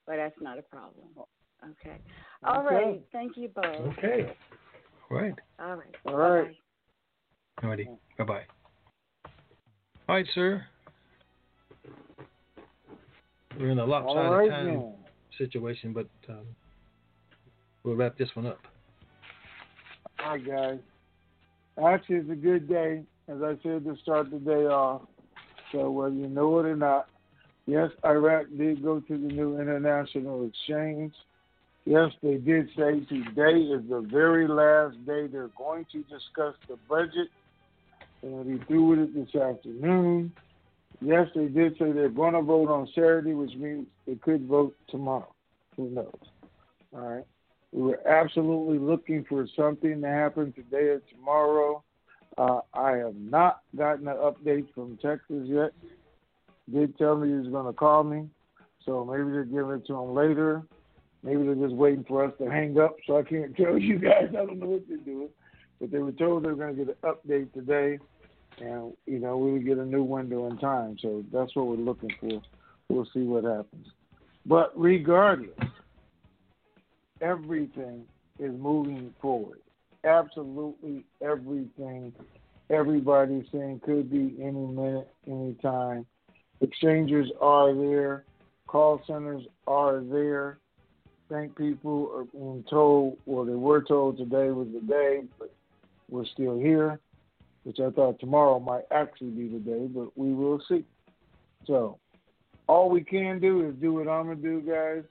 but 0.07 0.17
that's 0.17 0.41
not 0.41 0.59
a 0.59 0.63
problem. 0.63 1.07
Oh. 1.19 1.27
Okay. 1.65 1.99
All 2.45 2.63
Okay. 2.63 2.75
right. 2.75 3.03
Thank 3.13 3.37
you 3.37 3.49
both. 3.49 3.99
Okay. 3.99 4.27
All 5.11 5.17
right. 5.17 5.35
All 5.59 5.77
right. 5.77 5.91
All 6.07 6.17
right. 6.17 6.57
All. 7.63 7.99
Bye 8.19 8.25
bye. 8.25 8.43
All 10.09 10.17
right, 10.17 10.27
sir. 10.35 10.65
We're 13.59 13.71
in 13.71 13.79
a 13.79 13.85
lopsided 13.85 14.17
All 14.17 14.31
right, 14.31 14.51
time 14.51 14.67
then. 14.67 14.95
situation, 15.39 15.93
but 15.93 16.09
um, 16.29 16.45
we'll 17.85 17.97
wrap 17.97 18.19
this 18.19 18.29
one 18.35 18.47
up. 18.47 18.59
All 20.23 20.33
right, 20.33 20.47
guys. 20.47 20.79
Actually, 21.83 22.17
it's 22.17 22.31
a 22.31 22.35
good 22.35 22.69
day, 22.69 23.03
as 23.29 23.43
I 23.43 23.57
said 23.63 23.85
to 23.85 23.97
start 24.03 24.31
the 24.31 24.39
day 24.39 24.67
off. 24.67 25.03
So 25.73 25.91
whether 25.91 26.15
you 26.15 26.29
know 26.29 26.59
it 26.59 26.67
or 26.67 26.77
not, 26.77 27.09
yes, 27.67 27.91
Iraq 28.05 28.47
did 28.57 28.83
go 28.83 29.01
to 29.01 29.13
the 29.13 29.33
new 29.33 29.61
international 29.61 30.47
exchange. 30.47 31.13
Yes, 31.87 32.11
they 32.21 32.35
did 32.39 32.69
say 32.77 33.05
today 33.09 33.61
is 33.61 33.89
the 33.89 34.05
very 34.11 34.49
last 34.49 34.97
day 35.07 35.29
they're 35.29 35.51
going 35.57 35.87
to 35.93 36.03
discuss 36.03 36.57
the 36.69 36.77
budget. 36.89 37.29
And 38.23 38.59
be 38.59 38.65
through 38.67 38.87
with 38.87 38.99
it 38.99 39.15
this 39.15 39.41
afternoon. 39.41 40.33
Yes, 41.01 41.29
they 41.33 41.47
did 41.47 41.75
say 41.79 41.93
they're 41.93 42.09
going 42.09 42.33
to 42.35 42.43
vote 42.43 42.71
on 42.71 42.89
Saturday, 42.93 43.35
which 43.35 43.55
means 43.55 43.87
they 44.05 44.17
could 44.17 44.49
vote 44.49 44.75
tomorrow. 44.89 45.33
Who 45.77 45.91
knows? 45.91 46.13
All 46.93 47.01
right. 47.01 47.25
We 47.71 47.83
were 47.83 48.09
absolutely 48.09 48.79
looking 48.79 49.25
for 49.29 49.47
something 49.55 50.01
to 50.01 50.09
happen 50.09 50.53
today 50.55 50.89
or 50.89 51.03
tomorrow. 51.15 51.85
Uh, 52.37 52.61
I 52.75 52.97
have 52.97 53.15
not 53.15 53.61
gotten 53.77 54.09
an 54.09 54.17
update 54.17 54.67
from 54.75 54.99
Texas 55.01 55.45
yet. 55.45 55.71
Did 56.73 56.99
tell 56.99 57.17
me 57.17 57.29
he 57.29 57.35
was 57.35 57.49
going 57.49 57.67
to 57.67 57.73
call 57.73 58.03
me, 58.03 58.29
so 58.85 59.05
maybe 59.05 59.31
they're 59.31 59.45
giving 59.45 59.77
it 59.77 59.87
to 59.87 59.95
him 59.95 60.15
later. 60.15 60.65
Maybe 61.27 61.43
they're 61.43 61.57
just 61.57 61.75
waiting 61.75 62.05
for 62.07 62.25
us 62.25 62.33
to 62.39 62.49
hang 62.49 62.79
up, 62.79 62.95
so 63.05 63.19
I 63.19 63.23
can't 63.25 63.55
tell 63.57 63.77
you 63.77 63.99
guys. 63.99 64.29
I 64.31 64.47
don't 64.47 64.61
know 64.61 64.67
what 64.67 64.89
they're 64.89 64.97
doing. 64.99 65.29
But 65.81 65.91
they 65.91 65.99
were 65.99 66.13
told 66.13 66.45
they 66.45 66.49
were 66.49 66.55
going 66.55 66.77
to 66.77 66.85
get 66.85 66.97
an 67.03 67.11
update 67.11 67.53
today, 67.53 67.99
and 68.61 68.95
you 69.07 69.19
know 69.19 69.37
we 69.37 69.53
would 69.53 69.67
get 69.67 69.79
a 69.79 69.85
new 69.85 70.05
window 70.05 70.49
in 70.49 70.57
time. 70.59 70.97
So 71.03 71.25
that's 71.33 71.55
what 71.57 71.67
we're 71.67 71.77
looking 71.77 72.13
for. 72.21 72.41
We'll 72.89 73.09
see 73.13 73.25
what 73.25 73.45
happens. 73.45 73.89
But 74.47 74.73
regardless, 74.77 75.51
everything 77.21 78.05
is 78.39 78.53
moving 78.57 79.13
forward. 79.21 79.59
Absolutely 80.05 81.05
everything. 81.21 82.13
Everybody's 82.71 83.47
saying 83.53 83.81
could 83.85 84.11
be 84.11 84.37
any 84.41 84.67
minute, 84.67 85.09
any 85.27 85.55
time. 85.61 86.07
Exchangers 86.61 87.31
are 87.41 87.75
there. 87.75 88.25
Call 88.69 89.03
centers 89.07 89.43
are 89.67 90.01
there. 90.01 90.59
Bank 91.29 91.57
people 91.57 92.11
are 92.15 92.71
told, 92.71 93.19
well, 93.27 93.45
they 93.45 93.55
were 93.55 93.83
told 93.83 94.17
today 94.17 94.51
was 94.51 94.69
the 94.73 94.81
day, 94.81 95.23
but 95.39 95.53
we're 96.09 96.27
still 96.27 96.57
here, 96.57 97.01
which 97.65 97.81
I 97.81 97.91
thought 97.91 98.21
tomorrow 98.21 98.61
might 98.61 98.85
actually 98.93 99.31
be 99.31 99.49
the 99.49 99.59
day, 99.59 99.87
but 99.87 100.17
we 100.17 100.33
will 100.33 100.63
see. 100.69 100.85
So, 101.67 101.99
all 102.69 102.91
we 102.91 103.03
can 103.03 103.41
do 103.41 103.69
is 103.69 103.75
do 103.81 103.95
what 103.95 104.09
I'm 104.09 104.27
going 104.27 104.41
to 104.41 104.43
do, 104.43 104.61
guys. 104.61 105.03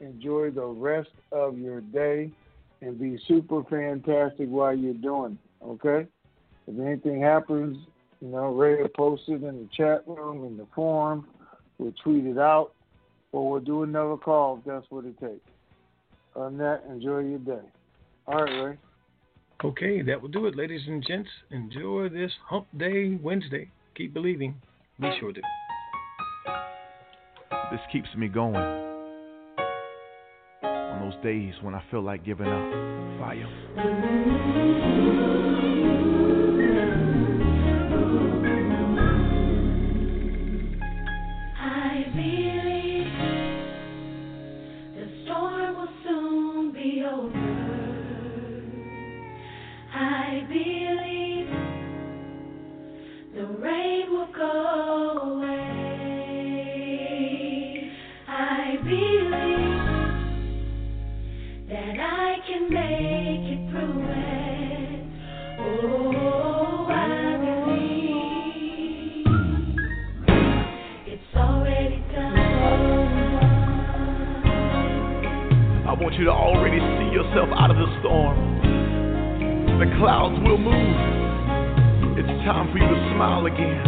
Enjoy 0.00 0.50
the 0.50 0.64
rest 0.64 1.10
of 1.32 1.58
your 1.58 1.82
day 1.82 2.30
and 2.80 2.98
be 2.98 3.20
super 3.26 3.62
fantastic 3.64 4.48
while 4.48 4.74
you're 4.74 4.94
doing 4.94 5.38
it, 5.60 5.64
okay? 5.64 6.06
If 6.66 6.78
anything 6.78 7.20
happens, 7.20 7.76
you 8.20 8.28
know, 8.28 8.54
Ray 8.54 8.80
will 8.80 8.88
post 8.88 9.22
it 9.28 9.42
in 9.42 9.42
the 9.42 9.68
chat 9.76 10.02
room, 10.06 10.44
in 10.44 10.56
the 10.56 10.66
forum. 10.74 11.26
We'll 11.78 11.94
tweet 12.02 12.26
it 12.26 12.38
out, 12.38 12.72
or 13.32 13.50
we'll 13.50 13.60
do 13.60 13.82
another 13.82 14.16
call 14.16 14.58
if 14.58 14.64
that's 14.64 14.86
what 14.90 15.04
it 15.04 15.18
takes. 15.20 15.47
On 16.38 16.56
that, 16.58 16.84
enjoy 16.88 17.18
your 17.18 17.40
day. 17.40 17.66
All 18.28 18.44
right, 18.44 18.64
Ray. 18.64 18.78
Okay, 19.64 20.02
that 20.02 20.22
will 20.22 20.28
do 20.28 20.46
it, 20.46 20.56
ladies 20.56 20.82
and 20.86 21.04
gents. 21.04 21.28
Enjoy 21.50 22.08
this 22.08 22.30
Hump 22.46 22.68
Day 22.78 23.18
Wednesday. 23.20 23.68
Keep 23.96 24.14
believing. 24.14 24.54
Be 25.00 25.10
sure 25.18 25.32
to. 25.32 25.40
This 27.72 27.80
keeps 27.90 28.08
me 28.16 28.28
going. 28.28 28.54
On 30.62 31.10
those 31.10 31.20
days 31.24 31.54
when 31.60 31.74
I 31.74 31.82
feel 31.90 32.02
like 32.02 32.24
giving 32.24 32.46
up. 32.46 33.18
Fire. 33.18 33.48
You 76.18 76.24
to 76.24 76.32
already 76.32 76.78
see 76.78 77.14
yourself 77.14 77.48
out 77.54 77.70
of 77.70 77.76
the 77.76 77.86
storm. 78.00 78.58
The 79.78 79.86
clouds 79.98 80.34
will 80.42 80.58
move. 80.58 82.18
It's 82.18 82.44
time 82.44 82.72
for 82.72 82.78
you 82.78 82.88
to 82.88 83.14
smile 83.14 83.46
again. 83.46 83.86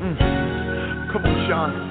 Mm. 0.00 1.12
Come 1.12 1.26
on, 1.26 1.48
Sean. 1.48 1.89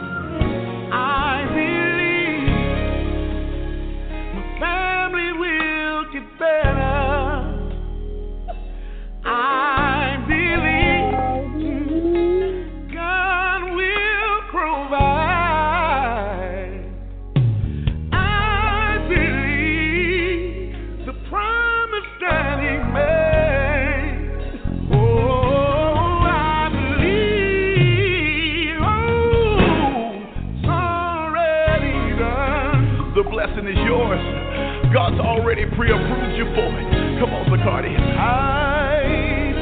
Pre-approved 35.90 36.38
you 36.38 36.45
for 36.53 36.70
it. 36.80 36.86
Come 37.20 37.34
on, 37.34 37.45
Zacardi. 37.49 37.95
I 37.98 39.53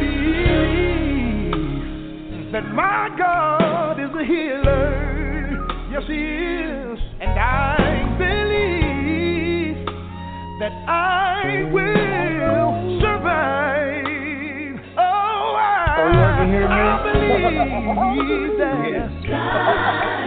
believe 1.28 1.62
that 2.52 2.66
my 2.74 3.10
God 3.18 4.00
is 4.00 4.10
a 4.14 4.24
healer. 4.26 4.92
Yes, 5.92 6.04
He 6.08 6.16
is. 6.16 7.00
And 7.22 7.40
I 7.40 7.78
believe 8.18 9.86
that 10.60 10.74
I 10.88 11.64
will 11.72 13.00
survive. 13.00 14.06
Oh, 14.98 15.56
I, 15.58 15.96
Oh, 16.00 16.08
you 16.08 16.20
can 16.38 16.50
hear 16.52 16.68
me? 16.68 16.76
I 16.76 17.04
believe 18.18 18.58
that 18.60 20.24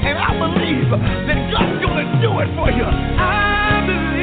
And 0.00 0.16
I 0.16 0.32
believe 0.32 0.88
that 0.90 1.50
God's 1.52 1.76
to 1.84 2.20
do 2.24 2.30
it 2.40 2.48
for 2.56 2.70
you. 2.72 2.84
I 2.84 3.84
believe 3.86 4.19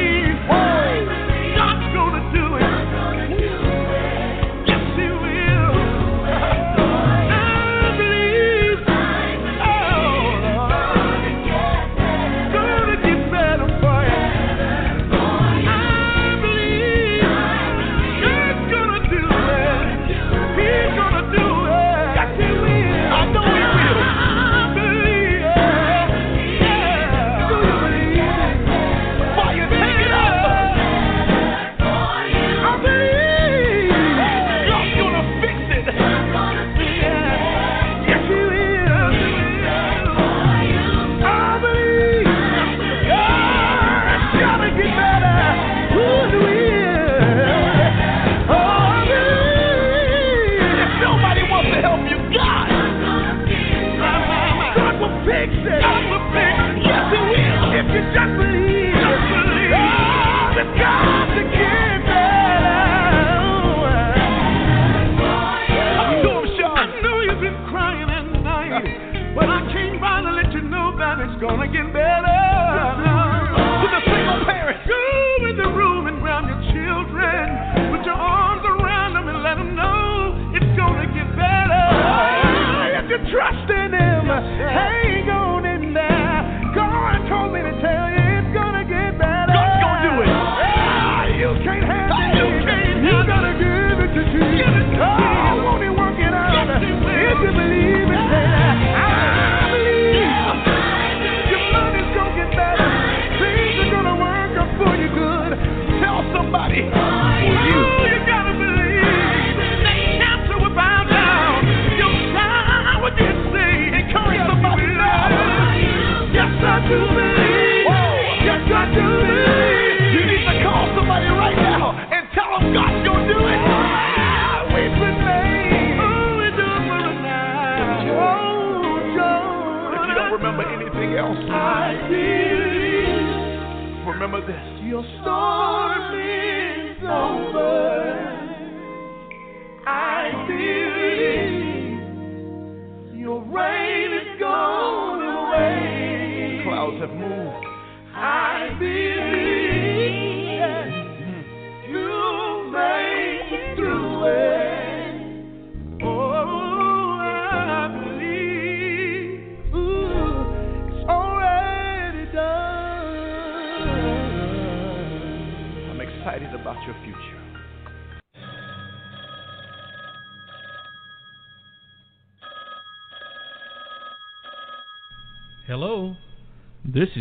for 106.82 108.08
you. 108.10 108.17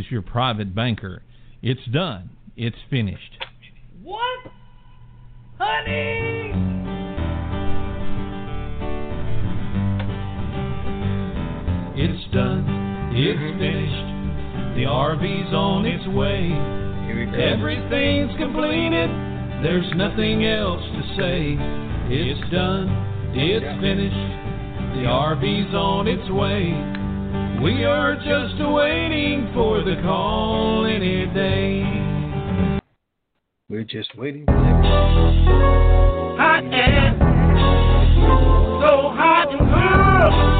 your 0.09 0.21
private 0.21 0.73
banker. 0.73 1.23
It's 1.61 1.85
done. 1.91 2.29
It's 2.55 2.77
finished. 2.89 3.43
What? 4.03 4.51
Honey! 5.59 6.53
It's 11.95 12.33
done. 12.33 13.11
It's 13.13 13.59
finished. 13.59 14.75
The 14.77 14.85
RV's 14.85 15.53
on 15.53 15.85
its 15.85 16.07
way. 16.15 16.53
Everything's 17.41 18.37
completed. 18.37 19.09
There's 19.63 19.89
nothing 19.95 20.45
else 20.45 20.81
to 20.81 21.01
say. 21.17 21.57
It's 22.13 22.51
done. 22.51 22.87
It's 23.33 23.65
finished. 23.81 24.37
The 24.93 25.09
RV's 25.09 25.73
on 25.73 26.07
its 26.07 26.29
way. 26.29 26.96
We 27.61 27.83
are 27.85 28.15
just 28.15 28.61
waiting 28.71 29.49
for 29.55 29.83
the 29.83 29.95
call 30.03 30.85
any 30.85 31.25
day. 31.33 32.79
We're 33.67 33.83
just 33.83 34.15
waiting 34.15 34.45
for 34.45 34.53
the 34.53 34.59
call. 34.59 36.37
Hot 36.37 36.63
air, 36.71 37.17
so 38.79 39.09
hot 39.09 39.49
and 39.49 39.59
cool. 39.59 40.56